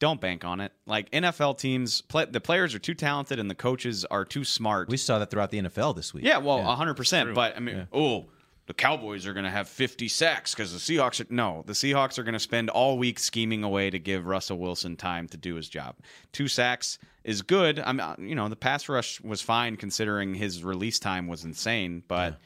don't 0.04 0.20
bank 0.22 0.44
on 0.46 0.60
it. 0.60 0.72
Like 0.86 1.10
NFL 1.12 1.58
teams, 1.58 2.02
play, 2.02 2.26
the 2.26 2.42
players 2.42 2.76
are 2.76 2.80
too 2.80 2.94
talented 2.94 3.40
and 3.40 3.50
the 3.50 3.56
coaches 3.56 4.04
are 4.06 4.26
too 4.26 4.44
smart. 4.44 4.90
We 4.90 4.98
saw 4.98 5.18
that 5.20 5.32
throughout 5.32 5.50
the 5.50 5.62
NFL 5.62 5.96
this 5.96 6.14
week. 6.14 6.26
Yeah, 6.26 6.38
well, 6.38 6.58
Yeah. 6.60 6.66
100%. 6.76 7.24
True. 7.24 7.34
But 7.34 7.56
I 7.56 7.60
mean, 7.62 7.78
Yeah. 7.78 7.86
oh, 7.94 8.26
the 8.66 8.74
Cowboys 8.74 9.26
are 9.28 9.34
going 9.34 9.44
to 9.46 9.50
have 9.52 9.68
50 9.68 10.08
sacks 10.08 10.54
because 10.54 10.72
the 10.72 10.80
Seahawks 10.80 11.20
are. 11.22 11.34
No, 11.34 11.64
the 11.66 11.74
Seahawks 11.74 12.18
are 12.18 12.24
going 12.24 12.34
to 12.34 12.40
spend 12.40 12.70
all 12.70 12.98
week 12.98 13.20
scheming 13.20 13.64
away 13.64 13.90
to 13.90 14.00
give 14.00 14.26
Russell 14.26 14.58
Wilson 14.58 14.96
time 14.96 15.28
to 15.30 15.38
do 15.38 15.56
his 15.56 15.68
job. 15.70 15.96
Two 16.32 16.48
sacks 16.48 16.98
is 17.24 17.42
good. 17.42 17.80
I'm, 17.80 18.00
uh, 18.00 18.16
you 18.20 18.36
know, 18.36 18.48
the 18.50 18.56
pass 18.56 18.88
rush 18.90 19.20
was 19.22 19.42
fine 19.42 19.76
considering 19.78 20.34
his 20.36 20.64
release 20.64 21.00
time 21.00 21.28
was 21.28 21.44
insane, 21.46 22.04
but. 22.08 22.40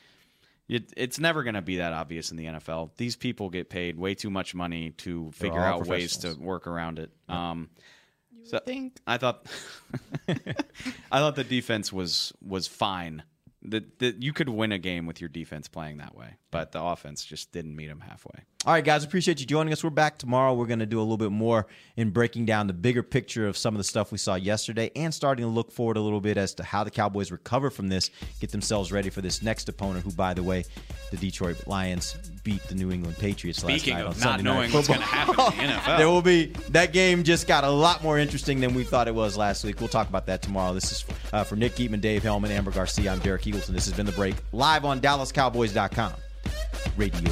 It, 0.70 0.92
it's 0.98 1.18
never 1.18 1.44
going 1.44 1.54
to 1.56 1.62
be 1.62 1.78
that 1.78 1.94
obvious 1.94 2.32
in 2.32 2.38
the 2.38 2.46
NFL. 2.46 2.92
These 2.98 3.16
people 3.16 3.50
get 3.50 3.70
paid 3.70 3.98
way 3.98 4.16
too 4.16 4.30
much 4.30 4.54
money 4.54 4.92
to 4.98 5.32
figure 5.32 5.60
out 5.60 5.88
ways 5.88 6.18
to 6.18 6.34
work 6.34 6.68
around 6.68 7.00
it. 7.00 7.12
Um, 7.30 7.70
so 8.44 8.60
think. 8.60 9.00
I 9.06 9.18
thought 9.18 9.46
I 10.28 11.20
thought 11.20 11.36
the 11.36 11.44
defense 11.44 11.92
was 11.94 12.34
was 12.42 12.68
fine. 12.68 13.24
That 13.64 14.00
that 14.00 14.22
you 14.22 14.34
could 14.34 14.50
win 14.50 14.72
a 14.72 14.78
game 14.78 15.06
with 15.06 15.20
your 15.22 15.30
defense 15.30 15.68
playing 15.68 15.98
that 15.98 16.16
way, 16.16 16.36
but 16.52 16.72
the 16.72 16.82
offense 16.82 17.26
just 17.26 17.52
didn't 17.52 17.76
meet 17.76 17.88
them 17.88 18.02
halfway. 18.02 18.44
All 18.66 18.74
right, 18.74 18.84
guys, 18.84 19.04
appreciate 19.04 19.40
you 19.40 19.46
joining 19.46 19.72
us. 19.72 19.84
We're 19.84 19.92
back 19.92 20.18
tomorrow. 20.18 20.54
We're 20.54 20.66
going 20.66 20.80
to 20.80 20.88
do 20.88 20.98
a 21.00 21.02
little 21.02 21.16
bit 21.16 21.32
more 21.32 21.68
in 21.96 22.10
breaking 22.10 22.48
down 22.48 22.66
the 22.66 22.74
bigger 22.74 23.04
picture 23.04 23.48
of 23.48 23.56
some 23.56 23.76
of 23.76 23.78
the 23.78 23.84
stuff 23.84 24.12
we 24.12 24.18
saw 24.18 24.34
yesterday 24.34 24.90
and 24.96 25.14
starting 25.14 25.46
to 25.46 25.50
look 25.50 25.72
forward 25.72 25.96
a 25.96 26.02
little 26.02 26.20
bit 26.20 26.38
as 26.38 26.56
to 26.56 26.64
how 26.64 26.84
the 26.84 26.90
Cowboys 26.90 27.32
recover 27.32 27.70
from 27.70 27.88
this, 27.88 28.10
get 28.42 28.52
themselves 28.52 28.92
ready 28.92 29.12
for 29.12 29.22
this 29.22 29.44
next 29.44 29.70
opponent, 29.70 30.04
who, 30.04 30.12
by 30.12 30.34
the 30.34 30.42
way, 30.42 30.66
the 31.12 31.18
Detroit 31.18 31.66
Lions 31.68 32.16
beat 32.44 32.62
the 32.64 32.74
New 32.74 32.92
England 32.92 33.16
Patriots 33.20 33.60
Speaking 33.60 33.94
last 33.94 34.00
night 34.00 34.02
of 34.02 34.08
on 34.08 34.20
not 34.20 34.38
Sunday 34.38 34.44
knowing 34.44 34.72
what's 34.74 34.88
Football. 34.88 35.06
gonna 35.06 35.46
happen 35.46 35.62
in 35.62 35.68
the 35.70 35.74
NFL. 35.80 35.98
there 36.00 36.10
will 36.10 36.22
be 36.24 36.48
that 36.70 36.92
game 36.92 37.24
just 37.24 37.48
got 37.48 37.64
a 37.64 37.70
lot 37.70 38.02
more 38.04 38.18
interesting 38.18 38.60
than 38.60 38.74
we 38.74 38.84
thought 38.84 39.08
it 39.08 39.16
was 39.16 39.38
last 39.38 39.64
week. 39.64 39.80
We'll 39.80 39.88
talk 39.88 40.10
about 40.10 40.26
that 40.26 40.42
tomorrow. 40.42 40.74
This 40.74 40.92
is 40.92 41.06
uh, 41.32 41.44
for 41.44 41.56
Nick 41.56 41.76
Eatman, 41.76 42.02
Dave 42.02 42.24
Helman, 42.24 42.52
Ambar 42.52 42.74
Garcia. 42.74 43.12
I'm 43.14 43.20
Derek 43.20 43.44
Eagleton. 43.44 43.68
This 43.68 43.86
has 43.86 43.94
been 43.94 44.08
the 44.08 44.12
break 44.14 44.36
live 44.52 44.84
on 44.84 45.00
DallasCowboys.com 45.00 46.14
radio. 46.98 47.32